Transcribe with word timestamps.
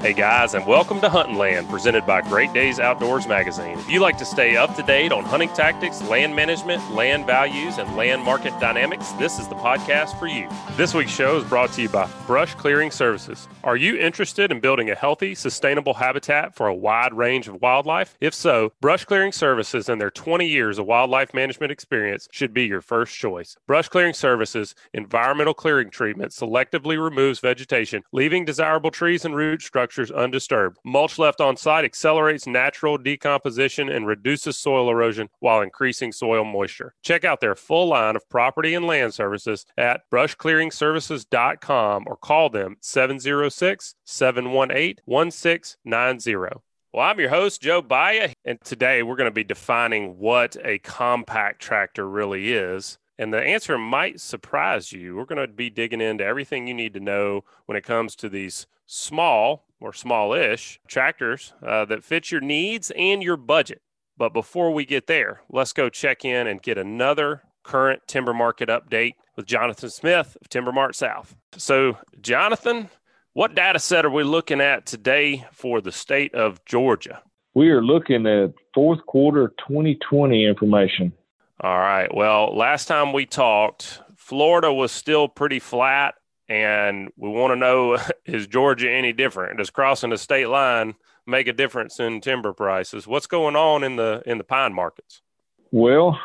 Hey 0.00 0.12
guys, 0.12 0.54
and 0.54 0.64
welcome 0.64 1.00
to 1.00 1.08
Huntin' 1.08 1.36
Land, 1.36 1.68
presented 1.68 2.06
by 2.06 2.20
Great 2.20 2.52
Days 2.52 2.78
Outdoors 2.78 3.26
Magazine. 3.26 3.76
If 3.80 3.90
you 3.90 3.98
like 3.98 4.16
to 4.18 4.24
stay 4.24 4.56
up 4.56 4.76
to 4.76 4.82
date 4.84 5.10
on 5.10 5.24
hunting 5.24 5.48
tactics, 5.48 6.00
land 6.02 6.36
management, 6.36 6.88
land 6.92 7.26
values, 7.26 7.78
and 7.78 7.96
land 7.96 8.22
market 8.22 8.52
dynamics, 8.60 9.10
this 9.14 9.40
is 9.40 9.48
the 9.48 9.56
podcast 9.56 10.16
for 10.16 10.28
you. 10.28 10.48
This 10.76 10.94
week's 10.94 11.10
show 11.10 11.36
is 11.36 11.42
brought 11.42 11.72
to 11.72 11.82
you 11.82 11.88
by 11.88 12.08
Brush 12.28 12.54
Clearing 12.54 12.92
Services. 12.92 13.48
Are 13.64 13.76
you 13.76 13.98
interested 13.98 14.52
in 14.52 14.60
building 14.60 14.88
a 14.88 14.94
healthy, 14.94 15.34
sustainable 15.34 15.94
habitat 15.94 16.54
for 16.54 16.68
a 16.68 16.74
wide 16.74 17.12
range 17.12 17.48
of 17.48 17.60
wildlife? 17.60 18.16
If 18.20 18.34
so, 18.34 18.72
Brush 18.80 19.04
Clearing 19.04 19.32
Services 19.32 19.88
and 19.88 20.00
their 20.00 20.12
20 20.12 20.46
years 20.46 20.78
of 20.78 20.86
wildlife 20.86 21.34
management 21.34 21.72
experience 21.72 22.28
should 22.30 22.54
be 22.54 22.66
your 22.66 22.82
first 22.82 23.16
choice. 23.16 23.56
Brush 23.66 23.88
Clearing 23.88 24.14
Services 24.14 24.76
environmental 24.94 25.54
clearing 25.54 25.90
treatment 25.90 26.30
selectively 26.30 27.02
removes 27.02 27.40
vegetation, 27.40 28.04
leaving 28.12 28.44
desirable 28.44 28.92
trees 28.92 29.24
and 29.24 29.34
root 29.34 29.60
structures 29.60 29.87
structures 29.88 30.10
undisturbed. 30.10 30.76
Mulch 30.84 31.18
left 31.18 31.40
on 31.40 31.56
site 31.56 31.84
accelerates 31.84 32.46
natural 32.46 32.98
decomposition 32.98 33.88
and 33.88 34.06
reduces 34.06 34.58
soil 34.58 34.90
erosion 34.90 35.30
while 35.40 35.62
increasing 35.62 36.12
soil 36.12 36.44
moisture. 36.44 36.94
Check 37.02 37.24
out 37.24 37.40
their 37.40 37.54
full 37.54 37.88
line 37.88 38.14
of 38.14 38.28
property 38.28 38.74
and 38.74 38.86
land 38.86 39.14
services 39.14 39.64
at 39.78 40.02
brushclearingservices.com 40.12 42.04
or 42.06 42.16
call 42.16 42.50
them 42.50 42.76
706 42.82 43.94
718 44.04 44.96
1690. 45.06 46.60
Well, 46.92 47.06
I'm 47.06 47.20
your 47.20 47.30
host, 47.30 47.62
Joe 47.62 47.80
Baya, 47.80 48.32
and 48.44 48.60
today 48.62 49.02
we're 49.02 49.16
going 49.16 49.30
to 49.30 49.34
be 49.34 49.44
defining 49.44 50.18
what 50.18 50.56
a 50.62 50.78
compact 50.80 51.62
tractor 51.62 52.06
really 52.06 52.52
is. 52.52 52.98
And 53.18 53.32
the 53.32 53.42
answer 53.42 53.78
might 53.78 54.20
surprise 54.20 54.92
you. 54.92 55.16
We're 55.16 55.24
going 55.24 55.46
to 55.46 55.52
be 55.52 55.70
digging 55.70 56.02
into 56.02 56.24
everything 56.24 56.66
you 56.66 56.74
need 56.74 56.94
to 56.94 57.00
know 57.00 57.44
when 57.66 57.76
it 57.76 57.84
comes 57.84 58.14
to 58.16 58.28
these 58.28 58.66
small 58.88 59.67
or 59.80 59.92
smallish 59.92 60.80
tractors 60.86 61.52
uh, 61.66 61.84
that 61.86 62.04
fit 62.04 62.30
your 62.30 62.40
needs 62.40 62.90
and 62.96 63.22
your 63.22 63.36
budget. 63.36 63.82
But 64.16 64.32
before 64.32 64.72
we 64.72 64.84
get 64.84 65.06
there, 65.06 65.42
let's 65.48 65.72
go 65.72 65.88
check 65.88 66.24
in 66.24 66.46
and 66.46 66.60
get 66.60 66.76
another 66.78 67.42
current 67.62 68.02
timber 68.06 68.34
market 68.34 68.68
update 68.68 69.14
with 69.36 69.46
Jonathan 69.46 69.90
Smith 69.90 70.36
of 70.40 70.48
TimberMart-South. 70.48 71.36
So, 71.56 71.98
Jonathan, 72.20 72.88
what 73.34 73.54
data 73.54 73.78
set 73.78 74.04
are 74.04 74.10
we 74.10 74.24
looking 74.24 74.60
at 74.60 74.86
today 74.86 75.46
for 75.52 75.80
the 75.80 75.92
state 75.92 76.34
of 76.34 76.64
Georgia? 76.64 77.22
We 77.54 77.70
are 77.70 77.82
looking 77.82 78.26
at 78.26 78.52
fourth 78.74 79.04
quarter 79.06 79.52
2020 79.68 80.46
information. 80.46 81.12
All 81.60 81.78
right. 81.78 82.12
Well, 82.12 82.56
last 82.56 82.86
time 82.86 83.12
we 83.12 83.26
talked, 83.26 84.00
Florida 84.16 84.72
was 84.72 84.92
still 84.92 85.28
pretty 85.28 85.58
flat 85.58 86.14
and 86.48 87.10
we 87.16 87.28
want 87.28 87.52
to 87.52 87.56
know 87.56 87.98
is 88.26 88.46
Georgia 88.46 88.90
any 88.90 89.12
different? 89.12 89.58
Does 89.58 89.70
crossing 89.70 90.10
the 90.10 90.18
state 90.18 90.48
line 90.48 90.94
make 91.26 91.46
a 91.46 91.52
difference 91.52 92.00
in 92.00 92.20
timber 92.20 92.52
prices? 92.52 93.06
What's 93.06 93.26
going 93.26 93.56
on 93.56 93.84
in 93.84 93.96
the 93.96 94.22
in 94.26 94.38
the 94.38 94.44
pine 94.44 94.72
markets? 94.72 95.22
Well, 95.70 96.18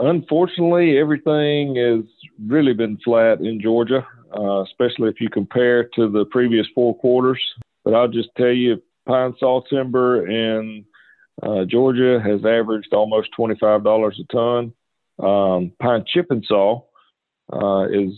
unfortunately, 0.00 0.98
everything 0.98 1.76
has 1.76 2.04
really 2.46 2.74
been 2.74 2.98
flat 3.04 3.40
in 3.40 3.60
Georgia, 3.60 4.06
uh, 4.36 4.62
especially 4.62 5.08
if 5.08 5.20
you 5.20 5.30
compare 5.30 5.84
to 5.94 6.08
the 6.10 6.24
previous 6.26 6.66
four 6.74 6.96
quarters. 6.96 7.40
But 7.84 7.94
I'll 7.94 8.08
just 8.08 8.30
tell 8.36 8.52
you, 8.52 8.82
pine 9.06 9.34
saw 9.38 9.62
timber 9.62 10.26
in 10.28 10.84
uh, 11.42 11.64
Georgia 11.64 12.20
has 12.20 12.44
averaged 12.44 12.92
almost 12.92 13.30
twenty 13.36 13.54
five 13.60 13.84
dollars 13.84 14.20
a 14.20 14.32
ton. 14.32 14.72
Um, 15.20 15.72
pine 15.80 16.04
chip 16.06 16.26
and 16.30 16.44
saw 16.46 16.82
uh, 17.52 17.86
is 17.90 18.12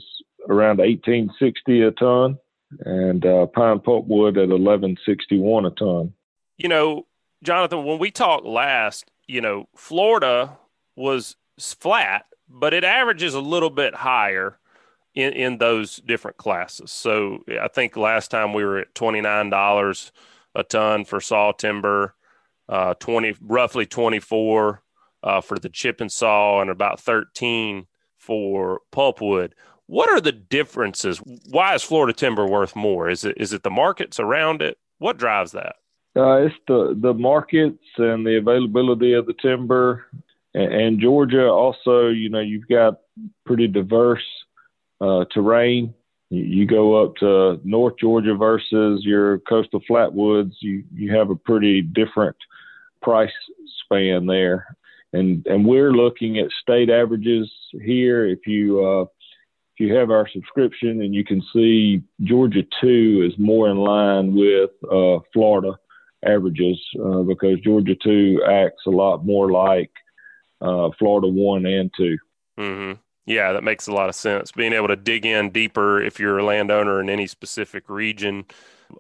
around 0.49 0.79
1860 0.79 1.83
a 1.83 1.91
ton, 1.93 2.39
and 2.81 3.25
uh, 3.25 3.47
pine 3.47 3.79
pulpwood 3.79 4.37
at 4.37 4.49
1161 4.49 5.67
a 5.67 5.71
ton. 5.71 6.13
You 6.57 6.69
know, 6.69 7.07
Jonathan, 7.43 7.85
when 7.85 7.99
we 7.99 8.11
talked 8.11 8.45
last, 8.45 9.11
you 9.27 9.41
know, 9.41 9.69
Florida 9.77 10.59
was 10.97 11.37
flat, 11.59 12.27
but 12.49 12.75
it 12.75 12.85
averages 12.85 13.35
a 13.35 13.41
little 13.41 13.71
bit 13.71 13.95
higher 13.95 14.59
in, 15.15 15.33
in 15.33 15.59
those 15.59 15.97
different 15.99 16.37
classes. 16.37 16.91
So 16.91 17.45
I 17.61 17.69
think 17.69 17.97
last 17.97 18.31
time 18.31 18.53
we 18.53 18.65
were 18.65 18.79
at 18.79 18.95
twenty 18.95 19.21
nine 19.21 19.51
dollars 19.51 20.13
a 20.55 20.63
ton 20.63 21.05
for 21.05 21.21
saw 21.21 21.53
timber, 21.53 22.15
uh, 22.69 22.95
twenty 22.95 23.35
roughly 23.41 23.87
twenty 23.87 24.21
four 24.21 24.83
uh, 25.23 25.41
for 25.41 25.59
the 25.59 25.69
chip 25.69 26.01
and 26.01 26.13
saw, 26.13 26.61
and 26.61 26.71
about 26.71 27.01
thirteen 27.01 27.87
for 28.19 28.81
pulpwood. 28.93 29.53
What 29.91 30.09
are 30.09 30.21
the 30.21 30.31
differences? 30.31 31.19
Why 31.51 31.75
is 31.75 31.83
Florida 31.83 32.13
timber 32.13 32.47
worth 32.47 32.77
more? 32.77 33.11
Is 33.11 33.25
it 33.25 33.37
is 33.39 33.53
it 33.53 33.65
the 33.65 33.71
markets 33.71 34.21
around 34.21 34.63
it? 34.63 34.79
What 34.99 35.19
drives 35.19 35.51
that? 35.51 35.75
Uh, 36.17 36.47
it's 36.47 36.55
the 36.69 36.97
the 36.97 37.13
markets 37.13 37.83
and 37.99 38.25
the 38.25 38.37
availability 38.37 39.15
of 39.15 39.27
the 39.27 39.35
timber, 39.43 40.07
and, 40.55 40.73
and 40.73 41.01
Georgia 41.01 41.49
also. 41.49 42.07
You 42.07 42.29
know, 42.29 42.39
you've 42.39 42.69
got 42.69 43.01
pretty 43.45 43.67
diverse 43.67 44.23
uh, 45.01 45.25
terrain. 45.35 45.93
You, 46.33 46.67
go 46.67 47.05
up 47.05 47.17
to 47.17 47.61
North 47.65 47.95
Georgia 47.99 48.37
versus 48.37 49.05
your 49.05 49.41
coastal 49.41 49.83
flatwoods. 49.91 50.53
You 50.61 50.85
you 50.95 51.17
have 51.17 51.31
a 51.31 51.35
pretty 51.35 51.83
different 51.83 52.37
price 53.03 53.33
span 53.85 54.27
there, 54.27 54.77
and 55.13 55.45
and 55.49 55.67
we're 55.67 55.91
looking 55.91 56.39
at 56.39 56.47
state 56.63 56.91
averages 56.91 57.51
here. 57.73 58.25
If 58.25 58.47
you 58.47 58.87
uh, 58.87 59.07
you 59.81 59.95
have 59.95 60.11
our 60.11 60.29
subscription 60.29 61.03
and 61.03 61.15
you 61.15 61.25
can 61.25 61.43
see 61.53 62.03
Georgia 62.23 62.63
2 62.81 63.29
is 63.29 63.39
more 63.39 63.69
in 63.71 63.79
line 63.79 64.35
with 64.35 64.71
uh, 64.85 65.19
Florida 65.33 65.73
averages 66.25 66.79
uh, 67.03 67.23
because 67.23 67.59
Georgia 67.61 67.95
2 67.95 68.45
acts 68.47 68.83
a 68.87 68.91
lot 68.91 69.25
more 69.25 69.51
like 69.51 69.91
uh, 70.61 70.91
Florida 70.99 71.29
1 71.29 71.67
and 71.67 71.91
2. 71.97 72.19
Mm-hmm. 72.59 73.01
Yeah, 73.27 73.53
that 73.53 73.65
makes 73.65 73.87
a 73.87 73.93
lot 73.93 74.09
of 74.09 74.15
sense. 74.15 74.53
Being 74.53 74.73
able 74.73 74.89
to 74.89 74.97
dig 74.97 75.25
in 75.25 75.51
deeper 75.51 76.01
if 76.03 76.19
you're 76.19 76.39
a 76.39 76.45
landowner 76.45 77.01
in 77.01 77.09
any 77.09 77.27
specific 77.27 77.89
region 77.89 78.45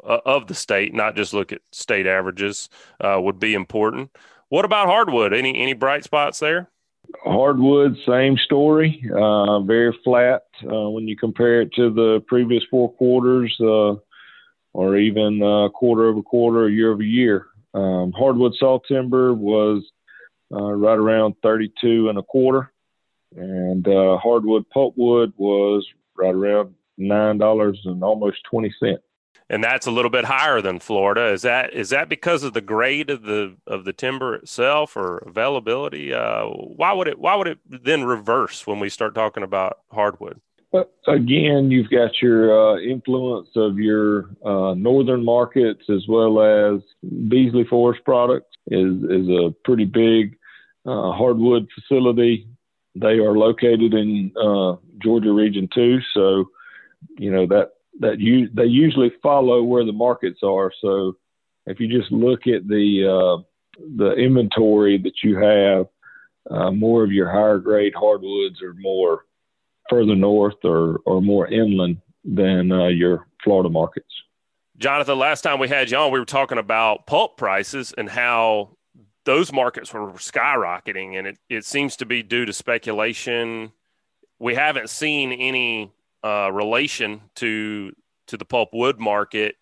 uh, 0.04 0.20
of 0.24 0.46
the 0.46 0.54
state, 0.54 0.94
not 0.94 1.16
just 1.16 1.34
look 1.34 1.52
at 1.52 1.62
state 1.72 2.06
averages, 2.06 2.68
uh, 3.00 3.18
would 3.20 3.38
be 3.38 3.54
important. 3.54 4.10
What 4.48 4.64
about 4.64 4.86
hardwood? 4.86 5.32
Any 5.32 5.60
any 5.60 5.74
bright 5.74 6.04
spots 6.04 6.38
there? 6.38 6.70
Hardwood, 7.24 7.96
same 8.06 8.36
story. 8.36 9.02
Uh, 9.10 9.60
very 9.60 9.96
flat 10.04 10.42
uh, 10.64 10.88
when 10.90 11.08
you 11.08 11.16
compare 11.16 11.62
it 11.62 11.72
to 11.74 11.92
the 11.92 12.22
previous 12.26 12.62
four 12.70 12.92
quarters, 12.92 13.54
uh, 13.60 13.94
or 14.72 14.96
even 14.96 15.42
uh, 15.42 15.68
quarter 15.70 16.04
over 16.08 16.22
quarter, 16.22 16.68
year 16.68 16.92
over 16.92 17.02
year. 17.02 17.46
Um, 17.74 18.12
hardwood 18.12 18.54
saw 18.58 18.78
timber 18.86 19.34
was 19.34 19.84
uh, 20.52 20.72
right 20.72 20.98
around 20.98 21.34
32 21.42 22.08
and 22.08 22.18
a 22.18 22.22
quarter, 22.22 22.72
and 23.36 23.86
uh, 23.86 24.16
hardwood 24.18 24.64
pulpwood 24.74 25.32
was 25.36 25.86
right 26.16 26.34
around 26.34 26.74
nine 26.98 27.38
dollars 27.38 27.80
and 27.84 28.02
almost 28.02 28.38
20 28.50 28.74
cents 28.78 29.02
and 29.50 29.64
that's 29.64 29.86
a 29.86 29.90
little 29.90 30.10
bit 30.10 30.24
higher 30.26 30.62
than 30.62 30.78
Florida. 30.78 31.26
Is 31.32 31.42
that 31.42 31.74
is 31.74 31.90
that 31.90 32.08
because 32.08 32.44
of 32.44 32.52
the 32.54 32.60
grade 32.60 33.10
of 33.10 33.22
the 33.22 33.56
of 33.66 33.84
the 33.84 33.92
timber 33.92 34.36
itself 34.36 34.96
or 34.96 35.18
availability? 35.18 36.14
Uh, 36.14 36.44
why 36.46 36.92
would 36.92 37.08
it 37.08 37.18
why 37.18 37.34
would 37.34 37.48
it 37.48 37.58
then 37.66 38.04
reverse 38.04 38.66
when 38.66 38.78
we 38.78 38.88
start 38.88 39.14
talking 39.14 39.42
about 39.42 39.80
hardwood? 39.90 40.40
Again, 41.08 41.72
you've 41.72 41.90
got 41.90 42.22
your 42.22 42.76
uh, 42.76 42.80
influence 42.80 43.48
of 43.56 43.76
your 43.76 44.30
uh, 44.44 44.74
northern 44.74 45.24
markets 45.24 45.82
as 45.90 46.06
well 46.08 46.40
as 46.40 46.80
Beasley 47.28 47.64
Forest 47.64 48.04
Products 48.04 48.56
is 48.68 49.02
is 49.02 49.28
a 49.28 49.52
pretty 49.64 49.84
big 49.84 50.38
uh, 50.86 51.10
hardwood 51.10 51.68
facility. 51.74 52.46
They 52.94 53.18
are 53.18 53.36
located 53.36 53.94
in 53.94 54.32
uh, 54.40 54.76
Georgia 55.02 55.32
Region 55.32 55.68
Two, 55.74 55.98
so 56.14 56.50
you 57.18 57.32
know 57.32 57.46
that 57.48 57.72
that 58.00 58.18
you 58.18 58.48
they 58.52 58.64
usually 58.64 59.12
follow 59.22 59.62
where 59.62 59.84
the 59.84 59.92
markets 59.92 60.40
are. 60.42 60.72
So 60.80 61.16
if 61.66 61.78
you 61.78 61.86
just 61.86 62.10
look 62.10 62.46
at 62.46 62.66
the 62.66 63.06
uh, 63.06 63.42
the 63.96 64.12
inventory 64.14 64.98
that 64.98 65.22
you 65.22 65.36
have, 65.38 65.86
uh, 66.50 66.70
more 66.72 67.04
of 67.04 67.12
your 67.12 67.30
higher 67.30 67.58
grade 67.58 67.94
hardwoods 67.94 68.60
are 68.62 68.74
more 68.74 69.26
further 69.88 70.16
north 70.16 70.64
or 70.64 71.00
or 71.04 71.22
more 71.22 71.46
inland 71.46 71.98
than 72.24 72.72
uh, 72.72 72.88
your 72.88 73.28
Florida 73.44 73.68
markets. 73.68 74.12
Jonathan, 74.76 75.18
last 75.18 75.42
time 75.42 75.58
we 75.58 75.68
had 75.68 75.90
you 75.90 75.98
on, 75.98 76.10
we 76.10 76.18
were 76.18 76.24
talking 76.24 76.56
about 76.58 77.06
pulp 77.06 77.36
prices 77.36 77.92
and 77.98 78.08
how 78.08 78.76
those 79.24 79.52
markets 79.52 79.92
were 79.92 80.12
skyrocketing, 80.12 81.18
and 81.18 81.26
it, 81.26 81.38
it 81.50 81.64
seems 81.66 81.96
to 81.96 82.06
be 82.06 82.22
due 82.22 82.46
to 82.46 82.52
speculation. 82.54 83.72
We 84.38 84.54
haven't 84.54 84.88
seen 84.88 85.32
any 85.32 85.92
uh, 86.22 86.50
relation 86.52 87.20
to 87.36 87.92
to 88.28 88.36
the 88.36 88.44
pulp 88.44 88.70
wood 88.72 89.00
market 89.00 89.56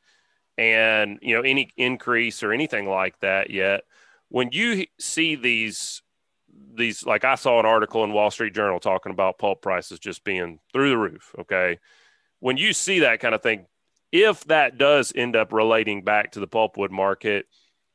and 0.56 1.18
you 1.22 1.34
know 1.34 1.42
any 1.42 1.70
increase 1.76 2.42
or 2.42 2.52
anything 2.52 2.88
like 2.88 3.18
that 3.20 3.50
yet 3.50 3.84
when 4.28 4.50
you 4.52 4.84
see 4.98 5.36
these 5.36 6.02
these 6.74 7.06
like 7.06 7.24
i 7.24 7.34
saw 7.34 7.60
an 7.60 7.66
article 7.66 8.02
in 8.04 8.12
wall 8.12 8.30
street 8.30 8.54
journal 8.54 8.80
talking 8.80 9.12
about 9.12 9.38
pulp 9.38 9.62
prices 9.62 9.98
just 9.98 10.24
being 10.24 10.58
through 10.72 10.90
the 10.90 10.98
roof 10.98 11.34
okay 11.38 11.78
when 12.40 12.56
you 12.56 12.72
see 12.72 12.98
that 12.98 13.20
kind 13.20 13.34
of 13.34 13.42
thing 13.42 13.66
if 14.12 14.44
that 14.44 14.78
does 14.78 15.12
end 15.14 15.36
up 15.36 15.52
relating 15.52 16.02
back 16.02 16.32
to 16.32 16.40
the 16.40 16.48
pulpwood 16.48 16.90
market, 16.90 17.46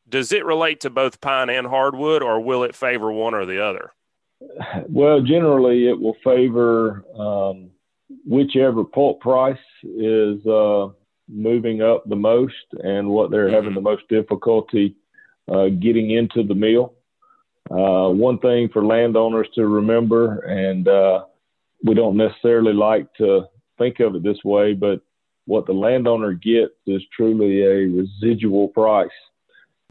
does 0.08 0.32
it 0.32 0.46
relate 0.46 0.82
to 0.82 0.90
both 0.90 1.22
pine 1.22 1.50
and 1.50 1.68
hardwood, 1.68 2.22
or 2.22 2.40
will 2.40 2.64
it 2.64 2.76
favor 2.76 3.12
one 3.12 3.34
or 3.34 3.46
the 3.46 3.64
other? 3.64 3.92
Well, 4.88 5.22
generally, 5.22 5.88
it 5.88 6.00
will 6.00 6.18
favor 6.24 7.06
um, 7.18 7.72
whichever 8.26 8.84
pulp 8.84 9.22
price 9.22 9.58
is 9.84 10.46
uh, 10.46 10.88
moving 11.28 11.82
up 11.82 12.04
the 12.08 12.16
most 12.16 12.54
and 12.84 13.08
what 13.10 13.32
they're 13.32 13.48
mm-hmm. 13.48 13.56
having 13.56 13.74
the 13.74 13.82
most 13.82 14.08
difficulty 14.10 14.96
uh, 15.52 15.68
getting 15.68 16.12
into 16.12 16.44
the 16.44 16.56
mill. 16.56 16.94
Uh, 17.72 18.10
one 18.10 18.40
thing 18.40 18.70
for 18.72 18.86
landowners 18.86 19.48
to 19.56 19.66
remember, 19.66 20.40
and 20.42 20.88
uh, 20.88 21.24
we 21.84 21.94
don't 21.94 22.18
necessarily 22.18 22.74
like 22.74 23.14
to 23.16 23.44
think 23.78 24.00
of 24.00 24.16
it 24.16 24.24
this 24.24 24.44
way, 24.44 24.74
but 24.74 25.02
what 25.46 25.66
the 25.66 25.74
landowner 25.74 26.34
gets 26.34 26.74
is 26.88 27.02
truly 27.16 27.64
a 27.64 27.88
residual 27.88 28.68
price. 28.70 29.10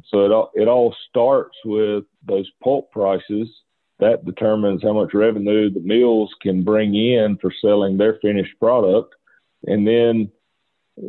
So 0.09 0.25
it 0.25 0.31
all, 0.31 0.51
it 0.55 0.69
all 0.69 0.95
starts 1.09 1.57
with 1.65 2.05
those 2.27 2.51
pulp 2.63 2.91
prices. 2.91 3.49
That 4.03 4.25
determines 4.25 4.83
how 4.83 4.95
much 4.95 5.15
revenue 5.15 5.71
the 5.71 5.81
mills 5.81 6.35
can 6.43 6.65
bring 6.65 6.97
in 6.97 7.39
for 7.41 7.53
selling 7.61 7.97
their 7.97 8.19
finished 8.21 8.59
product. 8.59 9.15
And 9.65 9.87
then, 9.87 10.29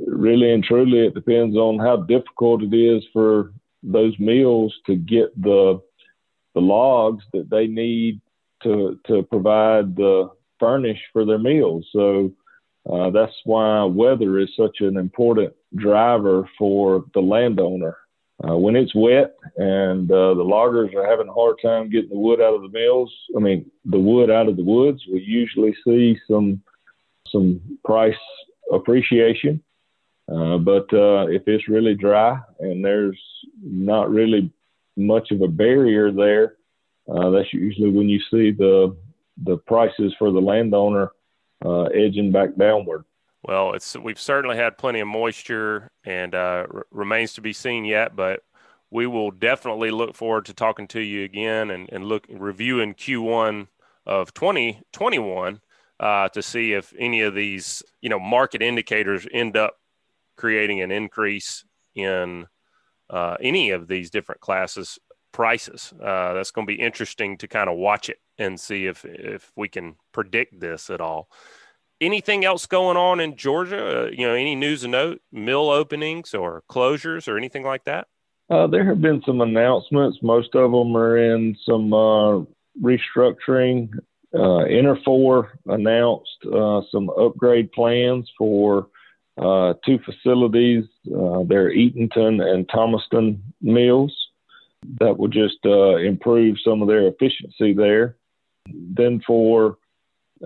really 0.08 0.54
and 0.54 0.64
truly, 0.64 1.08
it 1.08 1.16
depends 1.16 1.56
on 1.56 1.80
how 1.80 1.98
difficult 1.98 2.62
it 2.62 2.76
is 2.76 3.04
for 3.12 3.52
those 3.82 4.14
mills 4.20 4.76
to 4.86 4.96
get 4.96 5.30
the 5.42 5.82
the 6.54 6.62
logs 6.62 7.24
that 7.34 7.50
they 7.50 7.66
need 7.66 8.22
to 8.62 9.00
to 9.08 9.24
provide 9.24 9.96
the 9.96 10.30
furnish 10.60 11.02
for 11.12 11.26
their 11.26 11.40
mills. 11.40 11.88
So 11.92 12.32
uh, 12.88 13.10
that's 13.10 13.40
why 13.44 13.84
weather 13.86 14.38
is 14.38 14.50
such 14.56 14.78
an 14.82 14.98
important 14.98 15.54
driver 15.76 16.48
for 16.60 17.06
the 17.16 17.22
landowner. 17.22 17.98
Uh, 18.42 18.58
when 18.58 18.76
it's 18.76 18.96
wet 18.96 19.36
and 19.58 20.12
uh, 20.12 20.34
the 20.34 20.44
loggers 20.44 20.94
are 20.96 21.10
having 21.10 21.28
a 21.28 21.34
hard 21.34 21.56
time 21.62 21.90
getting 21.90 22.10
the 22.10 22.18
wood 22.18 22.42
out 22.42 22.54
of 22.54 22.62
the 22.62 22.70
mills, 22.70 23.14
I 23.38 23.40
mean 23.40 23.70
the 23.86 24.00
wood 24.00 24.30
out 24.30 24.50
of 24.50 24.58
the 24.58 24.64
woods, 24.64 25.02
we 25.12 25.22
usually 25.22 25.76
see 25.86 26.18
some 26.30 26.62
some 27.28 27.62
price 27.86 28.16
appreciation. 28.72 29.62
Uh, 30.32 30.58
but 30.58 30.92
uh, 30.94 31.28
if 31.28 31.44
it's 31.48 31.68
really 31.68 31.96
dry 31.96 32.40
and 32.60 32.84
there's 32.84 33.20
not 33.62 34.10
really 34.10 34.52
much 34.96 35.32
of 35.32 35.42
a 35.42 35.48
barrier 35.48 36.12
there, 36.12 36.56
uh, 37.14 37.30
that's 37.30 37.54
usually 37.54 37.92
when 37.92 38.10
you 38.10 38.20
see 38.32 38.52
the 38.52 38.96
the 39.46 39.58
prices 39.58 40.14
for 40.18 40.32
the 40.32 40.40
landowner 40.40 41.12
uh, 41.66 41.84
edging 41.84 42.32
back 42.32 42.56
downward. 42.58 43.04
Well, 43.44 43.74
it's 43.74 43.96
we've 43.98 44.20
certainly 44.20 44.56
had 44.56 44.78
plenty 44.78 45.02
of 45.02 45.08
moisture, 45.08 45.92
and 46.06 46.34
uh, 46.34 46.66
r- 46.74 46.86
remains 46.92 47.34
to 47.34 47.42
be 47.42 47.54
seen 47.54 47.84
yet. 47.86 48.16
But 48.16 48.42
we 48.90 49.06
will 49.06 49.32
definitely 49.32 49.92
look 49.92 50.16
forward 50.16 50.46
to 50.46 50.54
talking 50.54 50.88
to 50.90 51.02
you 51.02 51.24
again 51.24 51.72
and, 51.72 51.90
and 51.92 52.06
look 52.06 52.26
reviewing 52.30 52.94
Q1 52.94 53.68
of 54.06 54.34
2021 54.34 55.60
uh, 56.00 56.30
to 56.30 56.42
see 56.42 56.74
if 56.74 56.94
any 56.98 57.22
of 57.22 57.34
these 57.36 57.84
you 58.02 58.10
know 58.10 58.20
market 58.20 58.62
indicators 58.62 59.28
end 59.32 59.58
up 59.58 59.78
creating 60.38 60.82
an 60.82 60.92
increase 60.92 61.66
in 61.96 62.48
uh, 63.10 63.36
any 63.42 63.72
of 63.72 63.88
these 63.88 64.10
different 64.10 64.42
classes 64.42 65.00
prices. 65.34 65.94
Uh, 66.02 66.34
that's 66.34 66.52
going 66.52 66.66
to 66.66 66.74
be 66.74 66.82
interesting 66.82 67.38
to 67.38 67.48
kind 67.48 67.70
of 67.70 67.78
watch 67.78 68.08
it 68.08 68.20
and 68.38 68.58
see 68.60 68.86
if 68.86 69.04
if 69.04 69.52
we 69.58 69.68
can 69.68 69.96
predict 70.14 70.60
this 70.62 70.90
at 70.90 71.02
all. 71.02 71.30
Anything 72.02 72.44
else 72.44 72.66
going 72.66 72.98
on 72.98 73.20
in 73.20 73.36
Georgia? 73.36 74.06
Uh, 74.06 74.10
you 74.12 74.28
know, 74.28 74.34
any 74.34 74.56
news 74.56 74.84
of 74.84 74.90
note, 74.90 75.22
mill 75.32 75.70
openings 75.70 76.34
or 76.34 76.64
closures 76.70 77.28
or 77.28 77.38
anything 77.38 77.64
like 77.64 77.86
that? 77.86 78.08
Uh, 78.50 78.68
there 78.68 78.86
have 78.86 79.02
been 79.02 79.22
some 79.26 79.42
announcements. 79.42 80.18
Most 80.22 80.54
of 80.56 80.72
them 80.72 80.96
are 80.98 81.18
in 81.18 81.56
some 81.66 81.94
uh, 81.94 82.42
restructuring. 82.82 83.90
Uh, 84.34 84.66
Interfor 84.66 85.50
announced 85.68 86.46
uh, 86.52 86.82
some 86.92 87.10
upgrade 87.12 87.72
plans 87.72 88.30
for 88.38 88.88
uh, 89.38 89.74
two 89.86 90.00
facilities. 90.00 90.86
Uh, 91.08 91.44
they're 91.48 91.72
Eatonton 91.72 92.42
and 92.42 92.68
Thomaston 92.70 93.42
mills. 93.62 94.14
That 95.00 95.18
will 95.18 95.30
just 95.30 95.60
uh, 95.66 95.96
improve 95.98 96.58
some 96.64 96.82
of 96.82 96.88
their 96.88 97.08
efficiency 97.08 97.74
there. 97.74 98.18
Then 98.68 99.22
for 99.26 99.78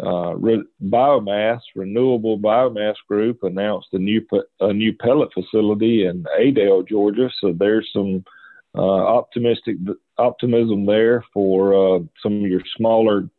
uh, 0.04 0.36
re- 0.36 0.64
biomass, 0.84 1.60
Renewable 1.76 2.38
Biomass 2.38 2.96
Group 3.08 3.44
announced 3.44 3.88
a 3.94 3.98
new 3.98 4.22
a 4.60 4.74
new 4.74 4.94
pellet 4.94 5.30
facility 5.34 6.06
in 6.06 6.26
Adel, 6.40 6.84
Georgia. 6.84 7.30
So 7.42 7.54
there's 7.54 7.90
some 7.92 8.24
uh, 8.78 8.82
optimistic 8.82 9.78
optimism 10.18 10.86
there 10.86 11.24
for 11.34 11.74
uh, 11.74 12.00
some 12.22 12.44
of 12.44 12.50
your 12.50 12.62
smaller, 12.76 13.30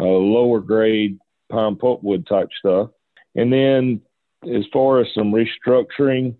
uh, 0.00 0.04
lower 0.04 0.60
grade 0.60 1.18
pine 1.50 1.76
pulpwood 1.76 2.26
type 2.28 2.48
stuff. 2.58 2.90
And 3.34 3.52
then 3.52 4.00
as 4.44 4.64
far 4.72 5.00
as 5.00 5.08
some 5.14 5.32
restructuring, 5.32 6.36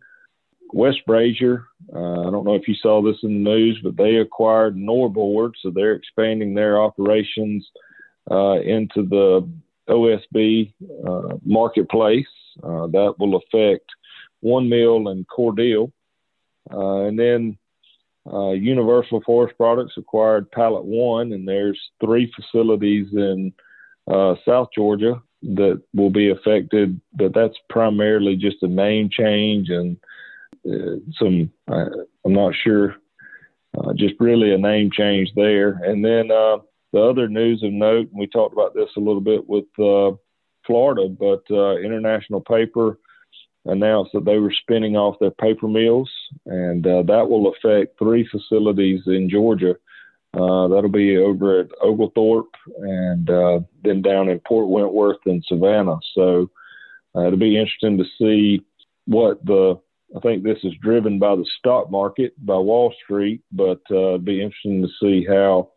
West 0.73 0.99
Fraser. 1.07 1.65
uh, 1.95 2.23
I 2.23 2.31
don't 2.31 2.45
know 2.45 2.55
if 2.55 2.67
you 2.67 2.75
saw 2.75 3.01
this 3.01 3.19
in 3.23 3.45
the 3.45 3.51
news, 3.51 3.81
but 3.83 3.97
they 3.97 4.17
acquired 4.17 4.77
Norboard, 4.77 5.53
so 5.63 5.71
they're 5.71 5.95
expanding 5.95 6.55
their 6.55 6.81
operations 6.81 7.69
uh, 8.31 8.61
into 8.61 9.03
the 9.03 9.49
OSB 9.89 10.73
uh, 11.07 11.37
marketplace. 11.45 12.27
Uh, 12.63 12.87
that 12.87 13.15
will 13.19 13.37
affect 13.37 13.85
one 14.41 14.69
mill 14.69 15.09
and 15.09 15.27
Cordele. 15.29 15.93
Uh, 16.73 17.03
and 17.03 17.19
then 17.19 17.59
uh, 18.33 18.51
Universal 18.51 19.23
Forest 19.25 19.57
Products 19.57 19.95
acquired 19.97 20.51
PalletOne, 20.51 21.35
and 21.35 21.47
there's 21.47 21.81
three 22.01 22.33
facilities 22.35 23.07
in 23.13 23.53
South 24.45 24.69
Georgia 24.75 25.21
that 25.43 25.83
will 25.95 26.11
be 26.11 26.31
affected, 26.31 27.01
but 27.15 27.35
that's 27.35 27.57
primarily 27.69 28.37
just 28.37 28.63
a 28.63 28.69
name 28.69 29.09
change 29.11 29.69
and 29.69 29.97
uh, 30.67 30.97
some, 31.19 31.51
uh, 31.71 31.87
I'm 32.25 32.33
not 32.33 32.55
sure, 32.65 32.97
uh, 33.79 33.93
just 33.95 34.15
really 34.19 34.53
a 34.53 34.59
name 34.59 34.91
change 34.91 35.31
there. 35.37 35.81
And 35.85 36.05
then 36.05 36.31
uh, 36.31 36.59
the 36.93 37.01
other 37.01 37.29
news 37.29 37.63
of 37.63 37.73
note, 37.73 38.09
and 38.11 38.19
we 38.19 38.27
talked 38.27 38.53
about 38.53 38.75
this 38.75 38.91
a 38.97 39.01
little 39.01 39.21
bit 39.21 39.49
with 39.49 39.65
uh, 39.79 40.17
Florida, 40.67 41.09
but 41.09 41.43
uh, 41.51 41.77
International 41.79 42.41
Paper 42.41 42.99
announced 43.65 44.13
that 44.15 44.25
they 44.25 44.39
were 44.39 44.53
spinning 44.63 44.97
off 44.97 45.19
their 45.19 45.33
paper 45.33 45.69
mills, 45.69 46.11
and 46.47 46.85
that 46.85 47.27
will 47.29 47.53
affect 47.53 47.99
three 47.99 48.27
facilities 48.31 49.01
in 49.07 49.29
Georgia. 49.29 49.75
Uh, 50.35 50.69
that'll 50.69 50.91
be 50.91 51.17
over 51.17 51.61
at 51.61 51.69
Oglethorpe 51.83 52.55
and 52.79 53.31
uh, 53.31 53.61
then 53.83 54.03
down 54.03 54.29
in 54.29 54.39
Port 54.41 54.69
Wentworth 54.69 55.19
and 55.25 55.43
Savannah. 55.49 55.97
So 56.15 56.51
uh, 57.15 57.27
it'll 57.27 57.39
be 57.39 57.59
interesting 57.59 57.99
to 57.99 58.05
see 58.19 58.63
what 59.07 59.45
the. 59.45 59.81
I 60.17 60.21
think 60.21 60.45
this 60.45 60.59
is 60.63 60.73
driven 60.81 61.19
by 61.19 61.35
the 61.35 61.47
stock 61.59 61.91
market, 61.91 62.33
by 62.45 62.57
Wall 62.57 62.95
Street, 63.03 63.43
but 63.51 63.81
uh, 63.91 63.97
it'll 63.97 64.19
be 64.19 64.41
interesting 64.41 64.81
to 64.83 64.89
see 65.01 65.27
how 65.29 65.71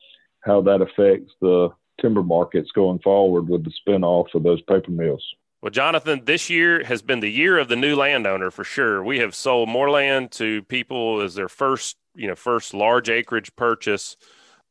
how 0.50 0.62
that 0.62 0.82
affects 0.82 1.34
the 1.42 1.70
timber 2.02 2.24
markets 2.24 2.72
going 2.72 3.00
forward 3.00 3.48
with 3.48 3.64
the 3.64 3.72
spinoff 3.72 4.34
of 4.34 4.44
those 4.44 4.62
paper 4.64 4.92
mills. 4.92 5.24
Well, 5.62 5.72
Jonathan, 5.72 6.22
this 6.24 6.50
year 6.50 6.84
has 6.86 7.02
been 7.02 7.20
the 7.20 7.32
year 7.32 7.58
of 7.58 7.68
the 7.68 7.76
new 7.76 7.96
landowner 7.96 8.50
for 8.50 8.64
sure. 8.64 9.04
We 9.04 9.20
have 9.20 9.36
sold 9.36 9.68
more 9.68 9.90
land 9.90 10.32
to 10.34 10.64
people 10.64 11.22
as 11.22 11.36
their 11.36 11.50
first, 11.50 11.98
you 12.16 12.28
know, 12.28 12.36
first 12.36 12.74
large 12.74 13.10
acreage 13.10 13.54
purchase 13.56 14.16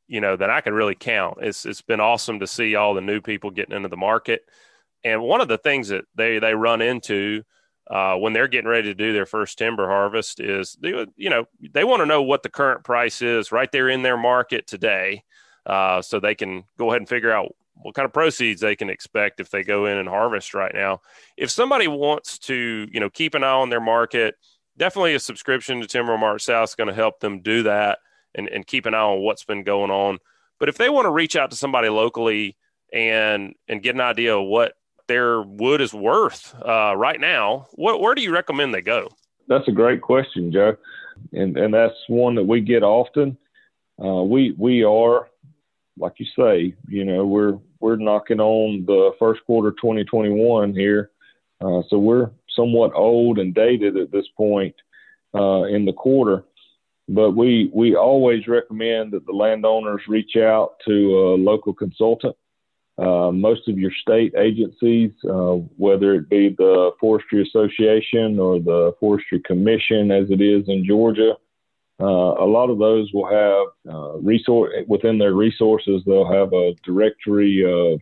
you 0.09 0.23
know, 0.23 0.35
that 0.37 0.51
I 0.51 0.63
can 0.63 0.75
really 0.75 0.95
count. 0.95 1.39
It's 1.43 1.67
it's 1.67 1.83
been 1.83 2.01
awesome 2.01 2.41
to 2.41 2.47
see 2.47 2.75
all 2.75 2.95
the 2.95 3.01
new 3.01 3.21
people 3.21 3.51
getting 3.51 3.77
into 3.77 3.91
the 3.91 3.97
market. 3.97 4.43
And 5.05 5.23
one 5.23 5.41
of 5.41 5.49
the 5.49 5.59
things 5.59 5.89
that 5.89 6.07
they 6.17 6.39
they 6.39 6.55
run 6.55 6.81
into 6.81 7.43
uh, 7.89 8.17
when 8.17 8.33
they're 8.33 8.49
getting 8.49 8.71
ready 8.71 8.89
to 8.89 8.95
do 8.95 9.13
their 9.13 9.27
first 9.27 9.59
timber 9.59 9.87
harvest 9.87 10.41
is 10.41 10.77
they, 10.81 11.07
you 11.17 11.31
know 11.31 11.45
they 11.73 11.85
want 11.85 12.01
to 12.01 12.07
know 12.07 12.23
what 12.23 12.43
the 12.43 12.49
current 12.49 12.85
price 12.85 13.23
is 13.23 13.53
right 13.53 13.71
there 13.71 13.89
in 13.89 14.03
their 14.03 14.17
market 14.17 14.67
today, 14.67 15.25
uh, 15.69 16.03
so 16.03 16.19
they 16.19 16.35
can 16.35 16.65
go 16.79 16.91
ahead 16.91 17.01
and 17.01 17.09
figure 17.09 17.31
out 17.31 17.55
what 17.77 17.95
kind 17.95 18.07
of 18.07 18.13
proceeds 18.13 18.61
they 18.61 18.75
can 18.75 18.91
expect 18.91 19.39
if 19.39 19.51
they 19.51 19.63
go 19.63 19.87
in 19.87 19.99
and 19.99 20.09
harvest 20.09 20.53
right 20.53 20.75
now. 20.75 21.01
If 21.37 21.51
somebody 21.51 21.87
wants 21.87 22.39
to 22.41 22.89
you 22.91 22.99
know 22.99 23.11
keep 23.11 23.35
an 23.35 23.45
eye 23.45 23.51
on 23.51 23.71
their 23.71 23.81
market, 23.81 24.35
definitely 24.77 25.15
a 25.15 25.21
subscription 25.21 25.81
to 25.81 25.87
TimberMart-South 25.87 26.71
is 26.71 26.75
going 26.75 26.89
to 26.89 26.95
help 26.95 27.21
them 27.21 27.41
do 27.41 27.63
that 27.65 27.99
and, 28.35 28.49
and 28.49 28.67
keep 28.67 28.87
an 28.87 28.95
eye 28.95 28.99
on 28.99 29.21
what's 29.21 29.45
been 29.45 29.63
going 29.63 29.91
on. 29.91 30.19
But 30.59 30.69
if 30.69 30.77
they 30.77 30.89
want 30.89 31.05
to 31.07 31.11
reach 31.11 31.37
out 31.37 31.51
to 31.51 31.57
somebody 31.57 31.89
locally 31.89 32.57
and 32.93 33.55
and 33.69 33.83
get 33.83 33.95
an 33.95 34.01
idea 34.01 34.37
of 34.37 34.47
what 34.47 34.75
their 35.07 35.43
wood 35.43 35.81
is 35.81 35.95
worth 35.95 36.55
uh, 36.65 36.95
right 36.97 37.21
now, 37.21 37.67
what, 37.73 38.01
where 38.01 38.15
do 38.15 38.23
you 38.23 38.33
recommend 38.33 38.75
they 38.75 38.83
go? 38.83 39.09
That's 39.49 39.67
a 39.69 39.73
great 39.73 40.03
question, 40.03 40.53
Joe, 40.53 40.77
and 41.33 41.57
and 41.57 41.73
that's 41.73 41.95
one 42.09 42.35
that 42.35 42.45
we 42.45 42.61
get 42.61 42.83
often. 42.83 43.37
Uh, 44.03 44.23
we 44.23 44.55
we 44.59 44.85
are, 44.85 45.29
like 45.99 46.15
you 46.19 46.27
say, 46.37 46.75
you 46.89 47.05
know, 47.05 47.27
we're 47.27 47.59
we're 47.81 47.97
knocking 47.97 48.41
on 48.41 48.85
the 48.87 49.13
first 49.19 49.45
quarter 49.45 49.71
2021 49.73 50.75
here, 50.75 51.11
uh, 51.61 51.83
so 51.89 51.99
we're 51.99 52.31
somewhat 52.55 52.93
old 52.95 53.39
and 53.39 53.55
dated 53.55 53.97
at 53.97 54.11
this 54.11 54.27
point 54.37 54.75
uh, 55.35 55.63
in 55.65 55.85
the 55.85 55.93
quarter. 55.93 56.45
But 57.09 57.33
we 57.33 57.71
we 57.73 57.97
always 57.97 58.47
recommend 58.47 59.13
that 59.13 59.27
the 59.27 59.33
landowners 59.33 60.03
reach 60.09 60.37
out 60.37 60.77
to 60.87 61.19
a 61.19 61.37
local 61.37 61.73
consultant. 61.73 62.37
Uh, 62.99 63.31
most 63.31 63.69
of 63.69 63.79
your 63.79 63.93
state 64.03 64.35
agencies, 64.37 65.13
uh, 65.25 65.55
whether 65.77 66.15
it 66.15 66.29
be 66.29 66.49
the 66.59 66.91
Forestry 67.01 67.43
Association 67.43 68.41
or 68.41 68.59
the 68.59 68.93
Forestry 68.99 69.41
Commission, 69.41 70.11
as 70.11 70.29
it 70.31 70.41
is 70.41 70.69
in 70.69 70.85
Georgia, 70.85 71.35
a 72.05 72.47
lot 72.47 72.71
of 72.71 72.79
those 72.79 73.11
will 73.13 73.27
have 73.29 73.93
uh, 73.93 74.19
resource 74.19 74.73
within 74.87 75.19
their 75.19 75.35
resources. 75.35 76.03
They'll 76.07 76.31
have 76.31 76.53
a 76.53 76.75
directory 76.85 77.65
of 77.65 78.01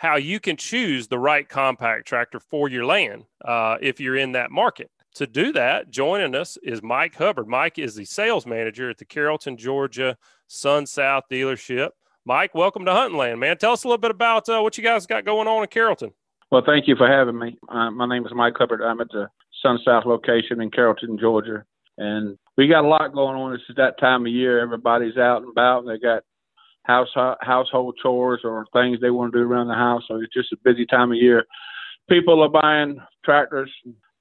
how 0.00 0.16
you 0.16 0.40
can 0.40 0.56
choose 0.56 1.08
the 1.08 1.18
right 1.18 1.46
compact 1.46 2.08
tractor 2.08 2.40
for 2.40 2.70
your 2.70 2.86
land 2.86 3.22
uh, 3.44 3.76
if 3.82 4.00
you're 4.00 4.16
in 4.16 4.32
that 4.32 4.50
market. 4.50 4.90
To 5.16 5.26
do 5.26 5.52
that, 5.52 5.90
joining 5.90 6.34
us 6.34 6.56
is 6.62 6.82
Mike 6.82 7.16
Hubbard. 7.16 7.46
Mike 7.46 7.78
is 7.78 7.96
the 7.96 8.06
sales 8.06 8.46
manager 8.46 8.88
at 8.88 8.96
the 8.96 9.04
Carrollton, 9.04 9.58
Georgia 9.58 10.16
SunSouth 10.48 11.24
dealership. 11.30 11.90
Mike, 12.24 12.54
welcome 12.54 12.86
to 12.86 12.92
Huntin' 12.92 13.18
Land, 13.18 13.40
man. 13.40 13.58
Tell 13.58 13.72
us 13.72 13.84
a 13.84 13.88
little 13.88 14.00
bit 14.00 14.10
about 14.10 14.48
uh, 14.48 14.60
what 14.62 14.78
you 14.78 14.82
guys 14.82 15.04
got 15.04 15.26
going 15.26 15.46
on 15.46 15.64
in 15.64 15.68
Carrollton. 15.68 16.12
Well, 16.50 16.62
thank 16.64 16.88
you 16.88 16.96
for 16.96 17.06
having 17.06 17.38
me. 17.38 17.58
Uh, 17.68 17.90
my 17.90 18.08
name 18.08 18.24
is 18.24 18.32
Mike 18.34 18.54
Hubbard. 18.56 18.80
I'm 18.80 19.02
at 19.02 19.08
the 19.10 19.28
SunSouth 19.62 20.06
location 20.06 20.62
in 20.62 20.70
Carrollton, 20.70 21.18
Georgia. 21.18 21.62
And 21.98 22.38
we 22.56 22.68
got 22.68 22.86
a 22.86 22.88
lot 22.88 23.12
going 23.12 23.36
on. 23.36 23.52
Is 23.52 23.60
that 23.76 24.00
time 24.00 24.22
of 24.22 24.32
year. 24.32 24.60
Everybody's 24.60 25.18
out 25.18 25.42
and 25.42 25.50
about, 25.50 25.80
and 25.80 25.90
they 25.90 25.98
got 25.98 26.22
house 26.84 27.08
household 27.40 27.98
chores 28.02 28.40
or 28.44 28.66
things 28.72 28.98
they 29.00 29.10
want 29.10 29.32
to 29.32 29.38
do 29.38 29.44
around 29.44 29.68
the 29.68 29.74
house. 29.74 30.02
So 30.08 30.16
it's 30.16 30.32
just 30.32 30.52
a 30.52 30.56
busy 30.64 30.86
time 30.86 31.12
of 31.12 31.18
year. 31.18 31.44
People 32.08 32.42
are 32.42 32.48
buying 32.48 32.98
tractors, 33.24 33.70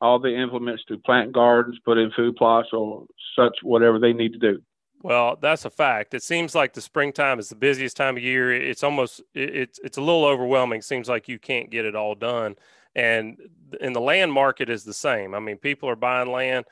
all 0.02 0.20
the 0.20 0.36
implements 0.36 0.84
to 0.88 0.98
plant 1.00 1.32
gardens, 1.32 1.80
put 1.84 1.98
in 1.98 2.12
food 2.12 2.36
plots, 2.36 2.70
or 2.72 3.06
such 3.36 3.58
whatever 3.64 4.00
they 4.00 4.14
need 4.14 4.34
to 4.34 4.40
do. 4.40 4.62
Well, 5.02 5.38
that's 5.42 5.64
a 5.64 5.70
fact. 5.70 6.14
It 6.14 6.24
seems 6.24 6.54
like 6.54 6.74
the 6.74 6.82
springtime 6.82 7.40
is 7.40 7.50
the 7.50 7.56
busiest 7.56 7.96
time 7.96 8.18
of 8.18 8.24
year. 8.24 8.54
It's 8.54 8.84
almost 8.84 9.22
it's 9.34 9.80
it's 9.84 9.98
a 9.98 10.02
little 10.02 10.26
overwhelming. 10.26 10.80
It 10.80 10.86
seems 10.86 11.08
like 11.08 11.30
you 11.30 11.40
can't 11.40 11.70
get 11.70 11.86
it 11.86 11.96
all 11.96 12.16
done. 12.16 12.58
And 12.96 13.38
in 13.80 13.94
the 13.94 14.02
land 14.02 14.34
market 14.34 14.70
is 14.70 14.84
the 14.84 14.94
same. 14.94 15.34
I 15.34 15.40
mean, 15.40 15.58
people 15.58 15.90
are 15.90 15.96
buying 15.96 16.32
land 16.32 16.66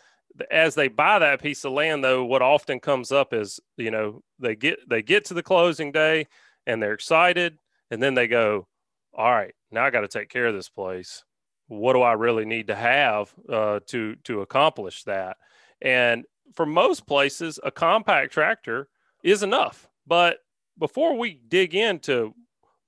as 0.51 0.75
they 0.75 0.87
buy 0.87 1.19
that 1.19 1.41
piece 1.41 1.65
of 1.65 1.73
land 1.73 2.03
though, 2.03 2.25
what 2.25 2.41
often 2.41 2.79
comes 2.79 3.11
up 3.11 3.33
is, 3.33 3.59
you 3.77 3.91
know, 3.91 4.21
they 4.39 4.55
get 4.55 4.79
they 4.89 5.01
get 5.01 5.25
to 5.25 5.33
the 5.33 5.43
closing 5.43 5.91
day 5.91 6.27
and 6.65 6.81
they're 6.81 6.93
excited 6.93 7.57
and 7.91 8.01
then 8.01 8.13
they 8.13 8.27
go, 8.27 8.67
"All 9.13 9.31
right, 9.31 9.53
now 9.71 9.85
I 9.85 9.89
got 9.89 10.01
to 10.01 10.07
take 10.07 10.29
care 10.29 10.47
of 10.47 10.55
this 10.55 10.69
place. 10.69 11.23
What 11.67 11.93
do 11.93 12.01
I 12.01 12.13
really 12.13 12.45
need 12.45 12.67
to 12.67 12.75
have 12.75 13.33
uh, 13.49 13.79
to 13.87 14.15
to 14.25 14.41
accomplish 14.41 15.03
that?" 15.03 15.37
And 15.81 16.25
for 16.53 16.65
most 16.65 17.05
places, 17.05 17.59
a 17.63 17.71
compact 17.71 18.33
tractor 18.33 18.87
is 19.23 19.43
enough. 19.43 19.87
But 20.05 20.39
before 20.77 21.17
we 21.17 21.39
dig 21.47 21.75
into 21.75 22.33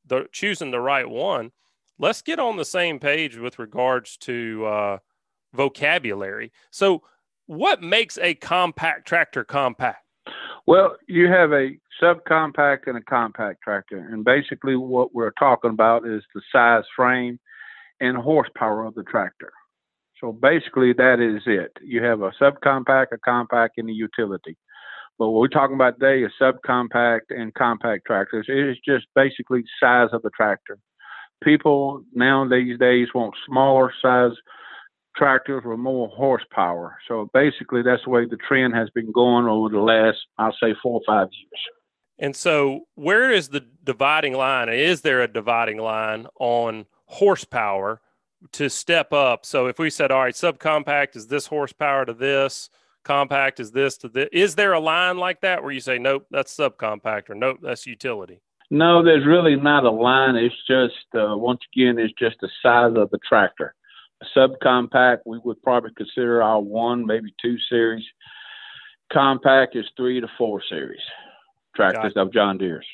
the 0.06 0.28
choosing 0.32 0.72
the 0.72 0.80
right 0.80 1.08
one, 1.08 1.52
let's 1.98 2.22
get 2.22 2.40
on 2.40 2.58
the 2.58 2.66
same 2.66 3.00
page 3.00 3.38
with 3.38 3.60
regards 3.60 4.18
to 4.18 4.66
uh, 4.66 4.98
vocabulary. 5.54 6.52
So, 6.72 7.04
what 7.50 7.82
makes 7.82 8.16
a 8.20 8.36
compact 8.36 9.08
tractor 9.08 9.44
compact? 9.44 10.06
Well, 10.68 10.98
you 11.08 11.28
have 11.30 11.52
a 11.52 11.72
subcompact 12.00 12.82
and 12.86 12.96
a 12.96 13.02
compact 13.02 13.64
tractor, 13.64 13.98
and 13.98 14.24
basically 14.24 14.76
what 14.76 15.16
we're 15.16 15.32
talking 15.32 15.72
about 15.72 16.08
is 16.08 16.22
the 16.36 16.42
size 16.52 16.84
frame 16.96 17.40
and 18.00 18.16
horsepower 18.16 18.86
of 18.86 18.94
the 18.94 19.02
tractor. 19.02 19.52
So 20.22 20.32
basically, 20.32 20.94
that 20.94 21.20
is 21.20 21.42
it. 21.48 21.72
You 21.82 22.04
have 22.04 22.22
a 22.22 22.32
subcompact, 22.40 23.08
a 23.14 23.18
compact, 23.18 23.80
and 23.80 23.90
a 23.90 23.94
utility. 23.94 24.56
But 25.18 25.30
what 25.30 25.42
we're 25.42 25.48
talking 25.48 25.76
about 25.76 26.00
today 26.00 26.24
is 26.24 26.32
subcompact 26.40 27.32
and 27.32 27.52
compact 27.56 28.06
tractors. 28.06 28.46
It 28.48 28.60
is 28.60 28.78
just 28.86 29.08
basically 29.16 29.64
size 29.82 30.10
of 30.14 30.22
the 30.22 30.30
tractor. 30.38 30.78
People 31.44 32.04
nowadays 32.14 32.78
days 32.78 33.08
want 33.16 33.34
smaller 33.48 33.92
size 34.04 34.38
tractors 35.16 35.64
with 35.66 35.80
more 35.80 36.08
horsepower. 36.10 36.98
So 37.08 37.30
basically, 37.34 37.82
that's 37.82 38.04
the 38.04 38.10
way 38.10 38.26
the 38.26 38.38
trend 38.38 38.76
has 38.76 38.90
been 38.92 39.12
going 39.12 39.46
over 39.46 39.70
the 39.70 39.80
last, 39.80 40.18
I'll 40.38 40.56
say, 40.62 40.76
four 40.82 41.02
or 41.02 41.02
five 41.06 41.28
years. 41.32 41.62
And 42.20 42.36
so, 42.36 42.82
where 42.96 43.32
is 43.32 43.50
the 43.50 43.66
dividing 43.84 44.34
line? 44.34 44.70
Is 44.70 45.02
there 45.02 45.22
a 45.22 45.28
dividing 45.28 45.78
line 45.78 46.28
on 46.40 46.86
horsepower 47.06 48.02
to 48.54 48.70
step 48.70 49.14
up? 49.14 49.46
So, 49.46 49.68
if 49.68 49.80
we 49.80 49.90
said, 49.90 50.12
all 50.12 50.24
right, 50.24 50.34
subcompact 50.34 51.16
is 51.16 51.28
this 51.28 51.48
horsepower 51.48 52.06
to 52.06 52.14
this, 52.14 52.70
compact 53.06 53.62
is 53.62 53.72
this 53.72 53.98
to 53.98 54.10
this, 54.10 54.28
is 54.34 54.56
there 54.56 54.74
a 54.74 54.80
line 54.80 55.18
like 55.18 55.42
that 55.42 55.64
where 55.64 55.72
you 55.72 55.80
say, 55.80 55.98
nope, 55.98 56.28
that's 56.30 56.56
subcompact 56.56 57.30
or 57.30 57.36
nope, 57.36 57.60
that's 57.62 57.88
utility? 57.88 58.42
No, 58.70 59.04
there's 59.04 59.26
really 59.26 59.56
not 59.56 59.86
a 59.86 59.90
line. 59.90 60.36
It's 60.36 60.54
just, 60.68 60.94
uh, 61.16 61.36
once 61.36 61.62
again, 61.74 61.98
it's 61.98 62.14
just 62.20 62.36
the 62.42 62.50
size 62.62 62.94
of 62.96 63.10
the 63.10 63.18
tractor. 63.28 63.74
Subcompact, 64.36 65.20
we 65.26 65.40
would 65.44 65.62
probably 65.62 65.92
consider 65.96 66.42
our 66.44 66.60
one, 66.60 67.06
maybe 67.06 67.34
two 67.42 67.58
series. 67.70 68.04
Compact 69.12 69.76
is 69.76 69.86
three 69.98 70.20
to 70.22 70.28
four 70.38 70.62
series 70.70 71.02
tractors 71.76 72.14
of 72.16 72.34
John 72.34 72.58
Deere's. 72.58 72.86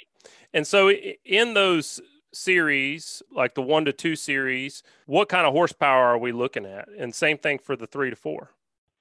And 0.53 0.65
so, 0.67 0.89
in 0.89 1.53
those 1.53 1.99
series, 2.31 3.23
like 3.31 3.55
the 3.55 3.61
one 3.61 3.85
to 3.85 3.93
two 3.93 4.15
series, 4.15 4.83
what 5.05 5.29
kind 5.29 5.45
of 5.45 5.53
horsepower 5.53 6.05
are 6.05 6.17
we 6.17 6.31
looking 6.31 6.65
at? 6.65 6.87
And 6.97 7.13
same 7.13 7.37
thing 7.37 7.59
for 7.59 7.75
the 7.75 7.87
three 7.87 8.09
to 8.09 8.15
four. 8.15 8.51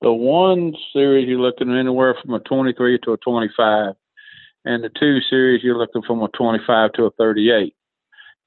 The 0.01 0.13
one 0.13 0.75
series, 0.93 1.29
you're 1.29 1.41
looking 1.41 1.75
anywhere 1.77 2.17
from 2.21 2.35
a 2.35 2.41
23 2.41 2.99
to 3.05 3.13
a 3.13 3.17
25. 3.19 3.95
And 4.65 4.83
the 4.83 4.91
two 4.99 5.21
series, 5.29 5.63
you're 5.63 5.79
looking 5.79 6.03
from 6.03 6.23
a 6.23 6.29
25 6.29 6.93
to 6.95 7.05
a 7.05 7.11
38. 7.13 7.75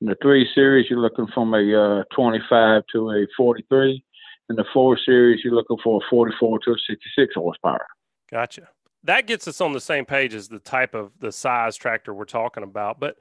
In 0.01 0.08
the 0.08 0.18
three 0.22 0.48
series, 0.54 0.89
you're 0.89 1.00
looking 1.00 1.27
from 1.34 1.54
a 1.54 2.01
uh, 2.01 2.04
25 2.16 2.84
to 2.94 3.12
a 3.12 3.27
43. 3.36 4.04
In 4.50 4.56
the 4.56 4.66
four 4.72 4.98
series, 5.04 5.42
you're 5.44 5.56
looking 5.56 5.77
for 5.84 5.98
a 5.98 6.10
44 6.10 6.60
to 6.60 6.72
a 6.72 6.75
66 6.88 7.34
horsepower. 7.34 7.86
Gotcha. 8.32 8.70
That 9.04 9.25
gets 9.25 9.48
us 9.48 9.60
on 9.60 9.74
the 9.74 9.82
same 9.82 10.06
page 10.06 10.34
as 10.34 10.48
the 10.48 10.60
type 10.60 10.94
of 10.94 11.12
the 11.20 11.32
size 11.32 11.75
tractor 11.75 12.13
we're 12.13 12.25
talking 12.25 12.63
about. 12.63 13.00
But, 13.00 13.18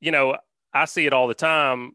you 0.00 0.10
know, 0.10 0.36
I 0.74 0.84
see 0.86 1.06
it 1.06 1.12
all 1.12 1.28
the 1.28 1.34
time 1.34 1.92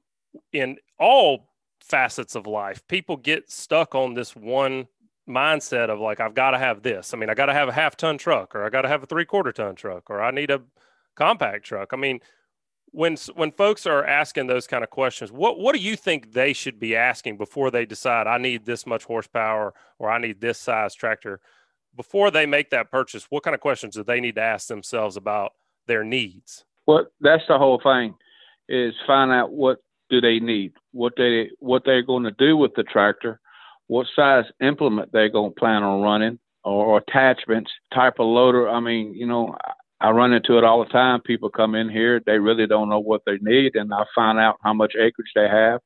in 0.53 0.77
all 0.97 1.49
facets 1.81 2.35
of 2.35 2.47
life. 2.47 2.87
People 2.87 3.17
get 3.17 3.51
stuck 3.51 3.95
on 3.95 4.13
this 4.13 4.35
one 4.35 4.87
mindset 5.27 5.89
of 5.89 5.99
like, 5.99 6.19
I've 6.19 6.33
got 6.33 6.51
to 6.51 6.57
have 6.57 6.83
this. 6.83 7.13
I 7.13 7.17
mean, 7.17 7.29
I 7.29 7.33
got 7.33 7.47
to 7.47 7.53
have 7.53 7.67
a 7.67 7.73
half 7.73 7.97
ton 7.97 8.17
truck, 8.17 8.55
or 8.55 8.63
I 8.63 8.69
got 8.69 8.83
to 8.83 8.87
have 8.87 9.03
a 9.03 9.07
three 9.07 9.25
quarter 9.25 9.51
ton 9.51 9.75
truck, 9.75 10.09
or 10.09 10.21
I 10.21 10.31
need 10.31 10.51
a 10.51 10.61
compact 11.15 11.65
truck. 11.65 11.89
I 11.91 11.97
mean, 11.97 12.21
when 12.95 13.17
when 13.35 13.51
folks 13.51 13.85
are 13.85 14.05
asking 14.05 14.47
those 14.47 14.67
kind 14.67 14.83
of 14.83 14.89
questions, 14.89 15.31
what 15.31 15.59
what 15.59 15.75
do 15.75 15.81
you 15.81 15.95
think 15.95 16.31
they 16.31 16.53
should 16.53 16.79
be 16.79 16.95
asking 16.95 17.37
before 17.37 17.69
they 17.69 17.85
decide 17.85 18.25
I 18.25 18.37
need 18.37 18.65
this 18.65 18.85
much 18.85 19.03
horsepower 19.03 19.73
or 19.99 20.09
I 20.09 20.17
need 20.17 20.39
this 20.39 20.57
size 20.57 20.95
tractor? 20.95 21.41
Before 21.95 22.31
they 22.31 22.45
make 22.45 22.69
that 22.71 22.91
purchase, 22.91 23.25
what 23.29 23.43
kind 23.43 23.53
of 23.53 23.59
questions 23.59 23.95
do 23.95 24.03
they 24.03 24.19
need 24.19 24.35
to 24.35 24.41
ask 24.41 24.67
themselves 24.67 25.17
about 25.17 25.53
their 25.87 26.03
needs? 26.03 26.65
Well, 26.87 27.07
that's 27.21 27.43
the 27.47 27.57
whole 27.57 27.81
thing 27.83 28.15
is 28.69 28.93
find 29.05 29.31
out 29.31 29.51
what 29.51 29.79
do 30.09 30.21
they 30.21 30.39
need, 30.39 30.73
what 30.91 31.13
they 31.17 31.49
what 31.59 31.83
they're 31.85 32.01
going 32.01 32.23
to 32.23 32.31
do 32.31 32.55
with 32.55 32.75
the 32.75 32.83
tractor, 32.83 33.41
what 33.87 34.07
size 34.15 34.45
implement 34.61 35.11
they're 35.11 35.29
going 35.29 35.51
to 35.51 35.59
plan 35.59 35.83
on 35.83 36.01
running 36.01 36.39
or 36.63 36.97
attachments, 36.97 37.71
type 37.93 38.15
of 38.19 38.25
loader. 38.25 38.69
I 38.69 38.79
mean, 38.79 39.13
you 39.13 39.27
know, 39.27 39.55
I 40.05 40.11
run 40.11 40.33
into 40.33 40.59
it 40.59 40.63
all 40.63 40.83
the 40.83 40.89
time. 40.91 41.19
People 41.21 41.49
come 41.49 41.73
in 41.73 41.89
here, 41.89 42.21
they 42.27 42.37
really 42.37 42.67
don't 42.67 42.89
know 42.89 42.99
what 42.99 43.23
they 43.25 43.39
need, 43.41 43.75
and 43.75 43.91
I 43.91 44.03
find 44.13 44.37
out 44.37 44.57
how 44.63 44.71
much 44.71 44.93
acreage 44.93 45.31
they 45.33 45.47
have. 45.47 45.81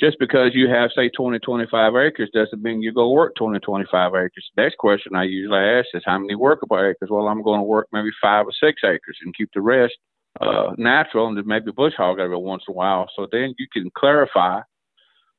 Just 0.00 0.20
because 0.20 0.52
you 0.54 0.68
have, 0.68 0.90
say, 0.94 1.08
20, 1.08 1.40
25 1.40 1.96
acres 1.96 2.30
doesn't 2.32 2.62
mean 2.62 2.80
you 2.80 2.92
go 2.92 3.10
work 3.10 3.34
20, 3.34 3.58
25 3.58 4.14
acres. 4.14 4.50
Next 4.56 4.78
question 4.78 5.16
I 5.16 5.24
usually 5.24 5.58
ask 5.58 5.88
is 5.94 6.04
how 6.06 6.16
many 6.16 6.36
workable 6.36 6.78
acres? 6.78 7.08
Well, 7.10 7.26
I'm 7.26 7.42
going 7.42 7.58
to 7.58 7.64
work 7.64 7.88
maybe 7.92 8.10
five 8.22 8.46
or 8.46 8.52
six 8.52 8.82
acres 8.84 9.18
and 9.24 9.36
keep 9.36 9.50
the 9.52 9.60
rest 9.60 9.94
uh, 10.40 10.70
natural 10.78 11.26
and 11.26 11.44
maybe 11.44 11.72
bush 11.72 11.94
hog 11.96 12.20
every 12.20 12.36
once 12.36 12.62
in 12.68 12.72
a 12.72 12.76
while. 12.76 13.08
So 13.16 13.26
then 13.32 13.52
you 13.58 13.66
can 13.72 13.90
clarify 13.98 14.60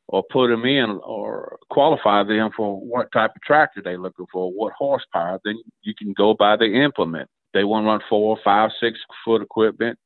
or 0.09 0.21
put 0.33 0.49
them 0.49 0.65
in 0.65 0.99
or 1.01 1.59
qualify 1.69 2.23
them 2.23 2.49
for 2.57 2.77
what 2.77 3.09
type 3.13 3.31
of 3.37 3.41
tractor 3.41 3.81
they're 3.81 3.98
looking 3.98 4.25
for, 4.33 4.51
what 4.51 4.74
horsepower. 4.77 5.39
Then 5.46 5.55
you 5.83 5.93
can 5.98 6.11
go 6.11 6.33
by 6.33 6.57
the 6.57 6.83
implement. 6.83 7.29
They 7.55 7.63
want 7.63 7.85
to 7.85 7.87
run 7.87 8.01
four, 8.09 8.37
five, 8.44 8.70
six 8.79 9.00
foot 9.24 9.41
equipment. 9.41 9.98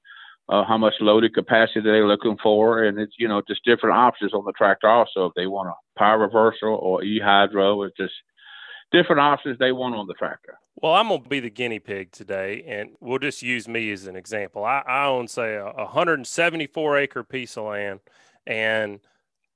Uh, 0.47 0.63
how 0.63 0.77
much 0.77 0.93
loaded 0.99 1.33
capacity 1.33 1.81
they're 1.81 2.07
looking 2.07 2.37
for, 2.41 2.83
and 2.83 2.97
it's 2.97 3.13
you 3.19 3.27
know 3.27 3.41
just 3.47 3.63
different 3.65 3.95
options 3.95 4.33
on 4.33 4.43
the 4.45 4.53
tractor. 4.53 4.87
Also, 4.87 5.25
if 5.25 5.33
they 5.35 5.45
want 5.45 5.69
a 5.69 5.99
power 5.99 6.17
reversal 6.19 6.75
or 6.81 7.03
e 7.03 7.19
hydro, 7.23 7.83
it's 7.83 7.97
just 7.97 8.13
different 8.91 9.19
options 9.19 9.57
they 9.59 9.71
want 9.71 9.93
on 9.93 10.07
the 10.07 10.13
tractor. 10.15 10.57
Well, 10.81 10.93
I'm 10.93 11.09
going 11.09 11.23
to 11.23 11.29
be 11.29 11.39
the 11.39 11.49
guinea 11.49 11.79
pig 11.79 12.11
today, 12.11 12.63
and 12.67 12.91
we'll 12.99 13.19
just 13.19 13.43
use 13.43 13.67
me 13.67 13.91
as 13.91 14.07
an 14.07 14.15
example. 14.15 14.63
I, 14.63 14.81
I 14.87 15.05
own, 15.05 15.27
say, 15.27 15.55
a 15.55 15.65
174 15.65 16.97
acre 16.97 17.23
piece 17.23 17.57
of 17.57 17.65
land, 17.65 17.99
and 18.47 19.01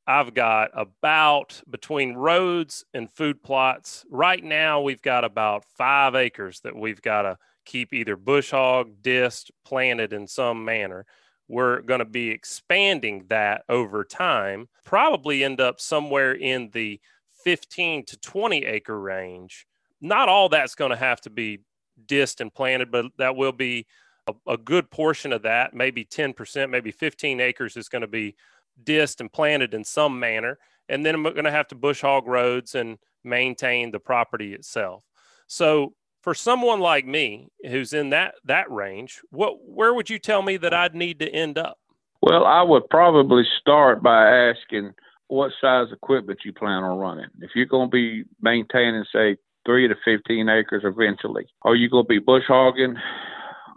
I've 0.05 0.33
got 0.33 0.71
about 0.73 1.61
between 1.69 2.15
roads 2.15 2.85
and 2.93 3.09
food 3.09 3.41
plots. 3.41 4.05
Right 4.11 4.43
now, 4.43 4.81
we've 4.81 5.01
got 5.01 5.23
about 5.23 5.63
five 5.65 6.13
acres 6.13 6.59
that 6.61 6.75
we've 6.75 7.01
got 7.01 7.23
to 7.23 7.37
keep 7.65 7.93
either 7.93 8.15
bush 8.15 8.51
hog, 8.51 9.01
disked, 9.01 9.51
planted 9.65 10.13
in 10.13 10.27
some 10.27 10.65
manner. 10.65 11.05
We're 11.47 11.81
going 11.81 11.99
to 11.99 12.05
be 12.05 12.29
expanding 12.29 13.25
that 13.29 13.63
over 13.69 14.03
time, 14.03 14.69
probably 14.85 15.43
end 15.43 15.59
up 15.59 15.79
somewhere 15.81 16.33
in 16.33 16.69
the 16.71 16.99
15 17.43 18.05
to 18.05 18.17
20 18.17 18.65
acre 18.65 18.99
range. 18.99 19.67
Not 20.01 20.29
all 20.29 20.49
that's 20.49 20.75
going 20.75 20.91
to 20.91 20.97
have 20.97 21.21
to 21.21 21.29
be 21.29 21.59
disked 22.05 22.41
and 22.41 22.53
planted, 22.53 22.91
but 22.91 23.05
that 23.17 23.35
will 23.35 23.51
be 23.51 23.85
a, 24.27 24.33
a 24.47 24.57
good 24.57 24.89
portion 24.89 25.33
of 25.33 25.43
that, 25.43 25.73
maybe 25.73 26.05
10%, 26.05 26.69
maybe 26.69 26.91
15 26.91 27.39
acres 27.39 27.77
is 27.77 27.89
going 27.89 28.01
to 28.01 28.07
be 28.07 28.35
disked 28.83 29.21
and 29.21 29.31
planted 29.31 29.73
in 29.73 29.83
some 29.83 30.19
manner. 30.19 30.57
And 30.89 31.05
then 31.05 31.15
I'm 31.15 31.23
going 31.23 31.43
to 31.43 31.51
have 31.51 31.67
to 31.69 31.75
bush 31.75 32.01
hog 32.01 32.27
roads 32.27 32.75
and 32.75 32.97
maintain 33.23 33.91
the 33.91 33.99
property 33.99 34.53
itself. 34.53 35.03
So 35.47 35.93
for 36.23 36.33
someone 36.33 36.79
like 36.79 37.05
me 37.05 37.49
who's 37.69 37.93
in 37.93 38.09
that 38.09 38.35
that 38.45 38.71
range, 38.71 39.21
what 39.29 39.57
where 39.67 39.93
would 39.93 40.09
you 40.09 40.17
tell 40.17 40.41
me 40.41 40.57
that 40.57 40.73
I'd 40.73 40.95
need 40.95 41.19
to 41.19 41.29
end 41.29 41.57
up? 41.57 41.77
Well, 42.21 42.45
I 42.45 42.61
would 42.61 42.89
probably 42.89 43.43
start 43.59 44.01
by 44.01 44.49
asking 44.49 44.93
what 45.27 45.51
size 45.59 45.87
equipment 45.91 46.39
you 46.45 46.53
plan 46.53 46.83
on 46.83 46.97
running. 46.97 47.27
If 47.41 47.51
you're 47.53 47.65
going 47.65 47.89
to 47.89 47.91
be 47.91 48.23
maintaining, 48.41 49.03
say, 49.13 49.35
three 49.65 49.89
to 49.89 49.95
15 50.05 50.47
acres 50.47 50.83
eventually, 50.85 51.45
are 51.63 51.75
you 51.75 51.89
going 51.89 52.05
to 52.05 52.07
be 52.07 52.19
bush 52.19 52.43
hogging? 52.47 52.95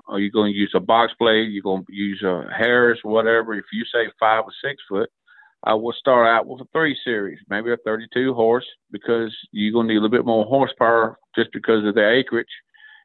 Are 0.06 0.20
you 0.20 0.30
going 0.30 0.52
to 0.52 0.56
use 0.56 0.72
a 0.76 0.80
box 0.80 1.12
blade? 1.18 1.50
You're 1.50 1.64
going 1.64 1.84
to 1.84 1.92
use 1.92 2.22
a 2.22 2.46
Harris, 2.56 3.00
whatever. 3.02 3.54
If 3.54 3.64
you 3.72 3.84
say 3.92 4.08
five 4.20 4.44
or 4.44 4.52
six 4.62 4.80
foot, 4.88 5.10
I 5.66 5.74
will 5.74 5.92
start 5.92 6.28
out 6.28 6.46
with 6.46 6.60
a 6.60 6.68
three 6.72 6.96
series, 7.04 7.40
maybe 7.50 7.72
a 7.72 7.76
32 7.78 8.32
horse, 8.34 8.64
because 8.92 9.36
you're 9.50 9.72
going 9.72 9.88
to 9.88 9.94
need 9.94 9.98
a 9.98 10.00
little 10.00 10.16
bit 10.16 10.24
more 10.24 10.44
horsepower 10.44 11.18
just 11.34 11.50
because 11.52 11.84
of 11.84 11.96
the 11.96 12.08
acreage. 12.08 12.46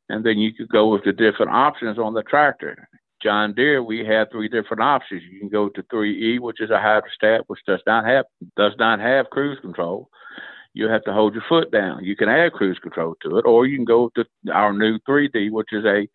And 0.09 0.23
then 0.23 0.37
you 0.37 0.53
could 0.53 0.69
go 0.69 0.91
with 0.91 1.03
the 1.03 1.11
different 1.11 1.51
options 1.51 1.97
on 1.97 2.13
the 2.13 2.21
tractor. 2.21 2.87
John 3.23 3.53
Deere, 3.55 3.81
we 3.81 4.05
have 4.05 4.27
three 4.31 4.47
different 4.47 4.81
options. 4.83 5.23
You 5.23 5.39
can 5.39 5.49
go 5.49 5.69
to 5.69 5.83
3E, 5.83 6.39
which 6.39 6.61
is 6.61 6.69
a 6.69 6.73
hydrostat, 6.73 7.41
which 7.47 7.61
does 7.65 7.81
not 7.87 8.05
have 8.05 8.25
does 8.55 8.73
not 8.77 8.99
have 8.99 9.29
cruise 9.31 9.59
control. 9.61 10.09
You 10.73 10.87
have 10.87 11.03
to 11.03 11.13
hold 11.13 11.33
your 11.33 11.43
foot 11.49 11.71
down. 11.71 12.03
You 12.03 12.15
can 12.15 12.29
add 12.29 12.53
cruise 12.53 12.79
control 12.79 13.15
to 13.23 13.37
it, 13.37 13.45
or 13.45 13.65
you 13.65 13.75
can 13.75 13.85
go 13.85 14.11
to 14.15 14.25
our 14.53 14.73
new 14.73 14.99
3D, 15.07 15.51
which 15.51 15.69
is 15.71 15.85
a 15.85 16.07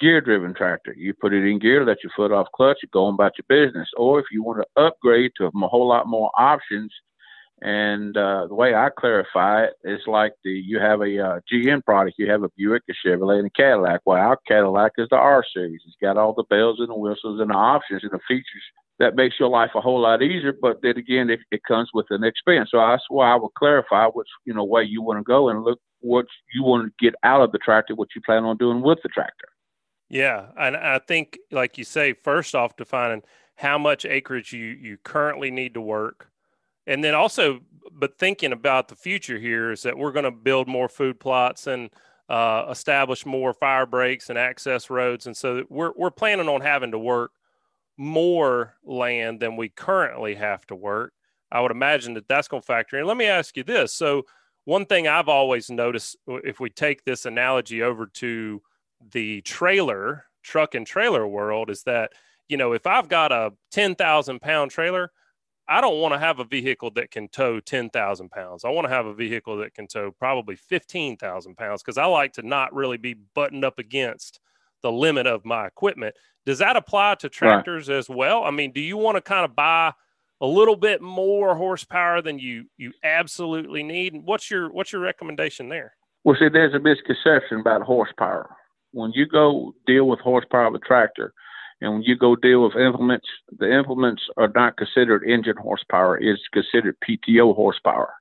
gear-driven 0.00 0.54
tractor. 0.54 0.94
You 0.96 1.14
put 1.14 1.32
it 1.32 1.48
in 1.48 1.58
gear, 1.58 1.84
let 1.84 2.02
your 2.02 2.12
foot 2.16 2.32
off 2.32 2.48
clutch, 2.54 2.78
you 2.82 2.88
go 2.92 3.06
on 3.06 3.14
about 3.14 3.32
your 3.38 3.46
business. 3.48 3.88
Or 3.96 4.18
if 4.18 4.26
you 4.32 4.42
want 4.42 4.62
to 4.62 4.82
upgrade 4.82 5.32
to 5.38 5.46
a 5.46 5.68
whole 5.68 5.88
lot 5.88 6.06
more 6.06 6.30
options, 6.36 6.92
and 7.62 8.16
uh, 8.16 8.48
the 8.48 8.54
way 8.54 8.74
I 8.74 8.88
clarify 8.98 9.66
it 9.66 9.74
is 9.84 10.00
like 10.08 10.32
the 10.42 10.50
you 10.50 10.80
have 10.80 11.00
a 11.00 11.24
uh, 11.24 11.40
GM 11.50 11.84
product, 11.84 12.16
you 12.18 12.28
have 12.28 12.42
a 12.42 12.48
Buick, 12.56 12.82
a 12.90 13.06
Chevrolet, 13.06 13.38
and 13.38 13.46
a 13.46 13.50
Cadillac. 13.50 14.00
Well, 14.04 14.18
our 14.18 14.36
Cadillac 14.48 14.92
is 14.98 15.06
the 15.10 15.16
R 15.16 15.44
series. 15.54 15.80
It's 15.86 15.96
got 16.02 16.16
all 16.16 16.32
the 16.32 16.42
bells 16.50 16.80
and 16.80 16.88
the 16.88 16.94
whistles 16.96 17.40
and 17.40 17.50
the 17.50 17.54
options 17.54 18.02
and 18.02 18.10
the 18.10 18.18
features 18.26 18.64
that 18.98 19.14
makes 19.14 19.38
your 19.38 19.48
life 19.48 19.70
a 19.76 19.80
whole 19.80 20.00
lot 20.00 20.22
easier. 20.22 20.54
But 20.60 20.82
then 20.82 20.96
again, 20.98 21.30
it, 21.30 21.38
it 21.52 21.62
comes 21.62 21.88
with 21.94 22.06
an 22.10 22.24
expense. 22.24 22.70
So 22.72 22.78
that's 22.78 23.04
why 23.08 23.32
I 23.32 23.36
would 23.36 23.54
clarify 23.56 24.06
which 24.06 24.28
you 24.44 24.54
know 24.54 24.64
way 24.64 24.82
you 24.82 25.00
want 25.00 25.20
to 25.20 25.24
go 25.24 25.48
and 25.48 25.62
look 25.62 25.78
what 26.00 26.26
you 26.52 26.64
want 26.64 26.86
to 26.86 27.04
get 27.04 27.14
out 27.22 27.42
of 27.42 27.52
the 27.52 27.58
tractor, 27.58 27.94
what 27.94 28.08
you 28.16 28.22
plan 28.22 28.42
on 28.42 28.56
doing 28.56 28.82
with 28.82 28.98
the 29.04 29.08
tractor. 29.08 29.51
Yeah, 30.12 30.48
and 30.58 30.76
I 30.76 30.98
think, 30.98 31.38
like 31.50 31.78
you 31.78 31.84
say, 31.84 32.12
first 32.12 32.54
off, 32.54 32.76
defining 32.76 33.22
how 33.56 33.78
much 33.78 34.04
acreage 34.04 34.52
you 34.52 34.66
you 34.66 34.98
currently 35.02 35.50
need 35.50 35.74
to 35.74 35.80
work 35.80 36.28
and 36.86 37.02
then 37.04 37.14
also 37.14 37.60
but 37.92 38.18
thinking 38.18 38.52
about 38.52 38.88
the 38.88 38.96
future 38.96 39.38
here 39.38 39.70
is 39.70 39.82
that 39.82 39.96
we're 39.96 40.12
going 40.12 40.24
to 40.24 40.30
build 40.30 40.66
more 40.66 40.88
food 40.88 41.20
plots 41.20 41.66
and 41.66 41.90
uh, 42.28 42.66
establish 42.70 43.26
more 43.26 43.54
fire 43.54 43.86
breaks 43.86 44.30
and 44.30 44.38
access 44.38 44.90
roads 44.90 45.26
and 45.26 45.36
so 45.36 45.64
we're, 45.68 45.92
we're 45.96 46.10
planning 46.10 46.48
on 46.48 46.60
having 46.60 46.90
to 46.90 46.98
work 46.98 47.32
more 47.96 48.74
land 48.84 49.40
than 49.40 49.56
we 49.56 49.68
currently 49.68 50.34
have 50.34 50.66
to 50.66 50.74
work. 50.74 51.12
I 51.52 51.60
would 51.60 51.70
imagine 51.70 52.14
that 52.14 52.26
that's 52.28 52.48
going 52.48 52.62
to 52.62 52.66
factor 52.66 52.98
in. 52.98 53.06
Let 53.06 53.18
me 53.18 53.26
ask 53.26 53.56
you 53.56 53.64
this. 53.64 53.92
So 53.92 54.24
one 54.64 54.86
thing 54.86 55.08
i've 55.08 55.28
always 55.28 55.70
noticed 55.70 56.16
if 56.26 56.60
we 56.60 56.70
take 56.70 57.04
this 57.04 57.26
analogy 57.26 57.82
over 57.82 58.06
to 58.06 58.62
the 59.10 59.40
trailer 59.42 60.24
truck 60.42 60.74
and 60.74 60.86
trailer 60.86 61.26
world 61.26 61.70
is 61.70 61.82
that, 61.84 62.12
you 62.48 62.56
know, 62.56 62.72
if 62.72 62.86
I've 62.86 63.08
got 63.08 63.32
a 63.32 63.52
10,000 63.70 64.40
pound 64.40 64.70
trailer, 64.70 65.10
I 65.68 65.80
don't 65.80 66.00
want 66.00 66.12
to 66.12 66.18
have 66.18 66.40
a 66.40 66.44
vehicle 66.44 66.90
that 66.92 67.10
can 67.10 67.28
tow 67.28 67.60
10,000 67.60 68.30
pounds. 68.30 68.64
I 68.64 68.70
want 68.70 68.86
to 68.86 68.92
have 68.92 69.06
a 69.06 69.14
vehicle 69.14 69.58
that 69.58 69.74
can 69.74 69.86
tow 69.86 70.10
probably 70.10 70.56
15,000 70.56 71.56
pounds 71.56 71.82
because 71.82 71.98
I 71.98 72.06
like 72.06 72.32
to 72.34 72.42
not 72.42 72.74
really 72.74 72.96
be 72.96 73.14
buttoned 73.34 73.64
up 73.64 73.78
against 73.78 74.40
the 74.82 74.92
limit 74.92 75.26
of 75.26 75.44
my 75.44 75.66
equipment. 75.66 76.14
Does 76.44 76.58
that 76.58 76.76
apply 76.76 77.14
to 77.16 77.28
tractors 77.28 77.88
right. 77.88 77.96
as 77.96 78.08
well? 78.08 78.42
I 78.42 78.50
mean, 78.50 78.72
do 78.72 78.80
you 78.80 78.96
want 78.96 79.16
to 79.16 79.20
kind 79.20 79.44
of 79.44 79.54
buy 79.54 79.92
a 80.40 80.46
little 80.46 80.74
bit 80.74 81.00
more 81.00 81.54
horsepower 81.54 82.20
than 82.20 82.38
you 82.38 82.64
you 82.76 82.92
absolutely 83.04 83.84
need? 83.84 84.14
What's 84.24 84.50
your 84.50 84.70
what's 84.72 84.92
your 84.92 85.00
recommendation 85.00 85.68
there? 85.68 85.94
Well, 86.24 86.36
see, 86.38 86.48
there's 86.48 86.74
a 86.74 86.80
misconception 86.80 87.60
about 87.60 87.82
horsepower. 87.82 88.56
When 88.92 89.12
you 89.12 89.26
go 89.26 89.74
deal 89.86 90.06
with 90.06 90.20
horsepower 90.20 90.66
of 90.66 90.74
a 90.74 90.78
tractor, 90.78 91.32
and 91.80 91.94
when 91.94 92.02
you 92.02 92.16
go 92.16 92.36
deal 92.36 92.62
with 92.62 92.76
implements, 92.76 93.26
the 93.58 93.72
implements 93.72 94.22
are 94.36 94.52
not 94.54 94.76
considered 94.76 95.24
engine 95.24 95.56
horsepower; 95.56 96.18
it's 96.20 96.42
considered 96.52 96.96
PTO 97.00 97.54
horsepower. 97.54 98.12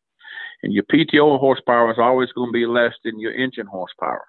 And 0.64 0.74
your 0.74 0.84
PTO 0.84 1.40
horsepower 1.40 1.92
is 1.92 2.00
always 2.00 2.32
going 2.32 2.50
to 2.50 2.54
be 2.54 2.66
less 2.66 2.94
than 3.04 3.20
your 3.20 3.34
engine 3.34 3.68
horsepower. 3.68 4.24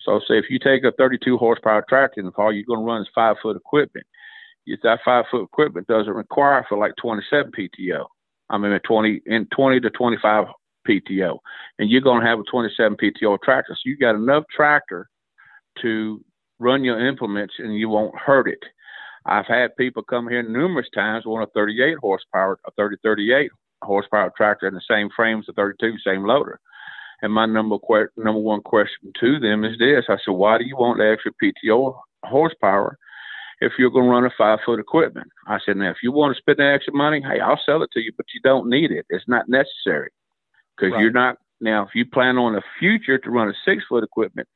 So, 0.00 0.20
say 0.26 0.38
if 0.38 0.46
you 0.48 0.58
take 0.58 0.84
a 0.84 0.92
32 0.92 1.36
horsepower 1.36 1.84
tractor 1.88 2.20
and 2.20 2.32
all 2.38 2.52
you're 2.52 2.64
going 2.64 2.80
to 2.80 2.84
run 2.86 3.02
is 3.02 3.08
five 3.14 3.36
foot 3.42 3.56
equipment, 3.56 4.06
if 4.66 4.80
that 4.82 5.00
five 5.04 5.24
foot 5.30 5.42
equipment 5.42 5.86
doesn't 5.86 6.12
require 6.12 6.64
for 6.68 6.78
like 6.78 6.92
27 7.00 7.52
PTO. 7.52 8.06
I 8.50 8.56
mean, 8.56 8.78
20 8.78 9.20
in 9.26 9.46
20 9.54 9.80
to 9.80 9.90
25 9.90 10.46
PTO, 10.88 11.38
and 11.78 11.90
you're 11.90 12.00
going 12.00 12.22
to 12.22 12.26
have 12.26 12.38
a 12.38 12.44
27 12.44 12.96
PTO 12.96 13.38
tractor. 13.42 13.74
So 13.74 13.82
you 13.84 13.98
got 13.98 14.14
enough 14.14 14.44
tractor 14.54 15.08
to 15.82 16.24
run 16.58 16.84
your 16.84 17.06
implements, 17.06 17.54
and 17.58 17.76
you 17.76 17.88
won't 17.88 18.16
hurt 18.18 18.48
it. 18.48 18.62
I've 19.26 19.46
had 19.46 19.76
people 19.76 20.02
come 20.02 20.28
here 20.28 20.42
numerous 20.42 20.88
times 20.94 21.26
want 21.26 21.48
a 21.48 21.52
38 21.52 21.98
horsepower, 22.00 22.58
a 22.66 22.70
30 22.72 22.96
38 23.02 23.50
horsepower 23.82 24.32
tractor 24.36 24.66
in 24.66 24.74
the 24.74 24.80
same 24.88 25.08
frame 25.14 25.38
as 25.38 25.48
a 25.48 25.52
32, 25.52 25.98
same 26.04 26.24
loader. 26.24 26.58
And 27.20 27.32
my 27.32 27.46
number 27.46 27.78
que- 27.78 28.08
number 28.16 28.40
one 28.40 28.62
question 28.62 29.12
to 29.20 29.38
them 29.38 29.64
is 29.64 29.78
this: 29.78 30.04
I 30.08 30.16
said, 30.24 30.32
why 30.32 30.58
do 30.58 30.64
you 30.64 30.76
want 30.76 30.98
the 30.98 31.10
extra 31.10 31.32
PTO 31.42 31.94
horsepower 32.24 32.98
if 33.60 33.72
you're 33.78 33.90
going 33.90 34.04
to 34.04 34.10
run 34.10 34.24
a 34.24 34.30
five 34.36 34.60
foot 34.64 34.78
equipment. 34.78 35.28
I 35.46 35.58
said, 35.64 35.76
now, 35.76 35.90
if 35.90 35.98
you 36.02 36.12
want 36.12 36.34
to 36.34 36.40
spend 36.40 36.58
that 36.58 36.74
extra 36.74 36.94
money, 36.94 37.20
hey, 37.20 37.40
I'll 37.40 37.60
sell 37.64 37.82
it 37.82 37.90
to 37.92 38.00
you, 38.00 38.12
but 38.16 38.26
you 38.34 38.40
don't 38.42 38.68
need 38.68 38.90
it. 38.90 39.06
It's 39.10 39.28
not 39.28 39.48
necessary 39.48 40.10
because 40.76 40.92
right. 40.92 41.00
you're 41.00 41.10
not. 41.10 41.36
Now, 41.60 41.82
if 41.82 41.90
you 41.94 42.06
plan 42.06 42.38
on 42.38 42.52
the 42.52 42.62
future 42.78 43.18
to 43.18 43.30
run 43.30 43.48
a 43.48 43.52
six 43.64 43.82
foot 43.88 44.04
equipment, 44.04 44.48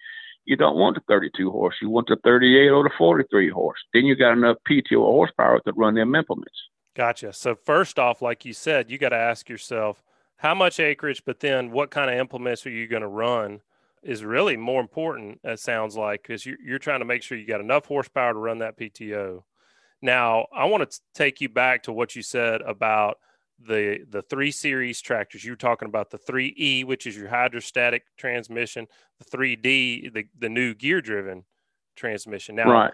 you 0.45 0.57
don't 0.57 0.77
want 0.77 0.97
the 0.97 1.03
32 1.09 1.51
horse. 1.51 1.77
You 1.81 1.91
want 1.91 2.09
the 2.09 2.17
38 2.25 2.69
or 2.69 2.83
the 2.85 2.91
43 2.97 3.51
horse. 3.51 3.79
Then 3.93 4.05
you 4.05 4.17
got 4.17 4.33
enough 4.33 4.57
PTO 4.69 4.99
horsepower 4.99 5.61
to 5.61 5.73
run 5.73 5.95
them 5.95 6.15
implements. 6.15 6.59
Gotcha. 6.95 7.33
So 7.33 7.55
first 7.55 7.99
off, 7.99 8.21
like 8.21 8.45
you 8.45 8.53
said, 8.53 8.91
you 8.91 8.99
got 8.99 9.11
to 9.11 9.17
ask 9.17 9.49
yourself 9.49 10.03
how 10.37 10.55
much 10.55 10.81
acreage, 10.81 11.23
but 11.25 11.41
then 11.41 11.71
what 11.71 11.91
kind 11.91 12.11
of 12.11 12.19
implements 12.19 12.67
are 12.67 12.71
you 12.71 12.87
going 12.87 13.03
to 13.03 13.09
run 13.09 13.61
is 14.03 14.25
really 14.25 14.57
more 14.57 14.81
important. 14.81 15.41
It 15.45 15.61
sounds 15.61 15.97
like 15.97 16.23
because 16.23 16.45
you're, 16.45 16.59
you're 16.63 16.79
trying 16.79 16.99
to 16.99 17.07
make 17.07 17.23
sure 17.23 17.39
you 17.39 17.47
got 17.47 17.61
enough 17.61 17.87
horsepower 17.87 18.33
to 18.33 18.39
run 18.39 18.59
that 18.59 18.77
PTO. 18.77 19.45
Now, 20.03 20.47
I 20.53 20.65
want 20.65 20.91
to 20.91 21.01
take 21.15 21.41
you 21.41 21.49
back 21.49 21.85
to 21.85 21.93
what 21.93 22.17
you 22.17 22.23
said 22.23 22.61
about 22.63 23.19
the 23.67 24.05
the 24.09 24.23
three 24.23 24.51
series 24.51 25.01
tractors. 25.01 25.45
You 25.45 25.53
were 25.53 25.57
talking 25.57 25.89
about 25.89 26.11
the 26.11 26.19
3E, 26.19 26.85
which 26.85 27.07
is 27.07 27.17
your 27.17 27.29
hydrostatic 27.29 28.05
transmission, 28.17 28.87
the 29.19 29.37
3D, 29.37 30.13
the, 30.13 30.27
the 30.39 30.49
new 30.49 30.75
gear 30.75 31.01
driven 31.01 31.45
transmission. 31.97 32.57
Now, 32.57 32.71
right. 32.71 32.93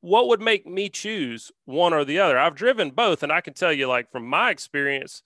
what 0.00 0.28
would 0.28 0.40
make 0.40 0.66
me 0.66 0.88
choose 0.88 1.50
one 1.64 1.92
or 1.92 2.04
the 2.04 2.18
other? 2.18 2.38
I've 2.38 2.54
driven 2.54 2.90
both, 2.90 3.22
and 3.22 3.32
I 3.32 3.40
can 3.40 3.54
tell 3.54 3.72
you, 3.72 3.88
like 3.88 4.10
from 4.10 4.26
my 4.26 4.50
experience, 4.50 5.22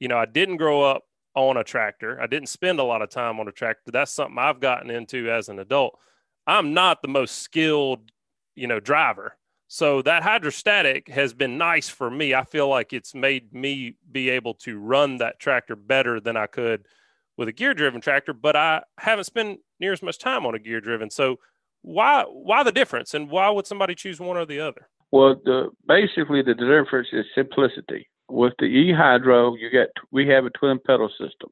you 0.00 0.08
know, 0.08 0.18
I 0.18 0.26
didn't 0.26 0.56
grow 0.56 0.82
up 0.82 1.04
on 1.34 1.56
a 1.56 1.64
tractor. 1.64 2.20
I 2.20 2.26
didn't 2.26 2.48
spend 2.48 2.78
a 2.78 2.84
lot 2.84 3.02
of 3.02 3.10
time 3.10 3.40
on 3.40 3.48
a 3.48 3.52
tractor. 3.52 3.90
That's 3.90 4.12
something 4.12 4.38
I've 4.38 4.60
gotten 4.60 4.90
into 4.90 5.30
as 5.30 5.48
an 5.48 5.58
adult. 5.58 5.98
I'm 6.46 6.74
not 6.74 7.02
the 7.02 7.08
most 7.08 7.38
skilled, 7.38 8.10
you 8.54 8.66
know, 8.66 8.80
driver. 8.80 9.36
So 9.66 10.02
that 10.02 10.22
hydrostatic 10.22 11.08
has 11.08 11.34
been 11.34 11.58
nice 11.58 11.88
for 11.88 12.10
me. 12.10 12.34
I 12.34 12.44
feel 12.44 12.68
like 12.68 12.92
it's 12.92 13.14
made 13.14 13.52
me 13.52 13.96
be 14.10 14.30
able 14.30 14.54
to 14.54 14.78
run 14.78 15.18
that 15.18 15.40
tractor 15.40 15.74
better 15.74 16.20
than 16.20 16.36
I 16.36 16.46
could 16.46 16.86
with 17.36 17.48
a 17.48 17.52
gear 17.52 17.74
driven 17.74 18.00
tractor, 18.00 18.32
but 18.32 18.54
I 18.54 18.82
haven't 18.98 19.24
spent 19.24 19.60
near 19.80 19.92
as 19.92 20.02
much 20.02 20.18
time 20.18 20.46
on 20.46 20.54
a 20.54 20.58
gear 20.58 20.80
driven. 20.80 21.10
So 21.10 21.38
why 21.82 22.24
why 22.28 22.62
the 22.62 22.72
difference 22.72 23.14
and 23.14 23.30
why 23.30 23.50
would 23.50 23.66
somebody 23.66 23.94
choose 23.94 24.20
one 24.20 24.36
or 24.36 24.46
the 24.46 24.60
other? 24.60 24.88
Well, 25.10 25.40
the 25.44 25.70
basically 25.86 26.42
the 26.42 26.54
difference 26.54 27.08
is 27.12 27.24
simplicity 27.34 28.08
with 28.28 28.54
the 28.58 28.66
e-hydro, 28.66 29.54
you 29.56 29.70
get 29.70 29.88
we 30.10 30.28
have 30.28 30.44
a 30.44 30.50
twin 30.50 30.78
pedal 30.84 31.08
system. 31.08 31.50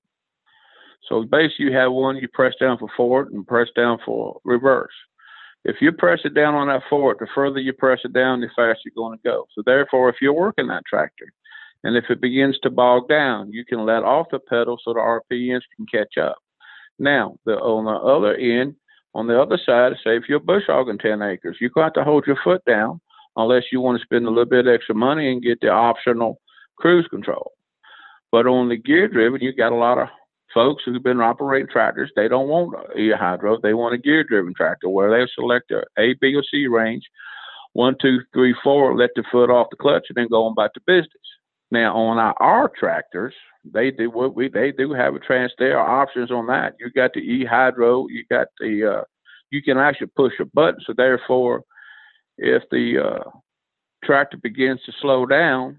So 1.08 1.24
basically, 1.24 1.66
you 1.66 1.72
have 1.72 1.92
one 1.92 2.16
you 2.16 2.28
press 2.28 2.54
down 2.60 2.78
for 2.78 2.88
forward 2.96 3.32
and 3.32 3.46
press 3.46 3.68
down 3.74 3.98
for 4.04 4.40
reverse. 4.44 4.92
If 5.64 5.76
you 5.80 5.92
press 5.92 6.20
it 6.24 6.34
down 6.34 6.54
on 6.54 6.68
that 6.68 6.82
forward, 6.90 7.18
the 7.20 7.28
further 7.34 7.60
you 7.60 7.72
press 7.72 8.00
it 8.04 8.12
down, 8.12 8.40
the 8.40 8.48
faster 8.48 8.80
you're 8.84 8.94
going 8.96 9.16
to 9.16 9.22
go. 9.22 9.46
So 9.54 9.62
therefore, 9.64 10.08
if 10.08 10.16
you're 10.20 10.32
working 10.32 10.66
that 10.68 10.84
tractor, 10.86 11.26
and 11.84 11.96
if 11.96 12.04
it 12.10 12.20
begins 12.20 12.58
to 12.62 12.70
bog 12.70 13.08
down, 13.08 13.52
you 13.52 13.64
can 13.64 13.84
let 13.84 14.04
off 14.04 14.28
the 14.30 14.38
pedal 14.38 14.78
so 14.82 14.92
the 14.92 15.00
RPMs 15.00 15.62
can 15.76 15.86
catch 15.86 16.16
up. 16.16 16.36
Now, 16.98 17.36
the, 17.44 17.54
on 17.54 17.84
the 17.84 17.90
other 17.90 18.34
end, 18.34 18.76
on 19.14 19.26
the 19.26 19.40
other 19.40 19.58
side, 19.64 19.92
say 20.04 20.16
if 20.16 20.24
you're 20.28 20.40
bush 20.40 20.64
hogging 20.66 20.98
10 20.98 21.22
acres, 21.22 21.58
you 21.60 21.70
got 21.70 21.94
to 21.94 22.04
hold 22.04 22.26
your 22.26 22.38
foot 22.42 22.64
down 22.64 23.00
unless 23.36 23.64
you 23.72 23.80
want 23.80 23.98
to 23.98 24.04
spend 24.04 24.26
a 24.26 24.30
little 24.30 24.44
bit 24.44 24.66
extra 24.66 24.94
money 24.94 25.30
and 25.30 25.42
get 25.42 25.60
the 25.60 25.68
optional 25.68 26.40
cruise 26.76 27.06
control. 27.08 27.52
But 28.30 28.46
on 28.46 28.68
the 28.68 28.76
gear 28.76 29.08
driven, 29.08 29.40
you 29.40 29.52
got 29.52 29.72
a 29.72 29.76
lot 29.76 29.98
of 29.98 30.08
folks 30.54 30.82
who've 30.84 31.02
been 31.02 31.20
operating 31.20 31.68
tractors. 31.68 32.10
They 32.16 32.28
don't 32.28 32.48
want 32.48 32.74
a 32.96 33.16
hydro; 33.16 33.58
they 33.62 33.74
want 33.74 33.94
a 33.94 33.98
gear 33.98 34.24
driven 34.24 34.54
tractor 34.54 34.88
where 34.88 35.10
they 35.10 35.30
select 35.34 35.70
a 35.70 35.82
A, 35.98 36.14
B, 36.20 36.34
or 36.34 36.42
C 36.50 36.66
range, 36.66 37.04
one, 37.72 37.96
two, 38.00 38.20
three, 38.32 38.54
four, 38.62 38.96
let 38.96 39.10
the 39.16 39.24
foot 39.30 39.50
off 39.50 39.68
the 39.70 39.76
clutch, 39.76 40.06
and 40.08 40.16
then 40.16 40.28
go 40.28 40.44
on 40.44 40.52
about 40.52 40.74
to 40.74 40.80
business. 40.86 41.08
Now 41.70 41.96
on 41.96 42.18
our, 42.18 42.34
our 42.40 42.70
tractors, 42.78 43.34
they 43.64 43.90
do 43.90 44.10
what 44.10 44.34
we 44.34 44.48
they 44.48 44.72
do 44.72 44.92
have 44.92 45.14
a 45.14 45.18
trans. 45.18 45.52
There 45.58 45.78
are 45.78 46.02
options 46.02 46.30
on 46.30 46.46
that. 46.48 46.74
You 46.78 46.90
got 46.90 47.12
the 47.14 47.20
e 47.20 47.44
hydro. 47.44 48.06
You 48.08 48.24
got 48.30 48.48
the 48.60 48.98
uh, 48.98 49.04
you 49.50 49.62
can 49.62 49.78
actually 49.78 50.08
push 50.08 50.32
a 50.40 50.44
button. 50.44 50.80
So 50.86 50.92
therefore, 50.96 51.62
if 52.38 52.62
the 52.70 52.98
uh, 52.98 53.30
tractor 54.04 54.36
begins 54.36 54.80
to 54.84 54.92
slow 55.00 55.26
down, 55.26 55.78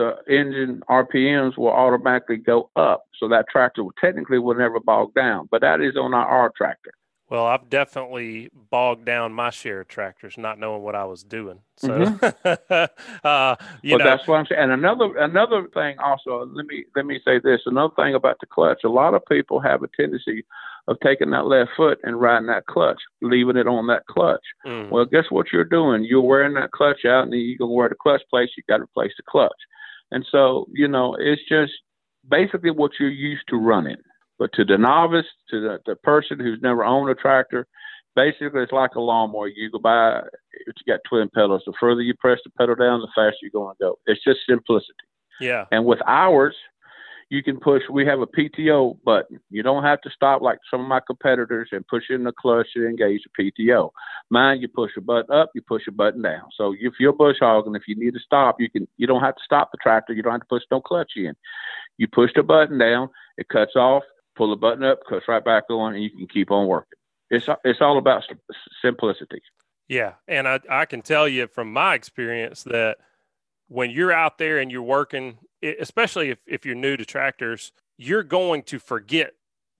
the 0.00 0.32
engine 0.32 0.82
RPMs 0.88 1.58
will 1.58 1.70
automatically 1.70 2.38
go 2.38 2.70
up. 2.76 3.04
So 3.18 3.28
that 3.28 3.46
tractor 3.50 3.84
will 3.84 3.94
technically 4.00 4.38
will 4.38 4.54
never 4.54 4.80
bog 4.80 5.14
down, 5.14 5.48
but 5.50 5.60
that 5.60 5.80
is 5.80 5.96
on 5.96 6.14
our 6.14 6.26
R 6.26 6.52
tractor. 6.56 6.92
Well, 7.28 7.46
I've 7.46 7.70
definitely 7.70 8.50
bogged 8.70 9.04
down 9.04 9.32
my 9.32 9.50
share 9.50 9.82
of 9.82 9.88
tractors, 9.88 10.36
not 10.36 10.58
knowing 10.58 10.82
what 10.82 10.96
I 10.96 11.04
was 11.04 11.22
doing. 11.22 11.60
So, 11.76 11.88
mm-hmm. 11.90 13.06
uh, 13.24 13.56
you 13.82 13.96
well, 13.96 13.98
know, 13.98 14.04
that's 14.04 14.26
what 14.26 14.40
I'm 14.40 14.46
saying. 14.46 14.60
And 14.60 14.72
another 14.72 15.16
another 15.16 15.68
thing 15.72 15.96
also, 16.00 16.50
let 16.52 16.66
me 16.66 16.86
let 16.96 17.06
me 17.06 17.20
say 17.24 17.38
this. 17.38 17.60
Another 17.66 17.94
thing 17.94 18.16
about 18.16 18.38
the 18.40 18.46
clutch, 18.46 18.80
a 18.84 18.88
lot 18.88 19.14
of 19.14 19.24
people 19.26 19.60
have 19.60 19.84
a 19.84 19.88
tendency 19.96 20.44
of 20.88 20.96
taking 21.04 21.30
that 21.30 21.46
left 21.46 21.70
foot 21.76 22.00
and 22.02 22.20
riding 22.20 22.48
that 22.48 22.66
clutch, 22.66 23.00
leaving 23.22 23.56
it 23.56 23.68
on 23.68 23.86
that 23.86 24.06
clutch. 24.06 24.42
Mm. 24.66 24.90
Well, 24.90 25.04
guess 25.04 25.26
what 25.30 25.52
you're 25.52 25.64
doing? 25.64 26.02
You're 26.02 26.20
wearing 26.20 26.54
that 26.54 26.72
clutch 26.72 27.04
out, 27.04 27.24
and 27.24 27.32
then 27.32 27.40
you're 27.40 27.58
gonna 27.58 27.70
wear 27.70 27.88
the 27.88 27.94
clutch 27.94 28.22
place. 28.28 28.50
You 28.56 28.64
got 28.68 28.78
to 28.78 28.84
replace 28.84 29.12
the 29.16 29.22
clutch. 29.22 29.52
And 30.10 30.26
so, 30.30 30.66
you 30.72 30.88
know, 30.88 31.16
it's 31.18 31.42
just 31.48 31.72
basically 32.28 32.70
what 32.70 32.92
you're 32.98 33.10
used 33.10 33.44
to 33.48 33.56
running. 33.56 33.96
But 34.38 34.52
to 34.54 34.64
the 34.64 34.78
novice, 34.78 35.26
to 35.50 35.60
the, 35.60 35.78
the 35.86 35.96
person 35.96 36.40
who's 36.40 36.60
never 36.62 36.84
owned 36.84 37.10
a 37.10 37.14
tractor, 37.14 37.66
basically 38.16 38.62
it's 38.62 38.72
like 38.72 38.94
a 38.94 39.00
lawnmower. 39.00 39.48
You 39.48 39.70
go 39.70 39.78
by, 39.78 40.20
it's 40.66 40.82
got 40.86 41.00
twin 41.08 41.28
pedals. 41.34 41.62
The 41.66 41.74
further 41.78 42.00
you 42.00 42.14
press 42.18 42.38
the 42.44 42.50
pedal 42.58 42.74
down, 42.74 43.00
the 43.00 43.08
faster 43.14 43.36
you're 43.42 43.50
going 43.52 43.74
to 43.78 43.84
go. 43.84 43.98
It's 44.06 44.24
just 44.24 44.40
simplicity. 44.48 44.94
Yeah. 45.40 45.66
And 45.70 45.84
with 45.84 46.00
ours, 46.06 46.56
you 47.30 47.44
can 47.44 47.58
push. 47.60 47.82
We 47.88 48.04
have 48.06 48.20
a 48.20 48.26
PTO 48.26 48.98
button. 49.04 49.40
You 49.50 49.62
don't 49.62 49.84
have 49.84 50.00
to 50.02 50.10
stop 50.10 50.42
like 50.42 50.58
some 50.68 50.80
of 50.80 50.88
my 50.88 51.00
competitors 51.06 51.68
and 51.70 51.86
push 51.86 52.04
in 52.10 52.24
the 52.24 52.32
clutch 52.32 52.66
to 52.74 52.86
engage 52.86 53.22
the 53.36 53.52
PTO. 53.52 53.90
Mine, 54.30 54.60
you 54.60 54.68
push 54.68 54.90
a 54.96 55.00
button 55.00 55.34
up, 55.34 55.50
you 55.54 55.62
push 55.62 55.86
a 55.86 55.92
button 55.92 56.22
down. 56.22 56.42
So 56.56 56.74
if 56.78 56.94
you're 56.98 57.12
bush 57.12 57.36
hogging, 57.40 57.76
if 57.76 57.86
you 57.86 57.94
need 57.94 58.14
to 58.14 58.20
stop, 58.20 58.60
you 58.60 58.68
can. 58.68 58.86
You 58.96 59.06
don't 59.06 59.22
have 59.22 59.36
to 59.36 59.44
stop 59.44 59.70
the 59.70 59.78
tractor. 59.80 60.12
You 60.12 60.22
don't 60.22 60.32
have 60.32 60.40
to 60.40 60.46
push 60.46 60.64
no 60.70 60.80
clutch 60.80 61.12
in. 61.16 61.34
You 61.98 62.08
push 62.08 62.32
the 62.34 62.42
button 62.42 62.78
down, 62.78 63.08
it 63.38 63.48
cuts 63.48 63.76
off. 63.76 64.02
Pull 64.36 64.50
the 64.50 64.56
button 64.56 64.84
up, 64.84 65.00
cuts 65.08 65.26
right 65.28 65.44
back 65.44 65.64
on, 65.70 65.94
and 65.94 66.02
you 66.02 66.10
can 66.10 66.26
keep 66.26 66.50
on 66.50 66.66
working. 66.66 66.98
It's 67.30 67.46
it's 67.64 67.80
all 67.80 67.98
about 67.98 68.24
simplicity. 68.82 69.42
Yeah, 69.88 70.14
and 70.26 70.48
I 70.48 70.60
I 70.68 70.84
can 70.84 71.02
tell 71.02 71.28
you 71.28 71.46
from 71.46 71.72
my 71.72 71.94
experience 71.94 72.64
that 72.64 72.98
when 73.68 73.90
you're 73.90 74.12
out 74.12 74.38
there 74.38 74.58
and 74.58 74.70
you're 74.70 74.82
working 74.82 75.38
especially 75.62 76.30
if, 76.30 76.38
if 76.46 76.64
you're 76.64 76.74
new 76.74 76.96
to 76.96 77.04
tractors, 77.04 77.72
you're 77.96 78.22
going 78.22 78.62
to 78.64 78.78
forget 78.78 79.32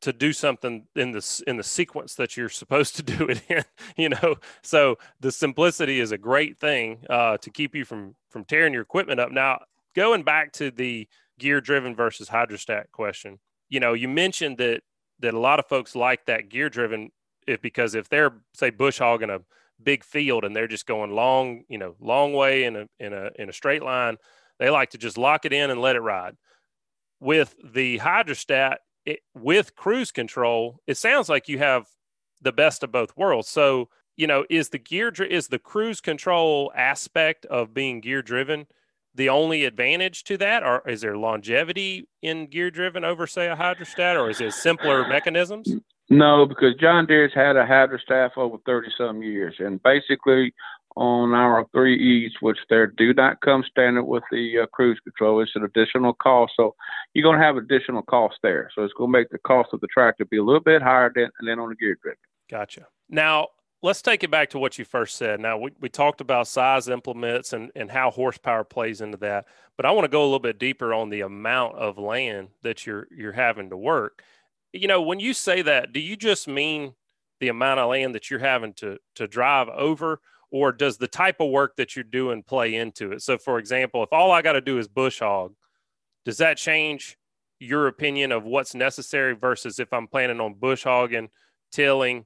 to 0.03 0.13
do 0.13 0.33
something 0.33 0.87
in 0.97 1.13
the 1.13 1.43
in 1.47 1.59
the 1.59 1.63
sequence 1.63 2.15
that 2.15 2.37
you're 2.37 2.49
supposed 2.49 2.97
to 2.97 3.03
do 3.19 3.29
it 3.29 3.43
in 3.49 3.65
you 3.97 4.09
know? 4.09 4.37
So 4.63 4.97
the 5.21 5.31
simplicity 5.31 6.01
is 6.01 6.13
a 6.13 6.19
great 6.19 6.59
thing 6.59 7.05
uh, 7.11 7.37
to 7.39 7.51
keep 7.51 7.75
you 7.75 7.85
from 7.85 8.15
from 8.31 8.45
tearing 8.45 8.73
your 8.73 8.83
equipment 8.83 9.21
up. 9.21 9.31
Now 9.31 9.61
going 9.95 10.23
back 10.23 10.53
to 10.53 10.71
the 10.71 11.09
gear 11.39 11.61
driven 11.61 11.95
versus 11.95 12.29
hydrostat 12.29 12.85
question 12.93 13.39
you 13.71 13.81
know 13.81 13.95
you 13.95 14.09
mentioned 14.09 14.59
that 14.59 14.83
that 15.21 15.33
a 15.33 15.39
lot 15.39 15.59
of 15.59 15.67
folks 15.67 15.97
like 15.97 16.27
that 16.27 16.51
gear 16.51 16.69
driven 16.69 17.11
if 17.47 17.63
because 17.63 17.95
if 17.95 18.09
they're 18.11 18.35
say 18.53 18.69
bush 18.69 18.99
hogging 18.99 19.31
a 19.31 19.41
big 19.83 20.05
field 20.05 20.45
and 20.45 20.55
they're 20.55 20.69
just 20.69 20.87
going 20.87 21.11
long 21.11 21.65
you 21.69 21.79
know 21.79 21.95
long 22.01 22.35
way 22.35 22.65
in 22.65 22.77
a 22.77 22.87
in 22.99 23.15
a 23.15 23.31
in 23.37 23.49
a 23.49 23.53
straight 23.53 23.83
line 23.83 24.19
they 24.61 24.71
like 24.71 24.91
to 24.91 24.99
just 24.99 25.19
lock 25.19 25.45
it 25.45 25.53
in 25.53 25.71
and 25.71 25.81
let 25.81 25.97
it 25.97 26.01
ride 26.01 26.37
with 27.19 27.57
the 27.65 27.99
hydrostat 27.99 28.77
it, 29.05 29.21
with 29.35 29.75
cruise 29.75 30.13
control, 30.13 30.79
it 30.87 30.97
sounds 30.97 31.29
like 31.29 31.49
you 31.49 31.59
have 31.59 31.87
the 32.41 32.53
best 32.53 32.83
of 32.83 32.93
both 32.93 33.17
worlds. 33.17 33.49
So, 33.49 33.89
you 34.17 34.27
know, 34.27 34.45
is 34.51 34.69
the 34.69 34.79
gear 34.79 35.09
is 35.09 35.49
the 35.49 35.59
cruise 35.59 36.01
control 36.01 36.71
aspect 36.77 37.47
of 37.47 37.75
being 37.75 38.01
gear 38.01 38.23
driven 38.23 38.67
the 39.15 39.29
only 39.29 39.65
advantage 39.65 40.23
to 40.25 40.37
that, 40.37 40.63
or 40.63 40.89
is 40.89 41.01
there 41.01 41.17
longevity 41.17 42.07
in 42.23 42.47
gear 42.47 42.71
driven 42.71 43.05
over, 43.05 43.27
say, 43.27 43.49
a 43.49 43.57
hydrostat, 43.57 44.17
or 44.17 44.31
is 44.31 44.41
it 44.41 44.53
simpler 44.53 45.09
mechanisms? 45.09 45.75
No, 46.11 46.47
because 46.47 46.75
John 46.77 47.07
Deere's 47.07 47.35
had 47.35 47.57
a 47.57 47.67
hydrostat 47.67 48.31
over 48.37 48.59
30 48.65 48.89
some 48.97 49.23
years. 49.23 49.57
And 49.59 49.83
basically, 49.83 50.55
on 50.97 51.33
our 51.33 51.67
three 51.73 51.97
E's, 51.97 52.33
which 52.41 52.59
they 52.69 52.85
do 52.97 53.15
not 53.15 53.41
come 53.41 53.65
standard 53.71 54.05
with 54.05 54.25
the 54.31 54.61
uh, 54.63 54.67
cruise 54.67 55.01
control. 55.05 55.41
It's 55.41 55.53
an 55.55 55.65
additional 55.65 56.15
cost. 56.15 56.53
So 56.57 56.75
you're 57.15 57.23
going 57.23 57.39
to 57.39 57.45
have 57.45 57.57
additional 57.57 58.03
cost 58.03 58.37
there. 58.43 58.71
So 58.75 58.83
it's 58.83 58.95
going 58.95 59.13
to 59.13 59.19
make 59.19 59.31
the 59.31 59.39
cost 59.39 59.71
of 59.73 59.81
the 59.81 59.87
tractor 59.87 60.25
be 60.25 60.39
a 60.39 60.45
little 60.45 60.61
bit 60.61 60.83
higher 60.83 61.13
than, 61.15 61.31
than 61.43 61.59
on 61.59 61.69
the 61.69 61.77
gear 61.77 61.97
driven. 62.03 62.19
Gotcha. 62.51 62.87
Now, 63.09 63.49
let's 63.83 64.03
take 64.03 64.25
it 64.25 64.31
back 64.31 64.51
to 64.51 64.59
what 64.59 64.79
you 64.79 64.85
first 64.85 65.17
said. 65.17 65.41
Now, 65.41 65.59
we, 65.59 65.71
we 65.81 65.89
talked 65.89 66.21
about 66.21 66.49
size 66.49 66.89
implements 66.89 67.53
and, 67.53 67.71
and 67.75 67.91
how 67.91 68.11
horsepower 68.11 68.65
plays 68.65 69.01
into 69.01 69.17
that. 69.19 69.47
But 69.77 69.87
I 69.87 69.93
want 69.93 70.05
to 70.05 70.11
go 70.11 70.23
a 70.23 70.25
little 70.25 70.39
bit 70.39 70.59
deeper 70.59 70.93
on 70.93 71.11
the 71.11 71.23
amount 71.23 71.77
of 71.77 71.99
land 71.99 72.49
that 72.63 72.87
you're 72.87 73.07
you're 73.11 73.33
having 73.33 73.71
to 73.71 73.77
work. 73.77 74.23
You 74.73 74.89
know, 74.89 75.01
when 75.01 75.21
you 75.21 75.33
say 75.33 75.63
that, 75.63 75.93
do 75.93 76.01
you 76.01 76.17
just 76.17 76.47
mean 76.47 76.95
the 77.41 77.49
amount 77.49 77.81
of 77.81 77.89
land 77.89 78.15
that 78.15 78.31
you're 78.31 78.41
having 78.41 78.75
to 78.75 78.99
to 79.15 79.27
drive 79.27 79.69
over? 79.69 80.21
Or 80.51 80.73
does 80.73 80.99
the 80.99 81.09
type 81.09 81.41
of 81.41 81.51
work 81.51 81.77
that 81.77 81.95
you're 81.95 82.03
doing 82.03 82.43
play 82.43 82.75
into 82.75 83.13
it? 83.13 83.23
So, 83.23 83.39
for 83.39 83.59
example, 83.59 84.03
if 84.03 84.13
all 84.13 84.33
I 84.33 84.43
got 84.43 84.53
to 84.53 84.61
do 84.61 84.79
is 84.79 84.89
bush 84.89 85.21
hog, 85.21 85.55
does 86.25 86.39
that 86.39 86.57
change 86.57 87.17
your 87.61 87.87
opinion 87.87 88.33
of 88.33 88.45
what's 88.45 88.75
necessary 88.75 89.35
versus 89.35 89.79
if 89.79 89.93
I'm 89.93 90.09
planning 90.09 90.41
on 90.41 90.55
bush 90.55 90.85
hogging, 90.85 91.29
tilling, 91.71 92.25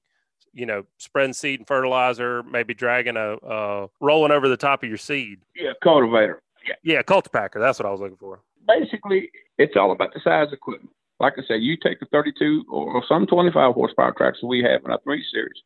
you 0.53 0.65
know, 0.65 0.85
spreading 0.99 1.33
seed 1.33 1.61
and 1.61 1.67
fertilizer, 1.67 2.43
maybe 2.45 2.73
dragging 2.73 3.17
a 3.17 3.35
uh, 3.35 3.87
rolling 4.01 4.33
over 4.33 4.49
the 4.49 4.57
top 4.57 4.83
of 4.83 4.89
your 4.89 4.99
seed? 4.99 5.41
Yeah, 5.55 5.73
cultivator. 5.83 6.41
Yeah, 6.67 6.75
yeah, 6.83 7.03
cultipacker. 7.03 7.61
That's 7.61 7.79
what 7.79 7.87
I 7.87 7.91
was 7.91 8.01
looking 8.01 8.17
for. 8.17 8.41
Basically, 8.67 9.31
it's 9.59 9.77
all 9.77 9.93
about 9.93 10.15
the 10.15 10.21
size 10.25 10.47
of 10.47 10.55
equipment. 10.55 10.91
Like 11.21 11.35
I 11.37 11.43
said, 11.47 11.61
you 11.61 11.77
take 11.77 12.01
the 12.01 12.07
32 12.07 12.65
or 12.71 13.03
some 13.09 13.27
25 13.27 13.75
horsepower 13.75 14.15
tractors 14.17 14.43
we 14.43 14.63
have 14.63 14.85
in 14.85 14.91
our 14.91 15.01
three 15.05 15.25
series. 15.31 15.63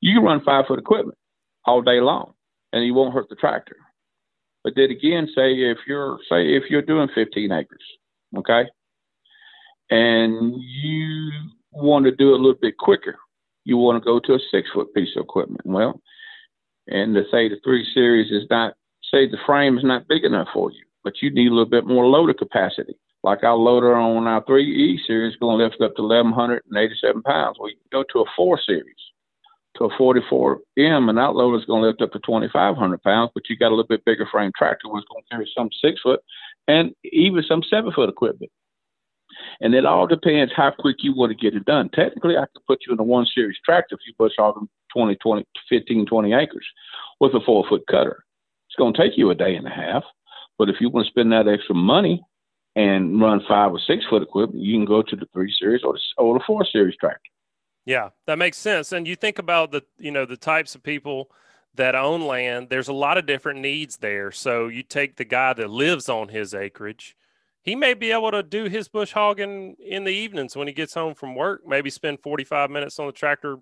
You 0.00 0.20
run 0.20 0.42
five 0.44 0.66
foot 0.66 0.78
equipment 0.78 1.18
all 1.66 1.82
day 1.82 2.00
long, 2.00 2.32
and 2.72 2.84
you 2.84 2.94
won't 2.94 3.14
hurt 3.14 3.28
the 3.28 3.36
tractor. 3.36 3.76
But 4.64 4.74
then 4.76 4.90
again, 4.90 5.28
say 5.34 5.52
if 5.52 5.78
you're 5.86 6.18
say 6.28 6.54
if 6.54 6.64
you're 6.70 6.82
doing 6.82 7.08
15 7.14 7.52
acres, 7.52 7.84
okay, 8.38 8.64
and 9.90 10.54
you 10.58 11.30
want 11.72 12.04
to 12.06 12.10
do 12.10 12.30
it 12.30 12.40
a 12.40 12.42
little 12.42 12.58
bit 12.60 12.78
quicker, 12.78 13.16
you 13.64 13.76
want 13.76 14.02
to 14.02 14.04
go 14.04 14.18
to 14.20 14.34
a 14.34 14.38
six 14.50 14.68
foot 14.74 14.92
piece 14.94 15.10
of 15.16 15.22
equipment. 15.22 15.62
Well, 15.64 16.00
and 16.88 17.14
to 17.14 17.22
say 17.30 17.48
the 17.48 17.60
three 17.64 17.86
series 17.94 18.30
is 18.30 18.48
not 18.50 18.74
say 19.12 19.28
the 19.28 19.38
frame 19.46 19.78
is 19.78 19.84
not 19.84 20.08
big 20.08 20.24
enough 20.24 20.48
for 20.52 20.70
you, 20.72 20.84
but 21.04 21.22
you 21.22 21.30
need 21.30 21.48
a 21.48 21.54
little 21.54 21.70
bit 21.70 21.86
more 21.86 22.06
loader 22.06 22.34
capacity. 22.34 22.96
Like 23.22 23.42
our 23.42 23.56
loader 23.56 23.94
on 23.96 24.26
our 24.26 24.44
3E 24.44 24.98
series 25.06 25.32
is 25.32 25.38
going 25.40 25.58
to 25.58 25.64
lift 25.64 25.80
up 25.80 25.96
to 25.96 26.02
1,187 26.02 27.22
pounds. 27.22 27.56
We 27.60 27.76
go 27.90 28.04
to 28.12 28.20
a 28.20 28.24
4 28.36 28.60
series 28.64 28.94
to 29.78 29.84
a 29.84 29.98
44M, 29.98 31.08
and 31.08 31.18
that 31.18 31.34
loader 31.34 31.58
is 31.58 31.64
going 31.64 31.82
to 31.82 31.88
lift 31.88 32.02
up 32.02 32.12
to 32.12 32.18
2,500 32.20 33.02
pounds, 33.02 33.30
but 33.34 33.44
you 33.48 33.56
got 33.56 33.68
a 33.68 33.74
little 33.74 33.86
bit 33.86 34.04
bigger 34.04 34.26
frame 34.30 34.52
tractor, 34.56 34.88
is 34.88 35.04
going 35.10 35.22
to 35.22 35.28
carry 35.30 35.50
some 35.56 35.68
six 35.82 36.00
foot 36.00 36.20
and 36.68 36.92
even 37.04 37.42
some 37.42 37.62
seven 37.68 37.92
foot 37.92 38.08
equipment. 38.08 38.50
And 39.60 39.74
it 39.74 39.84
all 39.84 40.06
depends 40.06 40.52
how 40.56 40.72
quick 40.76 40.96
you 41.00 41.14
want 41.14 41.30
to 41.30 41.36
get 41.36 41.56
it 41.56 41.64
done. 41.64 41.90
Technically, 41.90 42.36
I 42.36 42.46
could 42.52 42.66
put 42.66 42.80
you 42.86 42.92
in 42.92 42.98
a 42.98 43.02
one 43.02 43.26
series 43.34 43.56
tractor 43.64 43.94
if 43.94 44.00
you 44.06 44.14
bush 44.18 44.32
hog 44.38 44.54
them 44.54 44.68
20, 44.92 45.16
20, 45.16 45.44
15, 45.68 46.06
20 46.06 46.32
acres 46.32 46.66
with 47.20 47.34
a 47.34 47.40
four 47.44 47.64
foot 47.68 47.82
cutter. 47.90 48.24
It's 48.68 48.76
going 48.76 48.94
to 48.94 49.00
take 49.00 49.16
you 49.16 49.30
a 49.30 49.34
day 49.34 49.54
and 49.56 49.66
a 49.66 49.70
half. 49.70 50.04
But 50.58 50.68
if 50.68 50.76
you 50.80 50.88
want 50.88 51.06
to 51.06 51.10
spend 51.10 51.32
that 51.32 51.48
extra 51.48 51.74
money 51.74 52.22
and 52.76 53.20
run 53.20 53.40
five 53.46 53.72
or 53.72 53.80
six 53.86 54.04
foot 54.08 54.22
equipment, 54.22 54.64
you 54.64 54.74
can 54.74 54.86
go 54.86 55.02
to 55.02 55.16
the 55.16 55.26
three 55.32 55.54
series 55.58 55.82
or 55.84 55.94
the, 55.94 56.00
or 56.18 56.38
the 56.38 56.44
four 56.46 56.64
series 56.64 56.96
tractor. 56.96 57.30
Yeah, 57.86 58.10
that 58.26 58.38
makes 58.38 58.58
sense. 58.58 58.92
And 58.92 59.06
you 59.06 59.16
think 59.16 59.38
about 59.38 59.70
the, 59.70 59.82
you 59.98 60.10
know, 60.10 60.26
the 60.26 60.36
types 60.36 60.74
of 60.74 60.82
people 60.82 61.30
that 61.74 61.94
own 61.94 62.22
land, 62.22 62.68
there's 62.68 62.88
a 62.88 62.92
lot 62.92 63.16
of 63.18 63.26
different 63.26 63.60
needs 63.60 63.98
there. 63.98 64.32
So 64.32 64.66
you 64.68 64.82
take 64.82 65.16
the 65.16 65.24
guy 65.24 65.52
that 65.52 65.70
lives 65.70 66.08
on 66.08 66.28
his 66.28 66.52
acreage, 66.52 67.16
he 67.62 67.74
may 67.76 67.94
be 67.94 68.12
able 68.12 68.30
to 68.32 68.42
do 68.42 68.64
his 68.64 68.88
bush 68.88 69.12
hogging 69.12 69.76
in 69.78 70.04
the 70.04 70.12
evenings 70.12 70.56
when 70.56 70.66
he 70.68 70.72
gets 70.74 70.94
home 70.94 71.14
from 71.14 71.34
work, 71.34 71.62
maybe 71.66 71.90
spend 71.90 72.20
45 72.22 72.70
minutes 72.70 72.98
on 72.98 73.06
the 73.06 73.12
tractor, 73.12 73.58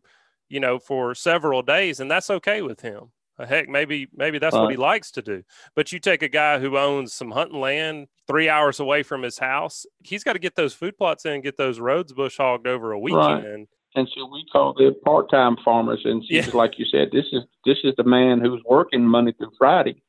you 0.49 0.61
know, 0.61 0.79
for 0.79 1.15
several 1.15 1.63
days, 1.63 2.01
and 2.01 2.11
that's 2.11 2.31
okay 2.31 2.63
with 2.63 2.81
him. 2.81 3.13
Heck, 3.39 3.69
maybe 3.69 4.07
maybe 4.15 4.39
that's 4.39 4.61
what 4.61 4.71
he 4.71 4.77
likes 4.77 5.11
to 5.13 5.23
do. 5.23 5.43
But 5.75 5.91
you 5.91 5.99
take 5.99 6.23
a 6.23 6.29
guy 6.29 6.61
who 6.61 6.79
owns 6.79 7.13
some 7.13 7.33
hunting 7.33 7.59
land 7.61 8.07
three 8.29 8.49
hours 8.49 8.79
away 8.79 9.03
from 9.03 9.23
his 9.23 9.39
house, 9.39 9.87
he's 10.05 10.23
got 10.23 10.35
to 10.35 10.39
get 10.39 10.55
those 10.55 10.73
food 10.75 10.97
plots 10.97 11.27
in, 11.27 11.41
get 11.41 11.57
those 11.57 11.81
roads 11.81 12.13
bush 12.13 12.37
hogged 12.37 12.67
over 12.69 12.93
a 12.93 12.99
weekend. 12.99 13.41
Right. 13.41 13.49
And 13.95 14.09
so 14.15 14.27
we 14.27 14.45
call 14.53 14.75
them 14.75 14.95
part-time 15.05 15.57
farmers. 15.65 16.03
And 16.05 16.23
yeah. 16.29 16.47
like 16.53 16.79
you 16.79 16.85
said, 16.85 17.11
this 17.13 17.27
is 17.33 17.43
this 17.65 17.79
is 17.85 17.95
the 17.97 18.05
man 18.05 18.41
who's 18.41 18.63
working 18.69 19.07
Monday 19.07 19.33
through 19.33 19.53
Friday. 19.57 20.03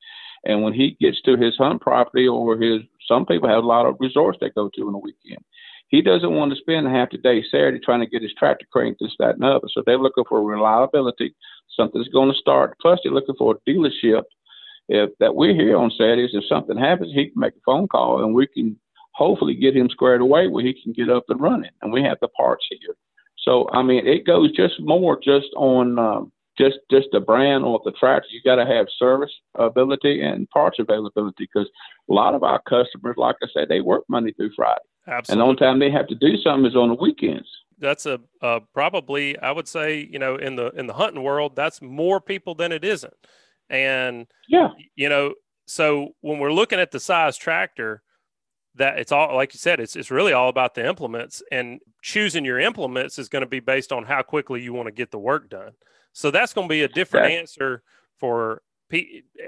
And 0.44 0.64
when 0.64 0.74
he 0.74 0.98
gets 1.00 1.22
to 1.24 1.38
his 1.38 1.56
hunt 1.58 1.82
property 1.82 2.28
or 2.28 2.58
his, 2.58 2.82
some 3.08 3.26
people 3.26 3.50
have 3.50 3.64
a 3.64 3.68
lot 3.68 3.86
of 3.86 3.96
resorts 4.00 4.38
they 4.40 4.50
go 4.50 4.70
to 4.74 4.88
on 4.88 4.94
the 4.94 5.00
weekend. 5.00 5.44
He 5.88 6.02
doesn't 6.02 6.34
want 6.34 6.52
to 6.52 6.58
spend 6.58 6.88
half 6.88 7.12
the 7.12 7.18
day 7.18 7.44
Saturday 7.50 7.80
trying 7.80 8.00
to 8.00 8.08
get 8.08 8.22
his 8.22 8.34
tractor 8.38 8.66
cranked 8.72 9.00
this, 9.00 9.16
that, 9.20 9.36
and 9.36 9.44
other. 9.44 9.68
So 9.72 9.84
they're 9.86 10.00
looking 10.00 10.24
for 10.28 10.44
reliability, 10.44 11.36
something 11.76 12.02
that's 12.02 12.12
going 12.12 12.32
to 12.32 12.38
start. 12.38 12.78
Plus, 12.82 13.00
they're 13.04 13.14
looking 13.14 13.36
for 13.38 13.56
a 13.56 13.70
dealership 13.70 14.24
if 14.88 15.12
that 15.20 15.36
we're 15.36 15.56
here 15.56 15.78
on 15.78 15.92
Saturdays. 15.92 16.32
If 16.34 16.46
something 16.48 16.78
happens, 16.78 17.14
he 17.14 17.30
can 17.30 17.40
make 17.40 17.54
a 17.54 17.66
phone 17.66 17.88
call 17.88 18.24
and 18.24 18.34
we 18.34 18.48
can 18.48 18.80
hopefully 19.14 19.56
get 19.56 19.76
him 19.76 19.90
squared 19.90 20.22
away 20.22 20.48
where 20.48 20.66
he 20.66 20.74
can 20.74 20.92
get 20.92 21.10
up 21.10 21.26
and 21.30 21.40
running. 21.40 21.72
And 21.82 21.92
we 21.92 22.04
have 22.04 22.18
the 22.20 22.28
parts 22.30 22.66
here. 22.70 22.96
So 23.46 23.70
I 23.72 23.84
mean, 23.84 24.06
it 24.08 24.26
goes 24.26 24.52
just 24.52 24.80
more 24.80 25.20
just 25.24 25.48
on 25.56 26.00
um, 26.00 26.32
just 26.58 26.78
just 26.90 27.08
the 27.12 27.20
brand 27.20 27.64
or 27.64 27.80
the 27.86 27.92
tractor. 27.92 28.28
You 28.32 28.42
got 28.44 28.56
to 28.56 28.66
have 28.66 28.88
service 28.98 29.32
ability 29.56 30.22
and 30.22 30.50
parts 30.50 30.80
availability 30.80 31.48
because 31.54 31.70
a 32.10 32.14
lot 32.14 32.34
of 32.34 32.44
our 32.44 32.62
customers, 32.68 33.16
like 33.18 33.36
I 33.44 33.48
said, 33.54 33.70
they 33.70 33.82
work 33.82 34.04
Monday 34.10 34.34
through 34.34 34.52
Friday. 34.56 34.82
Absolutely. 35.08 35.34
And 35.34 35.40
the 35.40 35.46
only 35.46 35.60
time 35.60 35.80
they 35.80 35.92
have 35.92 36.08
to 36.08 36.16
do 36.16 36.38
something 36.38 36.70
is 36.70 36.76
on 36.76 36.90
the 36.90 36.96
weekends. 36.96 37.48
That's 37.78 38.06
a 38.06 38.20
uh, 38.42 38.62
probably 38.74 39.38
I 39.38 39.52
would 39.52 39.68
say 39.68 40.08
you 40.12 40.20
know 40.20 40.36
in 40.36 40.56
the 40.56 40.72
in 40.72 40.88
the 40.88 40.94
hunting 40.94 41.24
world 41.24 41.56
that's 41.56 41.82
more 41.82 42.20
people 42.20 42.56
than 42.56 42.72
it 42.72 42.84
isn't, 42.84 43.14
and 43.70 44.28
yeah, 44.48 44.70
you 44.96 45.10
know 45.10 45.34
so 45.66 46.10
when 46.22 46.40
we're 46.40 46.54
looking 46.54 46.80
at 46.80 46.92
the 46.92 47.00
size 47.00 47.38
tractor, 47.38 48.02
that 48.76 49.00
it's 49.00 49.12
all 49.12 49.36
like 49.36 49.54
you 49.54 49.58
said 49.58 49.80
it's 49.80 49.96
it's 49.96 50.12
really 50.12 50.34
all 50.34 50.50
about 50.50 50.76
the 50.76 50.86
implements 50.86 51.42
and 51.52 51.80
choosing 52.02 52.46
your 52.46 52.60
implements 52.60 53.18
is 53.18 53.30
going 53.30 53.42
to 53.42 53.50
be 53.50 53.60
based 53.60 53.92
on 53.92 54.04
how 54.04 54.22
quickly 54.22 54.62
you 54.62 54.74
want 54.74 54.88
to 54.88 54.92
get 54.92 55.12
the 55.12 55.20
work 55.20 55.50
done. 55.50 55.72
So 56.14 56.32
that's 56.32 56.54
going 56.54 56.68
to 56.68 56.72
be 56.72 56.84
a 56.84 56.88
different 56.88 57.32
answer 57.32 57.84
for 58.20 58.62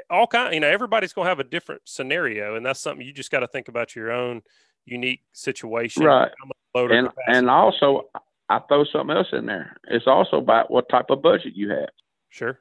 all 0.09 0.27
kind 0.27 0.53
you 0.53 0.59
know 0.59 0.67
everybody's 0.67 1.13
going 1.13 1.25
to 1.25 1.29
have 1.29 1.39
a 1.39 1.43
different 1.43 1.81
scenario 1.85 2.55
and 2.55 2.65
that's 2.65 2.79
something 2.79 3.05
you 3.05 3.13
just 3.13 3.31
got 3.31 3.41
to 3.41 3.47
think 3.47 3.67
about 3.67 3.95
your 3.95 4.11
own 4.11 4.41
unique 4.85 5.21
situation 5.31 6.03
right. 6.03 6.31
and, 6.73 7.07
and 7.27 7.49
also 7.49 8.09
i 8.49 8.59
throw 8.67 8.85
something 8.85 9.15
else 9.15 9.27
in 9.33 9.45
there. 9.45 9.77
It's 9.89 10.07
also 10.07 10.37
about 10.37 10.71
what 10.71 10.89
type 10.89 11.09
of 11.09 11.21
budget 11.21 11.53
you 11.55 11.69
have. 11.71 11.89
Sure. 12.29 12.59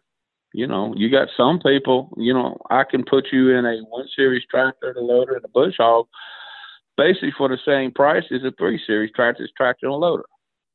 You 0.52 0.66
know, 0.66 0.94
you 0.96 1.10
got 1.10 1.28
some 1.36 1.60
people, 1.60 2.14
you 2.16 2.32
know, 2.32 2.56
I 2.70 2.84
can 2.84 3.04
put 3.04 3.26
you 3.30 3.50
in 3.50 3.66
a 3.66 3.78
one 3.88 4.06
series 4.16 4.44
tractor, 4.50 4.92
the 4.94 5.00
loader, 5.00 5.34
and 5.34 5.44
the 5.44 5.48
bush 5.48 5.74
hog 5.78 6.06
basically 6.96 7.32
for 7.36 7.48
the 7.48 7.58
same 7.64 7.92
price 7.92 8.24
as 8.30 8.42
a 8.44 8.52
three 8.58 8.80
series 8.86 9.12
tractor, 9.12 9.48
tractor 9.56 9.86
and 9.86 9.96
loader. 9.96 10.24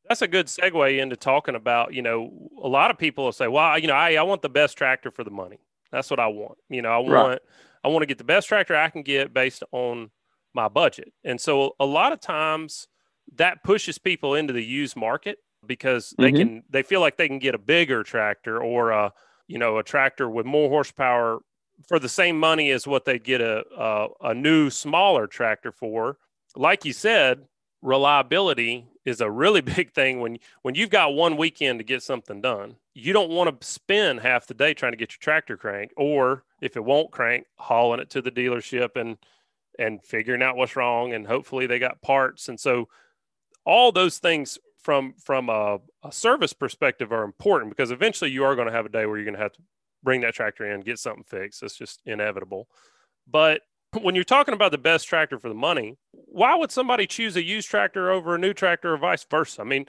That's 0.07 0.21
a 0.21 0.27
good 0.27 0.47
segue 0.47 0.99
into 0.99 1.15
talking 1.15 1.55
about, 1.55 1.93
you 1.93 2.01
know, 2.01 2.49
a 2.62 2.67
lot 2.67 2.91
of 2.91 2.97
people 2.97 3.25
will 3.25 3.31
say, 3.31 3.47
well, 3.47 3.77
you 3.79 3.88
know, 3.88 3.93
I, 3.93 4.15
I 4.15 4.23
want 4.23 4.41
the 4.41 4.49
best 4.49 4.77
tractor 4.77 5.12
for 5.12 5.23
the 5.23 5.31
money. 5.31 5.60
That's 5.91 6.10
what 6.10 6.19
I 6.19 6.27
want. 6.27 6.57
You 6.69 6.81
know, 6.81 6.89
I 6.89 6.97
want, 6.97 7.13
right. 7.13 7.39
I 7.84 7.88
want 7.88 8.03
to 8.03 8.07
get 8.07 8.17
the 8.17 8.23
best 8.23 8.47
tractor 8.47 8.75
I 8.75 8.89
can 8.89 9.03
get 9.03 9.34
based 9.34 9.63
on 9.71 10.12
my 10.53 10.67
budget. 10.67 11.13
And 11.23 11.39
so 11.39 11.75
a 11.79 11.86
lot 11.86 12.12
of 12.12 12.19
times 12.19 12.88
that 13.36 13.63
pushes 13.63 13.97
people 13.97 14.36
into 14.36 14.53
the 14.53 14.63
used 14.63 14.95
market 14.95 15.38
because 15.65 16.13
they 16.17 16.31
mm-hmm. 16.31 16.38
can 16.38 16.63
they 16.69 16.84
feel 16.84 17.01
like 17.01 17.17
they 17.17 17.27
can 17.27 17.39
get 17.39 17.55
a 17.55 17.60
bigger 17.60 18.03
tractor 18.03 18.62
or 18.62 18.91
a 18.91 19.13
you 19.47 19.60
know 19.60 19.77
a 19.77 19.84
tractor 19.84 20.29
with 20.29 20.45
more 20.45 20.69
horsepower 20.69 21.39
for 21.88 22.00
the 22.00 22.10
same 22.10 22.39
money 22.39 22.72
as 22.72 22.88
what 22.88 23.06
they'd 23.06 23.24
get 23.24 23.41
a, 23.41 23.63
a, 23.78 24.08
a 24.30 24.34
new 24.34 24.70
smaller 24.70 25.28
tractor 25.28 25.72
for. 25.72 26.17
Like 26.56 26.86
you 26.86 26.94
said, 26.94 27.46
reliability 27.82 28.88
is 29.06 29.22
a 29.22 29.30
really 29.30 29.62
big 29.76 29.94
thing 29.94 30.20
when 30.20 30.38
when 30.62 30.76
you've 30.76 30.89
got 30.89 31.13
one 31.13 31.38
weekend 31.38 31.80
to 31.80 31.86
get 31.86 32.04
something 32.04 32.41
done. 32.41 32.76
You 32.94 33.13
don't 33.13 33.32
want 33.32 33.62
to 33.62 33.67
spend 33.67 34.20
half 34.20 34.48
the 34.48 34.54
day 34.54 34.74
trying 34.74 34.91
to 34.91 34.98
get 34.98 35.13
your 35.13 35.20
tractor 35.22 35.58
crank, 35.58 35.91
or 35.96 36.44
if 36.62 36.76
it 36.76 36.84
won't 36.84 37.12
crank, 37.12 37.46
hauling 37.58 38.00
it 38.00 38.10
to 38.12 38.22
the 38.22 38.32
dealership 38.32 38.96
and 38.96 39.17
and 39.80 40.04
figuring 40.04 40.41
out 40.41 40.58
what's 40.58 40.76
wrong, 40.76 41.13
and 41.13 41.26
hopefully 41.26 41.65
they 41.65 41.80
got 41.80 42.02
parts. 42.02 42.50
And 42.50 42.60
so, 42.60 42.89
all 43.65 43.91
those 43.91 44.20
things 44.20 44.58
from 44.82 45.13
from 45.24 45.50
a, 45.50 45.80
a 46.04 46.12
service 46.12 46.54
perspective 46.54 47.12
are 47.12 47.24
important 47.24 47.72
because 47.72 47.91
eventually 47.91 48.32
you 48.32 48.44
are 48.44 48.56
going 48.56 48.67
to 48.67 48.74
have 48.74 48.86
a 48.86 48.89
day 48.89 49.06
where 49.06 49.17
you're 49.17 49.26
going 49.26 49.38
to 49.38 49.41
have 49.41 49.54
to 49.54 49.62
bring 50.04 50.22
that 50.22 50.34
tractor 50.34 50.72
in, 50.72 50.82
get 50.82 51.00
something 51.00 51.24
fixed. 51.24 51.64
It's 51.64 51.78
just 51.78 52.02
inevitable. 52.06 52.68
But 53.28 53.62
when 54.02 54.16
you're 54.16 54.24
talking 54.24 54.54
about 54.54 54.72
the 54.72 54.78
best 54.78 55.08
tractor 55.08 55.38
for 55.38 55.50
the 55.50 55.56
money, 55.56 55.98
why 56.12 56.56
would 56.56 56.72
somebody 56.72 57.08
choose 57.08 57.36
a 57.36 57.44
used 57.44 57.70
tractor 57.70 58.12
over 58.12 58.36
a 58.36 58.38
new 58.38 58.54
tractor 58.54 58.94
or 58.94 58.98
vice 58.98 59.26
versa? 59.30 59.62
I 59.62 59.66
mean, 59.66 59.86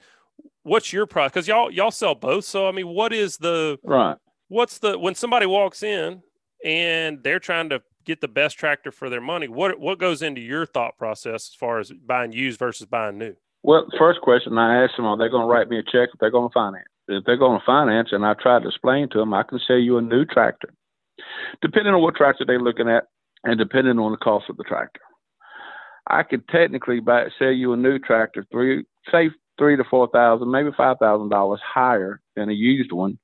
what's 0.63 0.91
your 0.91 1.05
price? 1.05 1.31
Because 1.31 1.47
y'all 1.47 1.71
y'all 1.71 1.91
sell 1.91 2.15
both. 2.15 2.45
So 2.45 2.67
I 2.67 2.71
mean, 2.71 2.87
what 2.87 3.13
is 3.13 3.37
the 3.37 3.79
right? 3.83 4.17
What's 4.49 4.79
the 4.79 4.99
when 4.99 5.15
somebody 5.15 5.45
walks 5.45 5.83
in 5.83 6.21
and 6.65 7.23
they're 7.23 7.39
trying 7.39 7.69
to 7.69 7.81
get 8.05 8.21
the 8.21 8.27
best 8.27 8.57
tractor 8.57 8.91
for 8.91 9.09
their 9.09 9.21
money? 9.21 9.47
What 9.47 9.79
what 9.79 9.99
goes 9.99 10.21
into 10.21 10.41
your 10.41 10.65
thought 10.65 10.97
process 10.97 11.49
as 11.49 11.55
far 11.55 11.79
as 11.79 11.91
buying 11.91 12.33
used 12.33 12.59
versus 12.59 12.85
buying 12.85 13.17
new? 13.17 13.35
Well, 13.63 13.87
first 13.97 14.19
question 14.21 14.57
I 14.57 14.83
ask 14.83 14.95
them: 14.97 15.05
Are 15.05 15.17
they 15.17 15.29
going 15.29 15.47
to 15.47 15.51
write 15.51 15.69
me 15.69 15.79
a 15.79 15.83
check 15.83 16.09
if 16.13 16.19
they're 16.19 16.31
going 16.31 16.49
to 16.49 16.53
finance? 16.53 16.87
If 17.07 17.25
they're 17.25 17.37
going 17.37 17.59
to 17.59 17.65
finance, 17.65 18.09
and 18.11 18.25
I 18.25 18.33
try 18.33 18.59
to 18.59 18.67
explain 18.67 19.09
to 19.09 19.19
them, 19.19 19.33
I 19.33 19.43
can 19.43 19.59
sell 19.67 19.77
you 19.77 19.97
a 19.97 20.01
new 20.01 20.25
tractor, 20.25 20.69
depending 21.61 21.93
on 21.93 22.01
what 22.01 22.15
tractor 22.15 22.45
they're 22.45 22.61
looking 22.61 22.89
at 22.89 23.05
and 23.43 23.57
depending 23.57 23.99
on 23.99 24.11
the 24.11 24.17
cost 24.17 24.45
of 24.49 24.57
the 24.57 24.63
tractor. 24.63 25.01
I 26.07 26.23
could 26.23 26.47
technically 26.47 26.99
buy 26.99 27.25
sell 27.39 27.51
you 27.51 27.73
a 27.73 27.77
new 27.77 27.99
tractor 27.99 28.45
three 28.51 28.85
say 29.11 29.29
three 29.57 29.77
to 29.77 29.83
four 29.89 30.07
thousand, 30.13 30.51
maybe 30.51 30.69
five 30.75 30.97
thousand 30.99 31.29
dollars 31.29 31.59
higher 31.63 32.21
than 32.35 32.49
a 32.49 32.53
used 32.53 32.91
one, 32.91 33.17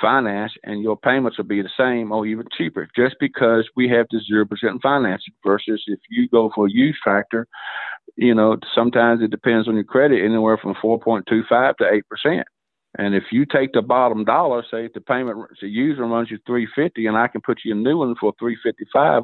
finance, 0.00 0.52
and 0.64 0.82
your 0.82 0.96
payments 0.96 1.38
will 1.38 1.44
be 1.44 1.62
the 1.62 1.70
same 1.76 2.12
or 2.12 2.26
even 2.26 2.46
cheaper, 2.56 2.88
just 2.96 3.16
because 3.20 3.68
we 3.76 3.88
have 3.88 4.06
the 4.10 4.20
zero 4.26 4.44
percent 4.44 4.80
financing 4.82 5.34
versus 5.44 5.82
if 5.86 6.00
you 6.10 6.28
go 6.28 6.50
for 6.54 6.66
a 6.66 6.70
used 6.70 6.98
tractor, 7.02 7.46
you 8.16 8.34
know, 8.34 8.56
sometimes 8.74 9.22
it 9.22 9.30
depends 9.30 9.68
on 9.68 9.74
your 9.74 9.84
credit, 9.84 10.24
anywhere 10.24 10.58
from 10.58 10.74
four 10.80 10.98
point 11.00 11.26
two 11.28 11.42
five 11.48 11.76
to 11.76 11.88
eight 11.92 12.04
percent. 12.08 12.46
And 12.98 13.14
if 13.14 13.24
you 13.30 13.46
take 13.46 13.72
the 13.72 13.82
bottom 13.82 14.24
dollar, 14.24 14.64
say 14.68 14.88
the 14.92 15.00
payment, 15.00 15.38
the 15.60 15.68
user 15.68 16.04
runs 16.04 16.30
you 16.30 16.38
three 16.46 16.66
fifty, 16.74 17.06
and 17.06 17.16
I 17.16 17.28
can 17.28 17.40
put 17.40 17.60
you 17.64 17.72
a 17.72 17.76
new 17.76 17.98
one 17.98 18.14
for 18.20 18.32
three 18.38 18.56
fifty 18.62 18.84
five 18.92 19.22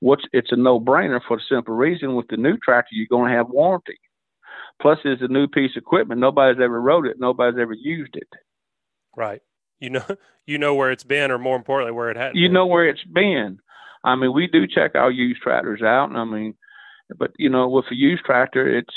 what's 0.00 0.24
it's 0.32 0.52
a 0.52 0.56
no-brainer 0.56 1.20
for 1.26 1.36
the 1.36 1.42
simple 1.48 1.74
reason 1.74 2.14
with 2.14 2.26
the 2.28 2.36
new 2.36 2.56
tractor 2.58 2.90
you're 2.92 3.06
going 3.08 3.30
to 3.30 3.36
have 3.36 3.48
warranty. 3.48 3.98
Plus, 4.80 4.98
it's 5.04 5.22
a 5.22 5.28
new 5.28 5.48
piece 5.48 5.72
of 5.76 5.82
equipment. 5.82 6.20
Nobody's 6.20 6.60
ever 6.62 6.80
rode 6.80 7.06
it. 7.06 7.16
Nobody's 7.18 7.58
ever 7.58 7.72
used 7.72 8.14
it. 8.14 8.28
Right. 9.16 9.40
You 9.80 9.90
know, 9.90 10.04
you 10.46 10.58
know 10.58 10.74
where 10.74 10.90
it's 10.90 11.04
been, 11.04 11.30
or 11.30 11.38
more 11.38 11.56
importantly, 11.56 11.92
where 11.92 12.10
it 12.10 12.16
had. 12.16 12.32
You 12.34 12.48
been. 12.48 12.54
know 12.54 12.66
where 12.66 12.88
it's 12.88 13.04
been. 13.04 13.58
I 14.04 14.14
mean, 14.16 14.32
we 14.32 14.46
do 14.46 14.66
check 14.66 14.94
our 14.94 15.10
used 15.10 15.40
tractors 15.40 15.82
out, 15.82 16.10
and 16.10 16.18
I 16.18 16.24
mean, 16.24 16.54
but 17.18 17.32
you 17.38 17.48
know, 17.48 17.68
with 17.68 17.86
a 17.90 17.94
used 17.94 18.24
tractor, 18.24 18.78
it's 18.78 18.94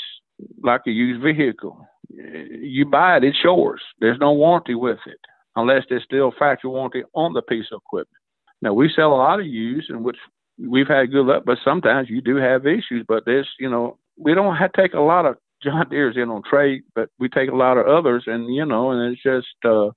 like 0.62 0.82
a 0.86 0.90
used 0.90 1.22
vehicle. 1.22 1.86
You 2.08 2.86
buy 2.86 3.18
it, 3.18 3.24
it's 3.24 3.38
yours. 3.42 3.80
There's 4.00 4.18
no 4.18 4.32
warranty 4.32 4.74
with 4.74 4.98
it, 5.06 5.20
unless 5.56 5.84
there's 5.88 6.04
still 6.04 6.32
factory 6.36 6.70
warranty 6.70 7.02
on 7.14 7.32
the 7.32 7.42
piece 7.42 7.66
of 7.72 7.80
equipment. 7.86 8.16
Now, 8.62 8.74
we 8.74 8.92
sell 8.94 9.12
a 9.12 9.16
lot 9.16 9.40
of 9.40 9.46
used, 9.46 9.90
in 9.90 10.02
which 10.02 10.18
we've 10.58 10.88
had 10.88 11.10
good 11.10 11.26
luck, 11.26 11.44
but 11.46 11.58
sometimes 11.64 12.10
you 12.10 12.20
do 12.20 12.36
have 12.36 12.66
issues. 12.66 13.04
But 13.06 13.24
this, 13.24 13.46
you 13.58 13.70
know, 13.70 13.98
we 14.18 14.34
don't 14.34 14.56
have 14.56 14.72
take 14.72 14.92
a 14.92 15.00
lot 15.00 15.26
of 15.26 15.36
John 15.62 15.88
Deere's 15.88 16.16
in 16.16 16.30
on 16.30 16.42
trade, 16.48 16.82
but 16.94 17.08
we 17.18 17.28
take 17.28 17.50
a 17.50 17.56
lot 17.56 17.78
of 17.78 17.86
others, 17.86 18.24
and 18.26 18.54
you 18.54 18.64
know, 18.64 18.90
and 18.90 19.12
it's 19.12 19.22
just 19.22 19.48
uh, 19.64 19.90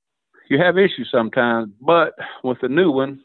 you 0.49 0.59
have 0.59 0.77
issues 0.77 1.09
sometimes. 1.11 1.71
But 1.81 2.13
with 2.43 2.59
the 2.61 2.69
new 2.69 2.91
one, 2.91 3.21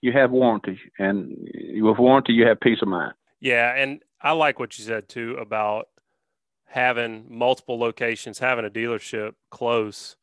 you 0.00 0.12
have 0.12 0.30
warranty, 0.30 0.80
and 0.98 1.36
with 1.76 1.98
warranty, 1.98 2.32
you 2.32 2.46
have 2.46 2.60
peace 2.60 2.78
of 2.82 2.88
mind. 2.88 3.14
Yeah, 3.40 3.74
and 3.74 4.02
I 4.20 4.32
like 4.32 4.58
what 4.58 4.78
you 4.78 4.84
said 4.84 5.08
too 5.08 5.36
about 5.40 5.88
having 6.66 7.26
multiple 7.28 7.78
locations, 7.78 8.38
having 8.38 8.64
a 8.64 8.70
dealership 8.70 9.32
close. 9.50 10.16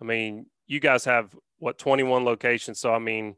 I 0.00 0.04
mean, 0.04 0.46
you 0.66 0.80
guys 0.80 1.04
have 1.04 1.36
what 1.58 1.78
21 1.78 2.24
locations, 2.24 2.78
so 2.80 2.92
I 2.92 2.98
mean 2.98 3.36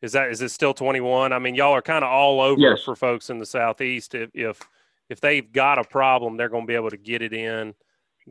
is 0.00 0.12
that 0.12 0.30
is 0.30 0.40
it 0.42 0.50
still 0.50 0.74
21? 0.74 1.32
I 1.32 1.38
mean, 1.38 1.54
y'all 1.54 1.72
are 1.72 1.82
kind 1.82 2.04
of 2.04 2.10
all 2.10 2.40
over 2.40 2.60
yes. 2.60 2.82
for 2.84 2.94
folks 2.94 3.30
in 3.30 3.38
the 3.38 3.46
southeast. 3.46 4.14
If 4.14 4.30
if 4.32 4.60
if 5.08 5.20
they've 5.20 5.50
got 5.50 5.78
a 5.78 5.84
problem, 5.84 6.36
they're 6.36 6.48
going 6.48 6.64
to 6.64 6.68
be 6.68 6.74
able 6.74 6.90
to 6.90 6.96
get 6.96 7.22
it 7.22 7.32
in, 7.32 7.74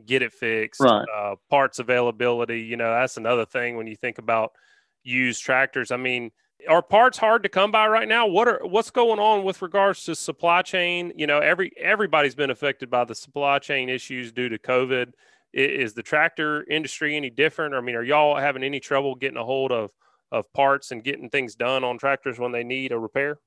get 0.06 0.22
it 0.22 0.32
fixed. 0.32 0.80
Right. 0.80 1.04
Uh, 1.14 1.34
parts 1.50 1.78
availability, 1.78 2.62
you 2.62 2.76
know, 2.76 2.90
that's 2.90 3.16
another 3.16 3.44
thing 3.44 3.76
when 3.76 3.86
you 3.86 3.96
think 3.96 4.18
about 4.18 4.52
used 5.02 5.42
tractors. 5.42 5.90
I 5.90 5.96
mean, 5.96 6.30
are 6.68 6.82
parts 6.82 7.18
hard 7.18 7.42
to 7.44 7.48
come 7.48 7.70
by 7.70 7.86
right 7.86 8.08
now? 8.08 8.26
What 8.26 8.48
are 8.48 8.60
what's 8.62 8.90
going 8.90 9.20
on 9.20 9.44
with 9.44 9.62
regards 9.62 10.04
to 10.04 10.14
supply 10.14 10.62
chain? 10.62 11.12
You 11.16 11.26
know, 11.26 11.38
every 11.38 11.72
everybody's 11.78 12.34
been 12.34 12.50
affected 12.50 12.90
by 12.90 13.04
the 13.04 13.14
supply 13.14 13.58
chain 13.58 13.88
issues 13.88 14.32
due 14.32 14.48
to 14.48 14.58
COVID. 14.58 15.12
Is 15.52 15.94
the 15.94 16.02
tractor 16.02 16.64
industry 16.68 17.16
any 17.16 17.30
different? 17.30 17.74
I 17.74 17.80
mean, 17.80 17.94
are 17.94 18.02
y'all 18.02 18.36
having 18.36 18.62
any 18.62 18.80
trouble 18.80 19.14
getting 19.14 19.38
a 19.38 19.44
hold 19.44 19.72
of 19.72 19.90
of 20.30 20.52
parts 20.52 20.90
and 20.90 21.04
getting 21.04 21.30
things 21.30 21.54
done 21.54 21.84
on 21.84 21.98
tractors 21.98 22.38
when 22.38 22.52
they 22.52 22.64
need 22.64 22.92
a 22.92 22.98
repair? 22.98 23.38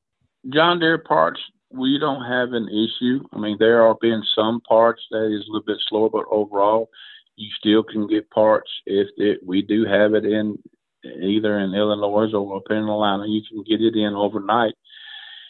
John 0.50 0.80
Deere 0.80 0.98
parts, 0.98 1.40
we 1.70 2.00
don't 2.00 2.26
have 2.26 2.54
an 2.54 2.68
issue. 2.70 3.24
I 3.34 3.40
mean, 3.40 3.58
there 3.60 3.84
are 3.84 3.96
been 4.02 4.24
some 4.36 4.62
parts 4.62 5.02
that 5.12 5.26
is 5.26 5.48
a 5.48 5.52
little 5.52 5.66
bit 5.66 5.78
slower, 5.88 6.10
but 6.10 6.26
overall, 6.32 6.90
you 7.36 7.50
still 7.60 7.84
can 7.84 8.08
get 8.08 8.30
parts 8.32 8.70
if 8.86 9.08
it, 9.18 9.40
we 9.46 9.62
do 9.62 9.86
have 9.86 10.14
it 10.14 10.26
in 10.26 10.58
either 11.06 11.60
in 11.60 11.74
Illinois 11.74 12.34
or 12.34 12.58
up 12.58 12.64
in 12.70 12.78
Atlanta. 12.78 13.28
You 13.28 13.42
can 13.48 13.64
get 13.64 13.82
it 13.82 13.96
in 13.96 14.14
overnight 14.14 14.74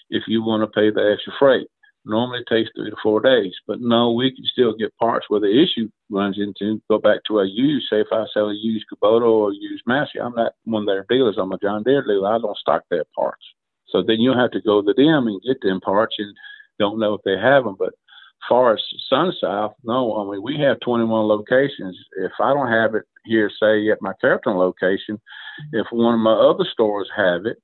if 0.09 0.23
you 0.27 0.43
want 0.43 0.63
to 0.63 0.67
pay 0.67 0.91
the 0.91 1.13
extra 1.13 1.33
freight. 1.39 1.67
Normally 2.03 2.39
it 2.39 2.47
takes 2.49 2.71
three 2.75 2.89
to 2.89 2.95
four 3.03 3.21
days, 3.21 3.53
but 3.67 3.79
no, 3.79 4.11
we 4.11 4.33
can 4.33 4.43
still 4.45 4.73
get 4.75 4.97
parts 4.97 5.27
where 5.29 5.39
the 5.39 5.61
issue 5.61 5.87
runs 6.09 6.39
into. 6.39 6.81
Go 6.89 6.97
back 6.97 7.19
to 7.27 7.39
a 7.39 7.45
used, 7.45 7.87
say 7.89 8.01
if 8.01 8.07
I 8.11 8.25
sell 8.33 8.49
a 8.49 8.55
used 8.55 8.85
Kubota 8.91 9.21
or 9.21 9.51
a 9.51 9.55
used 9.55 9.83
Massey, 9.85 10.19
I'm 10.19 10.33
not 10.33 10.53
one 10.63 10.83
of 10.83 10.87
their 10.87 11.05
dealers. 11.07 11.35
I'm 11.37 11.51
a 11.51 11.59
John 11.59 11.83
Deere 11.83 12.03
dealer. 12.03 12.33
I 12.33 12.39
don't 12.39 12.57
stock 12.57 12.83
their 12.89 13.03
parts. 13.15 13.43
So 13.89 14.01
then 14.01 14.19
you'll 14.19 14.39
have 14.39 14.51
to 14.51 14.61
go 14.61 14.81
to 14.81 14.93
them 14.93 15.27
and 15.27 15.41
get 15.43 15.61
them 15.61 15.79
parts 15.79 16.15
and 16.17 16.35
don't 16.79 16.99
know 16.99 17.13
if 17.13 17.21
they 17.23 17.37
have 17.37 17.65
them. 17.65 17.75
But 17.77 17.93
far 18.47 18.73
as 18.73 18.81
SunSouth, 19.11 19.73
no, 19.83 20.15
I 20.17 20.31
mean, 20.31 20.43
we 20.43 20.59
have 20.59 20.79
21 20.81 21.27
locations. 21.27 21.97
If 22.17 22.31
I 22.41 22.53
don't 22.53 22.71
have 22.71 22.95
it 22.95 23.03
here, 23.25 23.49
say 23.59 23.89
at 23.89 24.01
my 24.01 24.13
Carrollton 24.19 24.57
location, 24.57 25.19
if 25.73 25.87
one 25.91 26.15
of 26.15 26.19
my 26.19 26.33
other 26.33 26.65
stores 26.71 27.09
have 27.15 27.45
it, 27.45 27.57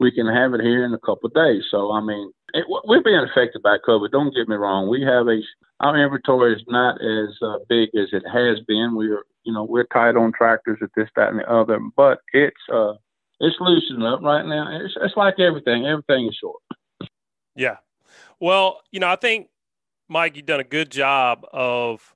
we 0.00 0.10
can 0.10 0.26
have 0.26 0.54
it 0.54 0.60
here 0.60 0.84
in 0.84 0.92
a 0.92 0.98
couple 0.98 1.28
of 1.28 1.34
days. 1.34 1.64
So, 1.70 1.92
I 1.92 2.00
mean, 2.00 2.32
it, 2.52 2.64
we're 2.68 3.02
being 3.02 3.26
affected 3.30 3.62
by 3.62 3.78
COVID. 3.86 4.10
Don't 4.10 4.34
get 4.34 4.48
me 4.48 4.56
wrong. 4.56 4.88
We 4.88 5.02
have 5.02 5.28
a 5.28 5.40
our 5.80 6.02
inventory 6.02 6.54
is 6.54 6.62
not 6.68 6.94
as 7.02 7.36
uh, 7.42 7.58
big 7.68 7.90
as 7.94 8.08
it 8.12 8.22
has 8.32 8.60
been. 8.66 8.94
We're 8.94 9.24
you 9.42 9.52
know 9.52 9.64
we're 9.64 9.86
tight 9.92 10.16
on 10.16 10.32
tractors 10.32 10.78
at 10.82 10.90
this, 10.96 11.08
that, 11.16 11.30
and 11.30 11.40
the 11.40 11.52
other, 11.52 11.78
but 11.96 12.20
it's 12.32 12.56
uh 12.72 12.94
it's 13.40 13.56
loosening 13.60 14.06
up 14.06 14.20
right 14.22 14.46
now. 14.46 14.78
It's 14.80 14.94
it's 15.02 15.16
like 15.16 15.40
everything. 15.40 15.86
Everything 15.86 16.28
is 16.28 16.36
short. 16.40 16.62
Yeah. 17.56 17.78
Well, 18.40 18.80
you 18.92 19.00
know, 19.00 19.08
I 19.08 19.16
think 19.16 19.48
Mike, 20.14 20.36
you've 20.36 20.46
done 20.46 20.60
a 20.60 20.62
good 20.62 20.92
job 20.92 21.44
of 21.52 22.14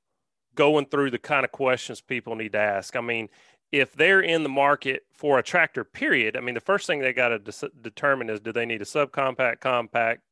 going 0.55 0.87
through 0.87 1.11
the 1.11 1.19
kind 1.19 1.45
of 1.45 1.51
questions 1.51 2.01
people 2.01 2.37
need 2.37 2.53
to 2.53 2.59
ask. 2.61 2.95
I 2.95 3.01
mean, 3.01 3.29
if 3.73 3.93
they're 3.93 4.21
in 4.21 4.45
the 4.45 4.49
market 4.49 5.03
for 5.13 5.41
a 5.41 5.43
tractor, 5.43 5.83
period, 5.83 6.37
I 6.37 6.41
mean, 6.41 6.55
the 6.55 6.61
first 6.61 6.87
thing 6.87 7.01
they 7.01 7.13
got 7.13 7.31
to 7.31 7.41
de- 7.41 7.71
determine 7.81 8.31
is 8.31 8.39
do 8.39 8.53
they 8.53 8.67
need 8.67 8.83
a 8.83 8.85
subcompact, 8.85 9.59
compact, 9.59 10.23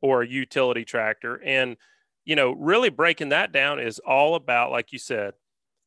or 0.00 0.22
a 0.22 0.28
utility 0.28 0.84
tractor? 0.84 1.42
And, 1.44 1.76
you 2.24 2.36
know, 2.36 2.52
really 2.52 2.90
breaking 2.90 3.30
that 3.30 3.50
down 3.50 3.80
is 3.80 3.98
all 3.98 4.36
about, 4.36 4.70
like 4.70 4.92
you 4.92 5.00
said, 5.00 5.34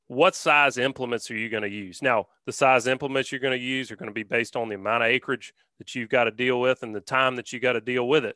what 0.08 0.36
size 0.36 0.78
implements 0.78 1.32
are 1.32 1.38
you 1.38 1.48
going 1.48 1.64
to 1.64 1.70
use? 1.70 2.02
Now, 2.02 2.26
the 2.48 2.52
size 2.52 2.86
implements 2.86 3.32
you're 3.32 3.40
going 3.40 3.58
to 3.58 3.66
use 3.66 3.92
are 3.92 3.96
going 3.96 4.10
to 4.10 4.14
be 4.14 4.24
based 4.24 4.58
on 4.58 4.68
the 4.68 4.76
amount 4.76 5.04
of 5.04 5.10
acreage 5.10 5.54
that 5.78 5.96
you've 5.96 6.10
got 6.10 6.26
to 6.26 6.32
deal 6.32 6.60
with 6.60 6.84
and 6.84 6.94
the 6.94 7.00
time 7.00 7.38
that 7.38 7.54
you 7.54 7.62
got 7.62 7.74
to 7.74 7.82
deal 7.82 8.10
with 8.10 8.26
it. 8.26 8.36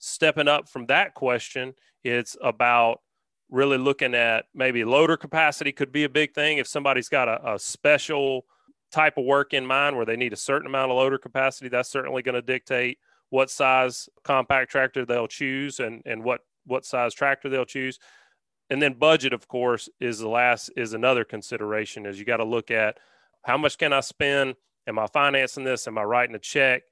Stepping 0.00 0.48
up 0.48 0.68
from 0.68 0.86
that 0.86 1.14
question, 1.14 1.74
it's 2.02 2.36
about 2.42 3.00
really 3.48 3.78
looking 3.78 4.14
at 4.14 4.46
maybe 4.54 4.84
loader 4.84 5.16
capacity 5.16 5.70
could 5.70 5.92
be 5.92 6.04
a 6.04 6.08
big 6.08 6.34
thing 6.34 6.58
if 6.58 6.66
somebody's 6.66 7.08
got 7.08 7.28
a, 7.28 7.54
a 7.54 7.58
special 7.58 8.46
type 8.90 9.16
of 9.16 9.24
work 9.24 9.54
in 9.54 9.64
mind 9.64 9.96
where 9.96 10.06
they 10.06 10.16
need 10.16 10.32
a 10.32 10.36
certain 10.36 10.66
amount 10.66 10.90
of 10.90 10.96
loader 10.96 11.18
capacity 11.18 11.68
that's 11.68 11.88
certainly 11.88 12.22
going 12.22 12.34
to 12.34 12.42
dictate 12.42 12.98
what 13.28 13.48
size 13.48 14.08
compact 14.24 14.70
tractor 14.70 15.04
they'll 15.04 15.28
choose 15.28 15.78
and, 15.78 16.02
and 16.06 16.24
what 16.24 16.40
what 16.66 16.84
size 16.84 17.14
tractor 17.14 17.48
they'll 17.48 17.64
choose 17.64 18.00
and 18.70 18.80
then 18.80 18.94
budget, 18.94 19.32
of 19.32 19.48
course, 19.48 19.88
is 19.98 20.20
the 20.20 20.28
last 20.28 20.70
is 20.76 20.94
another 20.94 21.24
consideration. 21.24 22.06
Is 22.06 22.18
you 22.18 22.24
got 22.24 22.36
to 22.36 22.44
look 22.44 22.70
at 22.70 22.98
how 23.42 23.58
much 23.58 23.76
can 23.76 23.92
I 23.92 24.00
spend? 24.00 24.54
Am 24.86 24.98
I 24.98 25.08
financing 25.08 25.64
this? 25.64 25.88
Am 25.88 25.98
I 25.98 26.04
writing 26.04 26.36
a 26.36 26.38
check? 26.38 26.84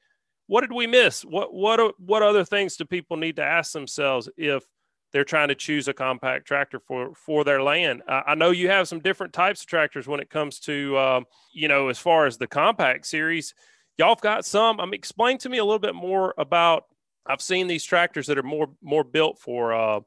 What 0.49 0.63
did 0.63 0.73
we 0.73 0.87
miss? 0.87 1.25
What 1.25 1.55
what 1.55 2.01
what 2.01 2.23
other 2.23 2.45
things 2.45 2.77
do 2.77 2.85
people 2.85 3.17
need 3.17 3.37
to 3.37 3.45
ask 3.45 3.73
themselves 3.73 4.29
if 4.37 4.65
they're 5.13 5.25
trying 5.25 5.49
to 5.49 5.55
choose 5.55 5.89
a 5.89 5.95
compact 5.95 6.47
tractor 6.47 6.81
for 6.81 7.15
for 7.15 7.45
their 7.45 7.63
land. 7.63 8.03
I 8.09 8.35
know 8.35 8.51
you 8.51 8.69
have 8.69 8.89
some 8.89 9.01
different 9.01 9.33
types 9.33 9.63
of 9.63 9.67
tractors 9.67 10.07
when 10.07 10.21
it 10.21 10.31
comes 10.31 10.59
to 10.61 10.99
um, 10.99 11.25
you 11.53 11.69
know 11.69 11.89
as 11.89 11.99
far 11.99 12.27
as 12.27 12.37
the 12.37 12.47
compact 12.47 13.07
series. 13.07 13.55
Y'all 13.97 14.11
have 14.11 14.21
got 14.21 14.45
some. 14.45 14.81
I 14.81 14.85
mean, 14.85 14.95
explain 14.95 15.39
to 15.39 15.49
me 15.49 15.59
a 15.59 15.65
little 15.65 15.79
bit 15.79 15.95
more 15.95 16.35
about. 16.39 16.85
I've 17.27 17.43
seen 17.43 17.67
these 17.67 17.85
tractors 17.85 18.27
that 18.29 18.39
are 18.39 18.43
more 18.43 18.71
more 18.83 19.05
built 19.05 19.39
for 19.39 19.75
uh, 19.75 20.01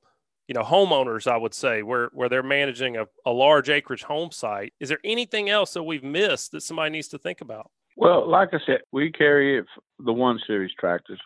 you 0.48 0.54
know 0.54 0.64
homeowners. 0.64 1.28
I 1.28 1.38
would 1.38 1.54
say 1.54 1.84
where 1.84 2.10
where 2.14 2.30
they're 2.30 2.44
managing 2.44 2.98
a, 2.98 3.06
a 3.26 3.32
large 3.32 3.70
acreage 3.70 4.04
home 4.04 4.32
site. 4.32 4.74
Is 4.80 4.90
there 4.90 5.00
anything 5.04 5.50
else 5.50 5.74
that 5.74 5.84
we've 5.84 6.04
missed 6.04 6.52
that 6.52 6.62
somebody 6.62 6.92
needs 6.92 7.10
to 7.10 7.18
think 7.18 7.42
about? 7.42 7.70
Well, 7.98 8.30
like 8.30 8.50
I 8.54 8.60
said, 8.66 8.82
we 8.92 9.12
carry 9.12 9.64
the 10.00 10.14
one 10.14 10.40
series 10.48 10.72
tractors 10.80 11.20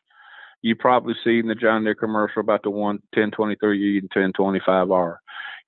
you 0.66 0.76
probably 0.76 1.14
seen 1.24 1.48
the 1.48 1.54
John 1.54 1.84
Deere 1.84 1.94
commercial 1.94 2.40
about 2.40 2.64
the 2.64 2.72
one 2.72 2.98
1023E 3.16 4.00
and 4.00 4.34
1025R. 4.34 5.18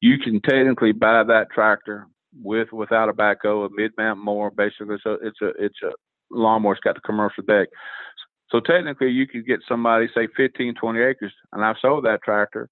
You 0.02 0.18
can 0.18 0.42
technically 0.42 0.92
buy 0.92 1.24
that 1.24 1.52
tractor 1.54 2.08
with 2.42 2.74
without 2.74 3.08
a 3.08 3.14
backhoe, 3.14 3.68
a 3.68 3.70
mid 3.76 3.92
mount 3.96 4.20
mower. 4.20 4.50
Basically, 4.50 4.98
so 5.04 5.20
it's 5.22 5.40
a 5.44 5.50
it's 5.60 5.78
a 5.84 5.92
lawnmower. 6.32 6.74
It's 6.74 6.82
got 6.82 6.96
the 6.96 7.02
commercial 7.02 7.44
deck. 7.44 7.68
So 8.50 8.60
technically, 8.60 9.12
you 9.12 9.28
could 9.28 9.46
get 9.46 9.60
somebody 9.70 10.08
say 10.16 10.28
15, 10.36 10.74
20 10.74 11.00
acres, 11.00 11.34
and 11.54 11.64
I've 11.64 11.76
sold 11.80 12.06
that 12.06 12.24
tractor. 12.24 12.68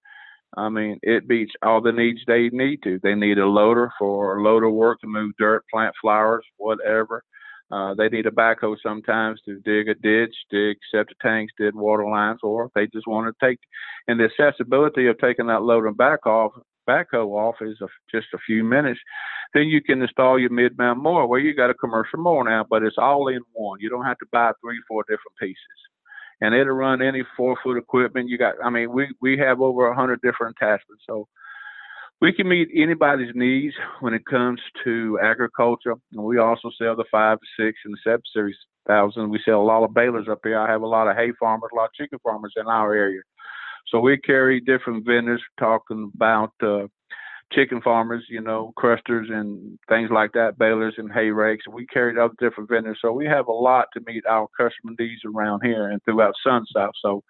I 0.57 0.69
mean, 0.69 0.97
it 1.03 1.27
beats 1.27 1.51
all 1.61 1.79
the 1.79 1.91
needs 1.91 2.21
they 2.25 2.49
need 2.49 2.81
to. 2.85 2.99
They 3.03 3.13
need 3.13 3.37
a 3.37 3.45
loader 3.45 3.91
for 3.99 4.41
loader 4.41 4.71
work 4.71 4.99
to 5.01 5.07
move 5.07 5.33
dirt, 5.37 5.63
plant 5.71 5.93
flowers, 6.01 6.45
whatever. 6.57 7.23
Uh, 7.71 7.95
they 7.95 8.09
need 8.09 8.27
a 8.27 8.31
backhoe 8.31 8.75
sometimes 8.81 9.41
to 9.43 9.59
dig 9.61 9.87
a 9.87 9.95
ditch, 9.95 10.35
dig 10.51 10.77
septic 10.91 11.17
tanks, 11.19 11.53
dig 11.57 11.73
water 11.73 12.07
lines, 12.07 12.39
or 12.43 12.65
if 12.65 12.71
they 12.73 12.85
just 12.87 13.07
want 13.07 13.27
to 13.27 13.45
take. 13.45 13.59
And 14.07 14.19
the 14.19 14.25
accessibility 14.25 15.07
of 15.07 15.17
taking 15.17 15.47
that 15.47 15.63
load 15.63 15.85
and 15.85 15.97
back 15.97 16.27
off, 16.27 16.51
backhoe 16.87 17.27
off 17.29 17.55
is 17.61 17.77
a, 17.81 17.87
just 18.11 18.27
a 18.33 18.37
few 18.45 18.63
minutes. 18.63 18.99
Then 19.53 19.63
you 19.63 19.81
can 19.81 20.01
install 20.01 20.37
your 20.39 20.51
mid-mount 20.51 21.01
mower 21.01 21.25
where 21.25 21.39
you 21.39 21.55
got 21.55 21.71
a 21.71 21.73
commercial 21.73 22.19
mower 22.19 22.43
now, 22.43 22.65
but 22.69 22.83
it's 22.83 22.97
all 22.99 23.27
in 23.29 23.41
one. 23.53 23.79
You 23.79 23.89
don't 23.89 24.05
have 24.05 24.19
to 24.19 24.27
buy 24.31 24.51
three, 24.61 24.79
four 24.87 25.03
different 25.03 25.37
pieces. 25.39 25.57
And 26.41 26.53
it'll 26.53 26.73
run 26.73 27.01
any 27.01 27.23
four 27.35 27.57
foot 27.63 27.77
equipment 27.77 28.29
you 28.29 28.37
got. 28.37 28.55
I 28.63 28.69
mean, 28.69 28.91
we 28.91 29.07
we 29.21 29.37
have 29.37 29.61
over 29.61 29.87
a 29.87 29.95
hundred 29.95 30.19
different 30.21 30.57
attachments, 30.59 31.03
so 31.07 31.27
we 32.21 32.33
can 32.33 32.47
meet 32.47 32.69
anybody's 32.73 33.33
needs 33.35 33.75
when 33.99 34.13
it 34.13 34.25
comes 34.25 34.59
to 34.83 35.19
agriculture. 35.21 35.95
And 36.13 36.23
we 36.23 36.37
also 36.37 36.71
sell 36.77 36.95
the 36.95 37.05
five, 37.11 37.37
six, 37.59 37.77
and 37.85 37.93
the 37.93 37.97
seven 38.03 38.21
series 38.33 38.57
thousand. 38.87 39.29
We 39.29 39.41
sell 39.43 39.61
a 39.61 39.63
lot 39.63 39.83
of 39.83 39.93
balers 39.93 40.27
up 40.29 40.39
here. 40.43 40.59
I 40.59 40.69
have 40.71 40.81
a 40.81 40.87
lot 40.87 41.07
of 41.07 41.17
hay 41.17 41.31
farmers, 41.39 41.71
a 41.73 41.75
lot 41.75 41.85
of 41.85 41.93
chicken 41.93 42.19
farmers 42.23 42.53
in 42.55 42.67
our 42.67 42.93
area. 42.93 43.21
So 43.87 43.99
we 43.99 44.17
carry 44.17 44.59
different 44.59 45.05
vendors 45.05 45.41
talking 45.59 46.11
about 46.15 46.51
uh, 46.61 46.87
chicken 47.53 47.81
farmers, 47.81 48.25
you 48.29 48.41
know, 48.41 48.73
crusters 48.77 49.31
and 49.31 49.77
things 49.89 50.09
like 50.11 50.31
that, 50.33 50.57
balers 50.57 50.95
and 50.97 51.11
hay 51.11 51.29
rakes. 51.29 51.65
We 51.71 51.85
carry 51.87 52.19
other 52.19 52.33
different 52.39 52.69
vendors. 52.69 52.97
So 53.01 53.11
we 53.11 53.25
have 53.25 53.47
a 53.47 53.51
lot 53.51 53.87
to 53.93 54.01
meet 54.07 54.25
our 54.25 54.47
customer 54.57 54.93
needs 54.97 55.21
around 55.25 55.61
here 55.63 55.89
and 55.89 56.01
throughout 56.03 56.33
Sun 56.43 56.65
South. 56.75 56.93
So 57.01 57.23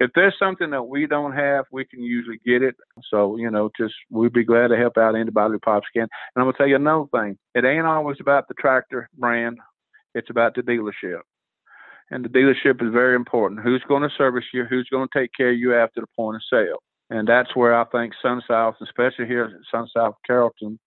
if 0.00 0.10
there's 0.14 0.34
something 0.38 0.70
that 0.70 0.82
we 0.82 1.06
don't 1.06 1.32
have, 1.32 1.66
we 1.70 1.84
can 1.84 2.02
usually 2.02 2.40
get 2.44 2.62
it. 2.62 2.74
So, 3.10 3.36
you 3.36 3.50
know, 3.50 3.70
just 3.78 3.94
we'd 4.10 4.32
be 4.32 4.44
glad 4.44 4.68
to 4.68 4.76
help 4.76 4.96
out 4.96 5.14
anybody 5.14 5.52
who 5.52 5.58
pops 5.60 5.86
can. 5.94 6.02
And 6.02 6.10
I'm 6.36 6.44
gonna 6.44 6.56
tell 6.56 6.66
you 6.66 6.76
another 6.76 7.04
thing. 7.12 7.38
It 7.54 7.64
ain't 7.64 7.86
always 7.86 8.16
about 8.20 8.48
the 8.48 8.54
tractor 8.54 9.08
brand, 9.16 9.58
it's 10.14 10.30
about 10.30 10.54
the 10.54 10.62
dealership. 10.62 11.20
And 12.10 12.24
the 12.24 12.28
dealership 12.28 12.82
is 12.82 12.92
very 12.92 13.14
important. 13.14 13.60
Who's 13.60 13.84
going 13.86 14.02
to 14.02 14.08
service 14.18 14.46
you? 14.52 14.64
Who's 14.64 14.88
going 14.90 15.06
to 15.06 15.18
take 15.20 15.30
care 15.36 15.50
of 15.50 15.58
you 15.58 15.76
after 15.76 16.00
the 16.00 16.08
point 16.16 16.34
of 16.34 16.42
sale? 16.50 16.82
And 17.08 17.28
that's 17.28 17.54
where 17.54 17.72
I 17.78 17.84
think 17.84 18.14
SunSouth, 18.24 18.74
especially 18.82 19.26
here 19.26 19.44
at 19.44 19.52
SunSouth 19.72 20.14
Carrollton, 20.26 20.80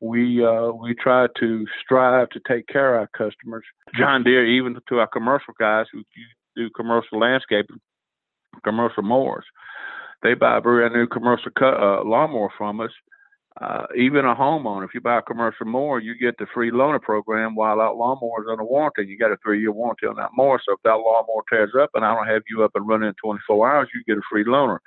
we 0.00 0.44
uh, 0.44 0.72
we 0.72 0.94
try 0.94 1.28
to 1.40 1.66
strive 1.82 2.28
to 2.30 2.40
take 2.46 2.66
care 2.66 2.94
of 2.94 3.00
our 3.00 3.08
customers. 3.16 3.64
John 3.98 4.22
Deere, 4.22 4.46
even 4.46 4.76
to 4.88 4.98
our 4.98 5.06
commercial 5.06 5.54
guys 5.58 5.86
who 5.90 6.02
do 6.54 6.68
commercial 6.76 7.18
landscaping, 7.18 7.80
commercial 8.64 9.02
mowers. 9.02 9.44
They 10.22 10.34
buy 10.34 10.58
a 10.58 10.60
brand 10.60 10.94
new 10.94 11.06
commercial 11.06 11.50
cut, 11.56 11.74
uh, 11.74 12.02
lawnmower 12.04 12.50
from 12.56 12.80
us. 12.80 12.90
Uh, 13.60 13.86
even 13.96 14.26
a 14.26 14.34
homeowner, 14.34 14.84
if 14.84 14.90
you 14.92 15.00
buy 15.00 15.18
a 15.18 15.22
commercial 15.22 15.64
mower, 15.64 15.98
you 15.98 16.14
get 16.14 16.36
the 16.36 16.46
free 16.52 16.70
loaner 16.70 17.00
program 17.00 17.54
while 17.54 17.78
that 17.78 17.96
lawnmower 17.96 18.42
is 18.42 18.48
under 18.50 18.64
warranty. 18.64 19.06
You 19.06 19.16
got 19.16 19.32
a 19.32 19.38
three 19.42 19.60
year 19.60 19.72
warranty 19.72 20.06
on 20.06 20.16
that 20.16 20.30
mower. 20.36 20.60
So 20.62 20.74
if 20.74 20.80
that 20.84 20.90
lawnmower 20.90 21.42
tears 21.50 21.72
up 21.78 21.90
and 21.94 22.04
I 22.04 22.14
don't 22.14 22.26
have 22.26 22.42
you 22.50 22.64
up 22.64 22.72
and 22.74 22.86
running 22.86 23.08
in 23.08 23.14
24 23.22 23.72
hours, 23.72 23.88
you 23.94 24.02
get 24.06 24.18
a 24.18 24.22
free 24.30 24.44
loaner. 24.44 24.78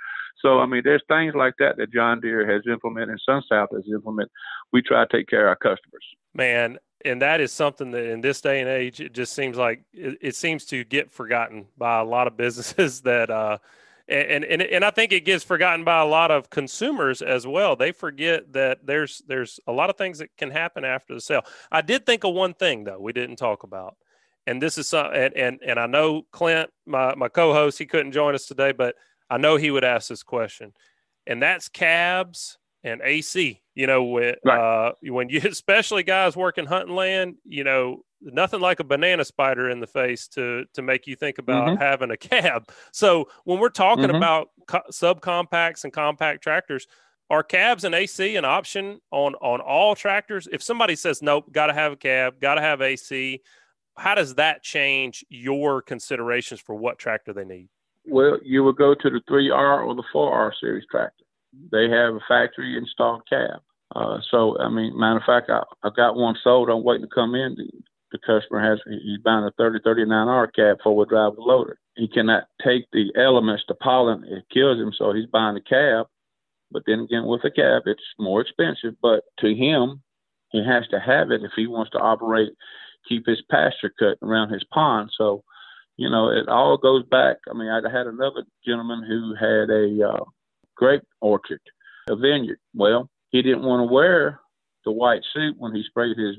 So, 0.41 0.59
I 0.59 0.67
mean, 0.67 0.81
there's 0.83 1.03
things 1.07 1.33
like 1.35 1.55
that 1.59 1.77
that 1.77 1.91
John 1.91 2.21
Deere 2.21 2.49
has 2.49 2.61
implemented 2.71 3.09
and 3.09 3.19
SunSouth 3.27 3.73
has 3.73 3.83
implemented. 3.91 4.31
We 4.71 4.81
try 4.81 5.03
to 5.05 5.17
take 5.17 5.27
care 5.27 5.47
of 5.47 5.49
our 5.49 5.55
customers. 5.55 6.05
Man, 6.35 6.77
and 7.05 7.21
that 7.21 7.39
is 7.41 7.51
something 7.51 7.91
that 7.91 8.05
in 8.05 8.21
this 8.21 8.41
day 8.41 8.59
and 8.59 8.69
age 8.69 8.99
it 8.99 9.13
just 9.13 9.33
seems 9.33 9.57
like 9.57 9.83
it, 9.93 10.17
it 10.21 10.35
seems 10.35 10.65
to 10.65 10.83
get 10.83 11.11
forgotten 11.11 11.65
by 11.77 11.99
a 11.99 12.03
lot 12.03 12.27
of 12.27 12.37
businesses 12.37 13.01
that 13.01 13.29
uh 13.29 13.57
and, 14.09 14.43
and 14.43 14.61
and 14.61 14.83
I 14.83 14.89
think 14.89 15.11
it 15.11 15.23
gets 15.23 15.43
forgotten 15.43 15.85
by 15.85 15.99
a 15.99 16.05
lot 16.05 16.31
of 16.31 16.49
consumers 16.49 17.21
as 17.21 17.45
well. 17.45 17.75
They 17.75 17.91
forget 17.91 18.51
that 18.53 18.85
there's 18.85 19.21
there's 19.27 19.59
a 19.67 19.71
lot 19.71 19.91
of 19.91 19.97
things 19.97 20.17
that 20.17 20.35
can 20.35 20.49
happen 20.49 20.83
after 20.83 21.13
the 21.13 21.21
sale. 21.21 21.43
I 21.71 21.81
did 21.81 22.05
think 22.05 22.23
of 22.23 22.33
one 22.33 22.55
thing 22.55 22.85
though 22.85 22.99
we 22.99 23.13
didn't 23.13 23.35
talk 23.35 23.63
about, 23.63 23.97
and 24.47 24.59
this 24.59 24.79
is 24.79 24.87
some 24.87 25.13
and 25.13 25.35
and, 25.35 25.59
and 25.63 25.79
I 25.79 25.85
know 25.85 26.23
Clint, 26.31 26.71
my 26.87 27.13
my 27.15 27.27
co-host, 27.27 27.77
he 27.77 27.85
couldn't 27.85 28.11
join 28.11 28.33
us 28.33 28.47
today, 28.47 28.71
but 28.71 28.95
I 29.29 29.37
know 29.37 29.57
he 29.57 29.69
would 29.69 29.83
ask 29.83 30.09
this 30.09 30.23
question, 30.23 30.73
and 31.27 31.41
that's 31.41 31.69
cabs 31.69 32.57
and 32.83 33.01
AC. 33.03 33.61
You 33.79 33.87
know, 33.87 34.03
when 34.03 34.35
right. 34.43 34.87
uh, 34.87 34.91
when 35.03 35.29
you 35.29 35.39
especially 35.45 36.03
guys 36.03 36.35
working 36.35 36.65
hunting 36.65 36.95
land, 36.95 37.35
you 37.45 37.63
know, 37.63 38.03
nothing 38.21 38.59
like 38.59 38.81
a 38.81 38.83
banana 38.83 39.23
spider 39.23 39.69
in 39.69 39.79
the 39.79 39.87
face 39.87 40.27
to 40.29 40.65
to 40.73 40.81
make 40.81 41.07
you 41.07 41.15
think 41.15 41.37
about 41.37 41.69
mm-hmm. 41.69 41.81
having 41.81 42.11
a 42.11 42.17
cab. 42.17 42.69
So 42.91 43.29
when 43.45 43.59
we're 43.59 43.69
talking 43.69 44.07
mm-hmm. 44.07 44.15
about 44.15 44.49
co- 44.67 44.81
subcompacts 44.91 45.85
and 45.85 45.93
compact 45.93 46.43
tractors, 46.43 46.87
are 47.29 47.41
cabs 47.41 47.85
and 47.85 47.95
AC 47.95 48.35
an 48.35 48.43
option 48.43 48.99
on 49.11 49.35
on 49.35 49.61
all 49.61 49.95
tractors? 49.95 50.49
If 50.51 50.61
somebody 50.61 50.97
says 50.97 51.21
nope, 51.21 51.49
got 51.49 51.67
to 51.67 51.73
have 51.73 51.93
a 51.93 51.95
cab, 51.95 52.41
got 52.41 52.55
to 52.55 52.61
have 52.61 52.81
AC, 52.81 53.41
how 53.95 54.13
does 54.13 54.35
that 54.35 54.61
change 54.61 55.23
your 55.29 55.81
considerations 55.81 56.59
for 56.59 56.75
what 56.75 56.99
tractor 56.99 57.31
they 57.31 57.45
need? 57.45 57.69
Well, 58.05 58.39
you 58.43 58.65
would 58.65 58.75
go 58.75 58.93
to 58.93 59.09
the 59.09 59.21
3R 59.29 59.85
or 59.87 59.95
the 59.95 60.03
4R 60.13 60.51
series 60.59 60.83
tractor. 60.91 61.23
They 61.71 61.89
have 61.89 62.15
a 62.15 62.19
factory 62.27 62.77
installed 62.77 63.23
cab. 63.29 63.61
Uh, 63.95 64.17
so, 64.29 64.57
I 64.59 64.69
mean, 64.69 64.97
matter 64.97 65.17
of 65.17 65.23
fact, 65.23 65.49
I, 65.49 65.63
I 65.83 65.89
got 65.95 66.15
one 66.15 66.35
sold. 66.43 66.69
I'm 66.69 66.83
waiting 66.83 67.07
to 67.07 67.13
come 67.13 67.35
in. 67.35 67.55
The, 67.55 67.69
the 68.11 68.19
customer 68.19 68.61
has, 68.61 68.79
he's 68.85 69.19
buying 69.23 69.43
a 69.43 69.51
30, 69.57 69.79
39R 69.79 70.53
cab 70.55 70.77
four 70.83 70.95
wheel 70.95 71.05
drive 71.05 71.33
loader. 71.37 71.79
He 71.95 72.07
cannot 72.07 72.43
take 72.63 72.85
the 72.91 73.11
elements, 73.15 73.63
the 73.67 73.75
pollen, 73.75 74.23
it 74.25 74.45
kills 74.53 74.79
him. 74.79 74.93
So 74.97 75.13
he's 75.13 75.27
buying 75.27 75.57
a 75.57 75.61
cab. 75.61 76.07
But 76.71 76.83
then 76.85 76.99
again, 76.99 77.25
with 77.25 77.43
a 77.43 77.51
cab, 77.51 77.83
it's 77.85 78.01
more 78.19 78.41
expensive. 78.41 78.95
But 79.01 79.23
to 79.39 79.53
him, 79.53 80.01
he 80.51 80.63
has 80.65 80.87
to 80.89 80.99
have 80.99 81.31
it 81.31 81.43
if 81.43 81.51
he 81.55 81.67
wants 81.67 81.91
to 81.91 81.99
operate, 81.99 82.49
keep 83.07 83.25
his 83.25 83.41
pasture 83.49 83.93
cut 83.97 84.17
around 84.21 84.51
his 84.51 84.63
pond. 84.71 85.11
So, 85.17 85.43
you 85.97 86.09
know, 86.09 86.29
it 86.29 86.47
all 86.47 86.77
goes 86.77 87.03
back. 87.05 87.37
I 87.49 87.53
mean, 87.53 87.69
I 87.69 87.81
had 87.91 88.07
another 88.07 88.43
gentleman 88.65 89.03
who 89.07 89.35
had 89.35 89.69
a 89.69 90.09
uh, 90.09 90.25
grape 90.75 91.03
orchard, 91.21 91.61
a 92.09 92.15
vineyard. 92.15 92.59
Well, 92.73 93.09
he 93.29 93.41
didn't 93.41 93.63
want 93.63 93.87
to 93.87 93.93
wear 93.93 94.39
the 94.85 94.91
white 94.91 95.21
suit 95.33 95.55
when 95.57 95.73
he 95.73 95.83
sprayed 95.83 96.17
his 96.17 96.35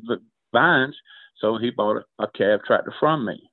vines, 0.53 0.97
so 1.41 1.59
he 1.59 1.70
bought 1.70 2.03
a, 2.18 2.26
cab 2.28 2.61
tractor 2.66 2.95
from 2.99 3.24
me. 3.24 3.51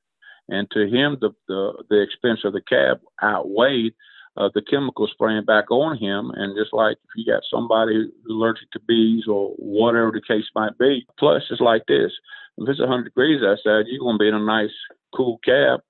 And 0.49 0.69
to 0.71 0.88
him, 0.88 1.17
the, 1.19 1.31
the, 1.47 1.83
the 1.89 2.01
expense 2.01 2.41
of 2.43 2.53
the 2.53 2.61
cab 2.61 2.99
outweighed 3.21 3.93
uh, 4.38 4.49
the 4.53 4.61
chemical 4.61 5.07
spraying 5.07 5.45
back 5.45 5.71
on 5.71 5.97
him. 5.97 6.31
And 6.35 6.55
just 6.57 6.73
like 6.73 6.97
if 7.03 7.09
you 7.15 7.25
got 7.31 7.43
somebody 7.51 8.09
allergic 8.29 8.71
to 8.71 8.79
bees 8.88 9.25
or 9.27 9.49
whatever 9.57 10.11
the 10.11 10.21
case 10.21 10.45
might 10.55 10.77
be, 10.77 11.05
plus 11.19 11.43
it's 11.49 11.61
like 11.61 11.83
this. 11.88 12.11
If 12.57 12.69
it's 12.69 12.79
100 12.79 13.03
degrees 13.03 13.43
outside, 13.43 13.85
you're 13.88 13.99
going 13.99 14.15
to 14.15 14.23
be 14.23 14.29
in 14.29 14.35
a 14.35 14.39
nice, 14.39 14.73
cool 15.13 15.39
cab 15.43 15.81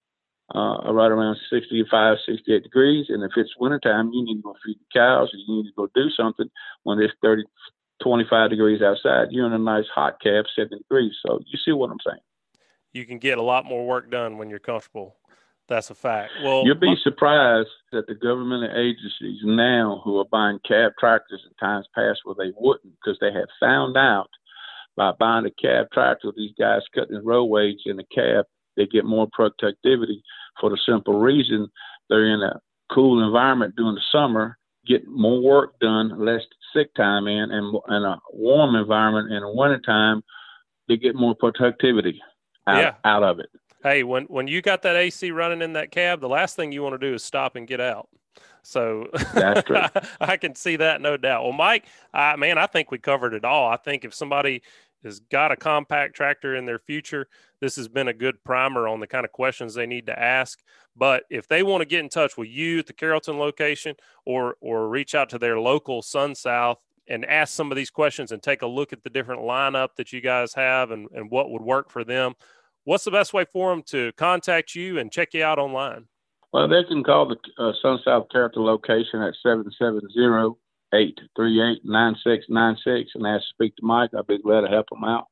uh, 0.55 0.91
right 0.93 1.11
around 1.11 1.37
65, 1.49 2.17
68 2.25 2.63
degrees. 2.63 3.07
And 3.09 3.23
if 3.23 3.31
it's 3.35 3.53
wintertime, 3.59 4.11
you 4.13 4.23
need 4.23 4.37
to 4.37 4.41
go 4.41 4.55
feed 4.65 4.77
the 4.79 4.99
cows 4.99 5.29
or 5.33 5.37
you 5.37 5.57
need 5.57 5.69
to 5.69 5.75
go 5.75 5.87
do 5.93 6.09
something 6.09 6.49
when 6.83 6.99
it's 6.99 7.13
30, 7.21 7.43
25 8.01 8.49
degrees 8.49 8.81
outside. 8.81 9.27
You're 9.31 9.47
in 9.47 9.53
a 9.53 9.57
nice 9.57 9.87
hot 9.93 10.21
cab, 10.21 10.45
70 10.55 10.77
degrees. 10.77 11.13
So 11.25 11.39
you 11.45 11.59
see 11.63 11.71
what 11.71 11.91
I'm 11.91 11.97
saying? 12.05 12.21
You 12.93 13.05
can 13.05 13.19
get 13.19 13.37
a 13.37 13.43
lot 13.43 13.65
more 13.65 13.85
work 13.85 14.09
done 14.09 14.37
when 14.37 14.49
you're 14.49 14.59
comfortable 14.59 15.17
That's 15.67 15.89
a 15.89 15.95
fact. 15.95 16.31
Well, 16.41 16.63
you'll 16.65 16.75
be 16.79 16.95
surprised 17.03 17.69
that 17.91 18.07
the 18.07 18.15
government 18.15 18.71
agencies 18.75 19.41
now 19.43 20.01
who 20.03 20.17
are 20.19 20.25
buying 20.31 20.59
cab 20.65 20.93
tractors 20.97 21.41
in 21.45 21.53
times 21.55 21.87
past 21.93 22.21
where 22.23 22.35
they 22.37 22.53
wouldn't 22.57 22.93
because 23.01 23.17
they 23.19 23.33
had 23.33 23.47
found 23.59 23.97
out 23.97 24.29
by 24.95 25.11
buying 25.19 25.45
a 25.45 25.51
cab 25.51 25.87
tractor, 25.93 26.31
these 26.35 26.53
guys 26.57 26.81
cutting 26.95 27.15
the 27.15 27.21
roadways 27.21 27.77
in 27.85 27.99
a 27.99 28.03
cab, 28.05 28.45
they 28.77 28.85
get 28.85 29.03
more 29.05 29.27
productivity 29.33 30.23
for 30.61 30.69
the 30.69 30.77
simple 30.85 31.19
reason 31.19 31.67
they're 32.09 32.25
in 32.33 32.41
a 32.41 32.59
cool 32.93 33.21
environment 33.25 33.75
during 33.75 33.95
the 33.95 34.01
summer, 34.11 34.57
get 34.85 35.05
more 35.07 35.41
work 35.41 35.77
done, 35.79 36.23
less 36.23 36.41
sick 36.73 36.93
time 36.95 37.27
in, 37.27 37.51
and 37.51 37.77
in 37.89 38.03
a 38.03 38.17
warm 38.31 38.75
environment 38.75 39.33
in 39.33 39.41
the 39.41 39.51
wintertime, 39.51 40.23
they 40.87 40.95
get 40.95 41.15
more 41.15 41.35
productivity 41.35 42.21
out, 42.65 42.77
Yeah. 42.77 42.93
out 43.03 43.23
of 43.23 43.39
it. 43.39 43.49
hey, 43.83 44.03
when 44.03 44.23
when 44.25 44.47
you 44.47 44.61
got 44.61 44.81
that 44.83 44.95
AC 44.95 45.31
running 45.31 45.61
in 45.61 45.73
that 45.73 45.91
cab, 45.91 46.21
the 46.21 46.29
last 46.29 46.55
thing 46.55 46.71
you 46.71 46.81
want 46.81 46.93
to 46.99 47.07
do 47.09 47.13
is 47.15 47.23
stop 47.23 47.55
and 47.57 47.67
get 47.67 47.81
out. 47.81 48.07
So 48.63 49.07
That's 49.33 49.63
true. 49.63 49.77
I 50.21 50.35
can 50.37 50.53
see 50.55 50.75
that, 50.77 50.99
no 51.01 51.15
doubt. 51.15 51.43
Well, 51.43 51.53
Mike, 51.53 51.85
I, 52.13 52.35
man, 52.35 52.57
I 52.57 52.67
think 52.67 52.91
we 52.91 52.97
covered 52.97 53.33
it 53.33 53.45
all. 53.45 53.69
I 53.69 53.77
think 53.77 54.03
if 54.03 54.13
somebody 54.13 54.61
has 55.07 55.19
got 55.19 55.51
a 55.51 55.55
compact 55.55 56.15
tractor 56.15 56.55
in 56.55 56.65
their 56.65 56.77
future, 56.77 57.27
this 57.59 57.75
has 57.77 57.87
been 57.87 58.07
a 58.07 58.13
good 58.13 58.43
primer 58.43 58.87
on 58.87 58.99
the 58.99 59.07
kind 59.07 59.25
of 59.25 59.31
questions 59.31 59.73
they 59.73 59.87
need 59.87 60.05
to 60.05 60.19
ask. 60.19 60.59
But 60.95 61.23
if 61.29 61.47
they 61.47 61.63
want 61.63 61.81
to 61.81 61.87
get 61.87 62.01
in 62.01 62.09
touch 62.09 62.37
with 62.37 62.49
you 62.49 62.79
at 62.79 62.87
the 62.87 62.93
Carrollton 62.93 63.39
location 63.39 63.95
or 64.25 64.55
or 64.61 64.89
reach 64.89 65.15
out 65.15 65.29
to 65.29 65.39
their 65.39 65.59
local 65.59 66.01
SunSouth 66.01 66.77
and 67.07 67.25
ask 67.25 67.53
some 67.53 67.71
of 67.71 67.75
these 67.75 67.89
questions 67.89 68.31
and 68.31 68.43
take 68.43 68.61
a 68.61 68.67
look 68.67 68.93
at 68.93 69.03
the 69.03 69.09
different 69.09 69.41
lineup 69.41 69.89
that 69.97 70.11
you 70.11 70.21
guys 70.21 70.53
have 70.53 70.91
and, 70.91 71.07
and 71.13 71.31
what 71.31 71.49
would 71.49 71.61
work 71.61 71.89
for 71.89 72.03
them, 72.03 72.33
what's 72.83 73.05
the 73.05 73.11
best 73.11 73.33
way 73.33 73.45
for 73.51 73.71
them 73.71 73.83
to 73.83 74.11
contact 74.17 74.75
you 74.75 74.99
and 74.99 75.11
check 75.11 75.33
you 75.33 75.43
out 75.43 75.59
online? 75.59 76.07
Well, 76.53 76.67
they 76.67 76.83
can 76.83 77.03
call 77.03 77.27
the 77.27 77.37
uh, 77.57 77.73
SunSouth 77.83 78.29
Carrollton 78.31 78.63
location 78.63 79.21
at 79.21 79.33
770-838-9696 80.93 83.05
and 83.15 83.27
ask 83.27 83.43
to 83.43 83.49
speak 83.49 83.75
to 83.75 83.85
Mike. 83.85 84.11
I'd 84.17 84.27
be 84.27 84.41
glad 84.41 84.61
to 84.61 84.67
help 84.67 84.87
them 84.89 85.03
out. 85.03 85.25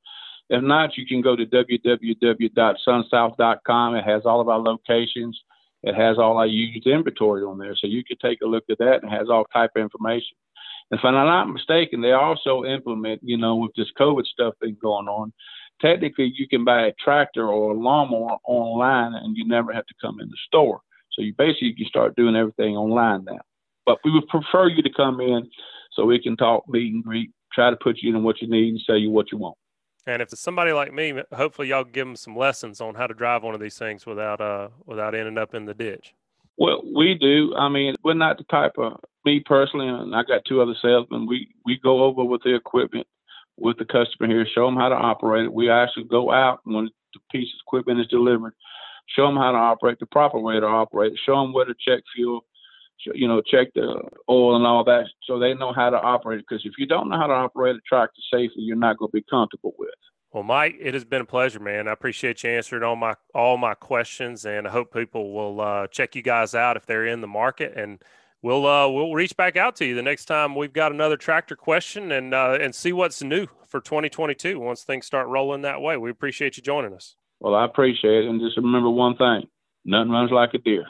If 0.49 0.61
not, 0.63 0.97
you 0.97 1.07
can 1.07 1.21
go 1.21 1.35
to 1.35 1.45
www.sunsouth.com. 1.45 3.95
It 3.95 4.05
has 4.05 4.25
all 4.25 4.41
of 4.41 4.49
our 4.49 4.59
locations. 4.59 5.39
It 5.83 5.95
has 5.95 6.17
all 6.17 6.37
our 6.37 6.47
used 6.47 6.87
inventory 6.87 7.43
on 7.43 7.59
there, 7.59 7.75
so 7.75 7.87
you 7.87 8.03
can 8.03 8.17
take 8.17 8.41
a 8.41 8.47
look 8.47 8.63
at 8.71 8.79
that 8.79 9.03
and 9.03 9.11
it 9.11 9.15
has 9.15 9.29
all 9.29 9.45
type 9.45 9.69
of 9.75 9.83
information. 9.83 10.35
If 10.91 10.99
I'm 11.03 11.13
not 11.13 11.45
mistaken, 11.45 12.01
they 12.01 12.11
also 12.11 12.63
implement, 12.63 13.21
you 13.23 13.37
know, 13.37 13.55
with 13.55 13.71
this 13.75 13.91
COVID 13.99 14.25
stuff 14.25 14.53
been 14.61 14.77
going 14.81 15.07
on, 15.07 15.33
technically 15.81 16.31
you 16.35 16.47
can 16.47 16.63
buy 16.63 16.87
a 16.87 16.93
tractor 17.03 17.47
or 17.47 17.71
a 17.71 17.79
lawnmower 17.79 18.37
online 18.45 19.13
and 19.13 19.35
you 19.35 19.47
never 19.47 19.73
have 19.73 19.85
to 19.87 19.93
come 20.01 20.19
in 20.19 20.29
the 20.29 20.37
store. 20.47 20.81
So 21.11 21.21
you 21.21 21.33
basically 21.37 21.73
can 21.73 21.87
start 21.87 22.15
doing 22.15 22.35
everything 22.35 22.77
online 22.77 23.25
now. 23.25 23.39
But 23.85 23.99
we 24.03 24.11
would 24.11 24.27
prefer 24.27 24.67
you 24.67 24.81
to 24.81 24.93
come 24.95 25.21
in 25.21 25.49
so 25.93 26.05
we 26.05 26.21
can 26.21 26.35
talk, 26.35 26.67
meet 26.67 26.93
and 26.93 27.03
greet, 27.03 27.31
try 27.53 27.69
to 27.69 27.77
put 27.77 27.97
you 28.01 28.15
in 28.15 28.23
what 28.23 28.41
you 28.41 28.49
need 28.49 28.69
and 28.69 28.81
tell 28.85 28.97
you 28.97 29.09
what 29.09 29.31
you 29.31 29.37
want. 29.37 29.57
And 30.07 30.21
if 30.21 30.31
it's 30.31 30.41
somebody 30.41 30.71
like 30.71 30.93
me, 30.93 31.21
hopefully 31.33 31.69
y'all 31.69 31.83
give 31.83 32.05
them 32.05 32.15
some 32.15 32.35
lessons 32.35 32.79
on 32.79 32.95
how 32.95 33.07
to 33.07 33.13
drive 33.13 33.43
one 33.43 33.55
of 33.55 33.59
these 33.59 33.77
things 33.77 34.05
without 34.05 34.39
uh 34.39 34.69
without 34.85 35.15
ending 35.15 35.37
up 35.37 35.55
in 35.55 35.65
the 35.65 35.73
ditch. 35.73 36.13
Well, 36.57 36.83
we 36.95 37.15
do. 37.15 37.55
I 37.57 37.69
mean, 37.69 37.95
we're 38.03 38.13
not 38.13 38.37
the 38.37 38.43
type 38.45 38.73
of 38.77 38.99
me 39.25 39.41
personally, 39.45 39.87
and 39.87 40.15
I 40.15 40.23
got 40.23 40.45
two 40.45 40.61
other 40.61 40.75
salesmen. 40.79 41.25
We 41.27 41.47
we 41.65 41.79
go 41.83 42.03
over 42.03 42.23
with 42.23 42.43
the 42.43 42.55
equipment 42.55 43.07
with 43.57 43.77
the 43.77 43.85
customer 43.85 44.27
here, 44.27 44.45
show 44.53 44.65
them 44.65 44.75
how 44.75 44.89
to 44.89 44.95
operate 44.95 45.45
it. 45.45 45.53
We 45.53 45.69
actually 45.69 46.03
go 46.05 46.31
out 46.31 46.59
when 46.65 46.89
the 47.13 47.19
piece 47.31 47.47
of 47.53 47.59
equipment 47.65 47.99
is 47.99 48.07
delivered, 48.07 48.53
show 49.07 49.25
them 49.25 49.37
how 49.37 49.51
to 49.51 49.57
operate 49.57 49.99
the 49.99 50.05
proper 50.05 50.39
way 50.39 50.59
to 50.59 50.65
operate 50.65 51.13
show 51.25 51.41
them 51.41 51.53
where 51.53 51.65
to 51.65 51.73
check 51.79 52.03
fuel, 52.15 52.45
you 53.13 53.27
know, 53.27 53.41
check 53.41 53.67
the 53.75 54.01
oil 54.29 54.55
and 54.55 54.65
all 54.65 54.83
that, 54.83 55.05
so 55.23 55.39
they 55.39 55.53
know 55.53 55.73
how 55.73 55.89
to 55.89 55.97
operate 55.97 56.39
it. 56.39 56.45
Because 56.49 56.65
if 56.65 56.73
you 56.77 56.85
don't 56.85 57.09
know 57.09 57.17
how 57.17 57.27
to 57.27 57.33
operate 57.33 57.75
a 57.75 57.79
tractor 57.87 58.21
safely, 58.31 58.63
you're 58.63 58.75
not 58.75 58.97
going 58.97 59.09
to 59.09 59.17
be 59.17 59.25
comfortable 59.29 59.73
with. 59.77 59.89
Well, 60.35 60.43
Mike, 60.43 60.75
it 60.81 60.93
has 60.93 61.05
been 61.05 61.21
a 61.21 61.25
pleasure, 61.25 61.61
man. 61.61 61.87
I 61.87 61.93
appreciate 61.93 62.43
you 62.43 62.49
answering 62.49 62.83
all 62.83 62.97
my 62.97 63.15
all 63.33 63.55
my 63.55 63.73
questions, 63.73 64.45
and 64.45 64.67
I 64.67 64.69
hope 64.71 64.93
people 64.93 65.31
will 65.31 65.61
uh, 65.61 65.87
check 65.87 66.13
you 66.13 66.21
guys 66.21 66.53
out 66.53 66.75
if 66.75 66.85
they're 66.85 67.05
in 67.05 67.21
the 67.21 67.27
market, 67.27 67.71
and 67.77 68.01
we'll 68.41 68.65
uh, 68.67 68.89
we'll 68.89 69.13
reach 69.13 69.37
back 69.37 69.55
out 69.55 69.77
to 69.77 69.85
you 69.85 69.95
the 69.95 70.01
next 70.01 70.25
time 70.25 70.53
we've 70.53 70.73
got 70.73 70.91
another 70.91 71.15
tractor 71.15 71.55
question, 71.55 72.11
and 72.11 72.33
uh, 72.33 72.57
and 72.59 72.75
see 72.75 72.91
what's 72.91 73.23
new 73.23 73.47
for 73.65 73.79
2022 73.79 74.59
once 74.59 74.83
things 74.83 75.05
start 75.05 75.29
rolling 75.29 75.61
that 75.61 75.81
way. 75.81 75.95
We 75.95 76.09
appreciate 76.09 76.57
you 76.57 76.63
joining 76.63 76.93
us. 76.93 77.15
Well, 77.39 77.55
I 77.55 77.63
appreciate 77.63 78.25
it, 78.25 78.29
and 78.29 78.41
just 78.41 78.57
remember 78.57 78.89
one 78.89 79.15
thing: 79.15 79.47
nothing 79.85 80.11
runs 80.11 80.31
like 80.31 80.53
a 80.53 80.57
Deere. 80.57 80.87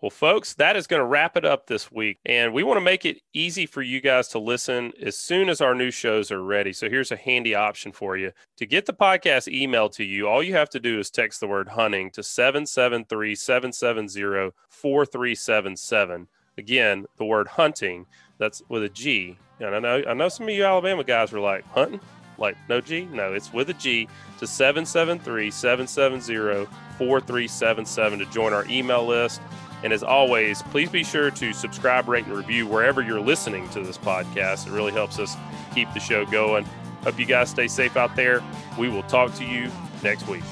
Well, 0.00 0.10
folks, 0.10 0.54
that 0.54 0.76
is 0.76 0.86
going 0.86 1.00
to 1.00 1.06
wrap 1.06 1.36
it 1.36 1.44
up 1.44 1.66
this 1.66 1.90
week. 1.90 2.18
And 2.24 2.52
we 2.52 2.62
want 2.62 2.76
to 2.76 2.84
make 2.84 3.04
it 3.04 3.20
easy 3.32 3.66
for 3.66 3.82
you 3.82 4.00
guys 4.00 4.28
to 4.28 4.38
listen 4.38 4.92
as 5.02 5.16
soon 5.16 5.48
as 5.48 5.60
our 5.60 5.74
new 5.74 5.90
shows 5.90 6.30
are 6.30 6.42
ready. 6.42 6.72
So 6.72 6.88
here's 6.88 7.10
a 7.10 7.16
handy 7.16 7.52
option 7.56 7.90
for 7.90 8.16
you. 8.16 8.30
To 8.58 8.66
get 8.66 8.86
the 8.86 8.92
podcast 8.92 9.52
emailed 9.52 9.92
to 9.94 10.04
you, 10.04 10.28
all 10.28 10.40
you 10.40 10.54
have 10.54 10.70
to 10.70 10.78
do 10.78 11.00
is 11.00 11.10
text 11.10 11.40
the 11.40 11.48
word 11.48 11.70
hunting 11.70 12.12
to 12.12 12.22
773 12.22 13.34
770 13.34 14.52
4377. 14.68 16.28
Again, 16.58 17.06
the 17.16 17.24
word 17.24 17.48
hunting, 17.48 18.06
that's 18.38 18.62
with 18.68 18.84
a 18.84 18.88
G. 18.88 19.36
And 19.58 19.74
I 19.74 19.80
know, 19.80 20.04
I 20.08 20.14
know 20.14 20.28
some 20.28 20.48
of 20.48 20.54
you 20.54 20.64
Alabama 20.64 21.02
guys 21.02 21.32
were 21.32 21.40
like, 21.40 21.64
hunting? 21.72 22.00
Like, 22.38 22.56
no 22.68 22.80
G? 22.80 23.08
No, 23.12 23.32
it's 23.32 23.52
with 23.52 23.68
a 23.70 23.74
G 23.74 24.08
to 24.38 24.46
773 24.46 25.50
770 25.50 26.66
4377 26.98 28.18
to 28.20 28.26
join 28.26 28.52
our 28.52 28.64
email 28.66 29.04
list. 29.04 29.40
And 29.82 29.92
as 29.92 30.02
always, 30.02 30.62
please 30.62 30.90
be 30.90 31.04
sure 31.04 31.30
to 31.30 31.52
subscribe, 31.52 32.08
rate, 32.08 32.24
and 32.26 32.34
review 32.34 32.66
wherever 32.66 33.00
you're 33.00 33.20
listening 33.20 33.68
to 33.70 33.80
this 33.80 33.98
podcast. 33.98 34.66
It 34.66 34.72
really 34.72 34.92
helps 34.92 35.18
us 35.18 35.36
keep 35.74 35.92
the 35.94 36.00
show 36.00 36.26
going. 36.26 36.64
Hope 37.04 37.18
you 37.18 37.26
guys 37.26 37.50
stay 37.50 37.68
safe 37.68 37.96
out 37.96 38.16
there. 38.16 38.42
We 38.78 38.88
will 38.88 39.04
talk 39.04 39.34
to 39.34 39.44
you 39.44 39.70
next 40.02 40.26
week. 40.26 40.42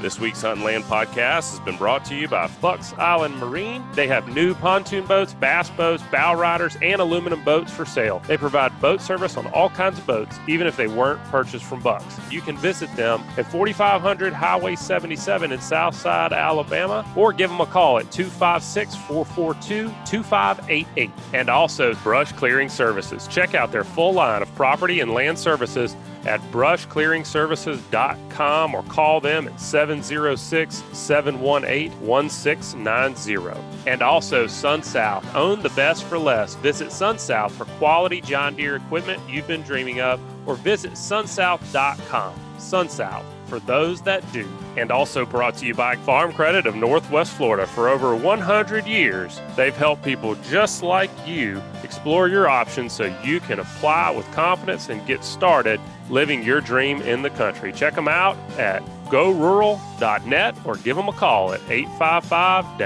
This 0.00 0.18
week's 0.18 0.40
Huntin' 0.40 0.64
Land 0.64 0.84
podcast 0.84 1.50
has 1.50 1.60
been 1.60 1.76
brought 1.76 2.06
to 2.06 2.14
you 2.14 2.26
by 2.26 2.48
Buck's 2.62 2.94
Island 2.94 3.36
Marine. 3.36 3.84
They 3.92 4.06
have 4.06 4.28
new 4.28 4.54
pontoon 4.54 5.04
boats, 5.04 5.34
bass 5.34 5.68
boats, 5.68 6.02
bow 6.10 6.36
riders, 6.36 6.78
and 6.80 7.02
aluminum 7.02 7.44
boats 7.44 7.70
for 7.70 7.84
sale. 7.84 8.22
They 8.26 8.38
provide 8.38 8.80
boat 8.80 9.02
service 9.02 9.36
on 9.36 9.46
all 9.48 9.68
kinds 9.68 9.98
of 9.98 10.06
boats, 10.06 10.38
even 10.48 10.66
if 10.66 10.78
they 10.78 10.86
weren't 10.86 11.22
purchased 11.24 11.66
from 11.66 11.80
Bucks. 11.80 12.18
You 12.30 12.40
can 12.40 12.56
visit 12.56 12.90
them 12.96 13.22
at 13.36 13.52
4500 13.52 14.32
Highway 14.32 14.74
77 14.74 15.52
in 15.52 15.60
Southside, 15.60 16.32
Alabama, 16.32 17.06
or 17.14 17.34
give 17.34 17.50
them 17.50 17.60
a 17.60 17.66
call 17.66 17.98
at 17.98 18.10
256 18.10 18.96
442 19.06 19.92
2588. 20.06 21.10
And 21.34 21.50
also 21.50 21.92
Brush 21.96 22.32
Clearing 22.32 22.70
Services. 22.70 23.28
Check 23.28 23.54
out 23.54 23.70
their 23.70 23.84
full 23.84 24.14
line 24.14 24.40
of 24.40 24.54
property 24.54 25.00
and 25.00 25.12
land 25.12 25.38
services 25.38 25.94
at 26.24 26.40
brushclearingservices.com 26.52 28.74
or 28.74 28.82
call 28.84 29.20
them 29.20 29.48
at 29.48 29.60
706 29.98 30.84
718 30.92 31.90
1690. 32.06 33.90
And 33.90 34.02
also 34.02 34.46
SunSouth. 34.46 35.34
Own 35.34 35.60
the 35.62 35.70
best 35.70 36.04
for 36.04 36.18
less. 36.18 36.54
Visit 36.56 36.88
SunSouth 36.88 37.50
for 37.50 37.64
quality 37.64 38.20
John 38.20 38.54
Deere 38.54 38.76
equipment 38.76 39.20
you've 39.28 39.48
been 39.48 39.62
dreaming 39.62 40.00
of 40.00 40.20
or 40.48 40.54
visit 40.54 40.92
sunsouth.com. 40.92 42.34
SunSouth 42.58 43.24
for 43.50 43.58
those 43.60 44.00
that 44.02 44.32
do. 44.32 44.48
And 44.76 44.90
also 44.92 45.26
brought 45.26 45.56
to 45.56 45.66
you 45.66 45.74
by 45.74 45.96
Farm 45.96 46.32
Credit 46.32 46.66
of 46.66 46.76
Northwest 46.76 47.32
Florida. 47.32 47.66
For 47.66 47.88
over 47.88 48.14
100 48.14 48.86
years, 48.86 49.40
they've 49.56 49.76
helped 49.76 50.04
people 50.04 50.36
just 50.48 50.82
like 50.82 51.10
you 51.26 51.60
explore 51.82 52.28
your 52.28 52.48
options 52.48 52.92
so 52.92 53.12
you 53.24 53.40
can 53.40 53.58
apply 53.58 54.10
with 54.10 54.30
confidence 54.32 54.88
and 54.88 55.04
get 55.06 55.24
started 55.24 55.80
living 56.08 56.42
your 56.44 56.60
dream 56.60 57.02
in 57.02 57.22
the 57.22 57.30
country. 57.30 57.72
Check 57.72 57.94
them 57.96 58.08
out 58.08 58.36
at 58.58 58.82
gorural.net 59.10 60.56
or 60.64 60.76
give 60.76 60.96
them 60.96 61.08
a 61.08 61.12
call 61.12 61.52
at 61.52 61.60
855 61.68 62.78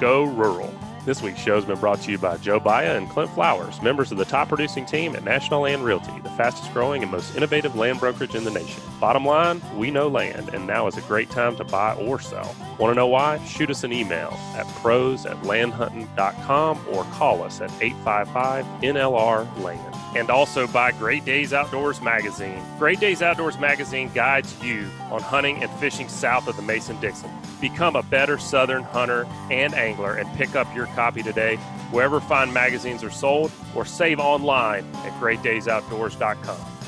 go 0.00 0.24
rural. 0.24 0.79
This 1.06 1.22
week's 1.22 1.40
show 1.40 1.54
has 1.54 1.64
been 1.64 1.78
brought 1.78 2.02
to 2.02 2.10
you 2.10 2.18
by 2.18 2.36
Joe 2.36 2.60
Baya 2.60 2.94
and 2.94 3.08
Clint 3.08 3.30
Flowers, 3.30 3.80
members 3.80 4.12
of 4.12 4.18
the 4.18 4.24
top 4.26 4.48
producing 4.48 4.84
team 4.84 5.16
at 5.16 5.24
National 5.24 5.62
Land 5.62 5.82
Realty, 5.82 6.12
the 6.20 6.28
fastest 6.30 6.70
growing 6.74 7.02
and 7.02 7.10
most 7.10 7.34
innovative 7.34 7.74
land 7.74 8.00
brokerage 8.00 8.34
in 8.34 8.44
the 8.44 8.50
nation. 8.50 8.82
Bottom 9.00 9.24
line, 9.24 9.62
we 9.78 9.90
know 9.90 10.08
land, 10.08 10.50
and 10.50 10.66
now 10.66 10.86
is 10.88 10.98
a 10.98 11.02
great 11.02 11.30
time 11.30 11.56
to 11.56 11.64
buy 11.64 11.94
or 11.94 12.20
sell. 12.20 12.54
Want 12.78 12.90
to 12.90 12.94
know 12.94 13.06
why? 13.06 13.42
Shoot 13.46 13.70
us 13.70 13.82
an 13.82 13.94
email 13.94 14.38
at 14.56 14.68
pros 14.82 15.24
at 15.24 15.36
landhuntin.com 15.38 16.86
or 16.90 17.04
call 17.04 17.42
us 17.42 17.62
at 17.62 17.70
855 17.80 18.66
NLR 18.82 19.62
Land. 19.62 19.94
And 20.16 20.28
also 20.28 20.66
by 20.66 20.92
Great 20.92 21.24
Days 21.24 21.52
Outdoors 21.52 22.02
Magazine. 22.02 22.60
Great 22.78 23.00
Days 23.00 23.22
Outdoors 23.22 23.58
Magazine 23.58 24.10
guides 24.12 24.54
you 24.62 24.88
on 25.10 25.22
hunting 25.22 25.62
and 25.62 25.70
fishing 25.78 26.08
south 26.08 26.48
of 26.48 26.56
the 26.56 26.62
Mason 26.62 27.00
Dixon. 27.00 27.30
Become 27.60 27.96
a 27.96 28.02
better 28.02 28.36
Southern 28.36 28.82
hunter 28.82 29.26
and 29.50 29.72
angler 29.74 30.16
and 30.16 30.28
pick 30.36 30.56
up 30.56 30.74
your 30.74 30.86
copy 30.90 31.22
today 31.22 31.56
wherever 31.90 32.20
fine 32.20 32.52
magazines 32.52 33.02
are 33.02 33.10
sold 33.10 33.50
or 33.74 33.84
save 33.84 34.20
online 34.20 34.84
at 35.04 35.12
greatdaysoutdoors.com. 35.20 36.79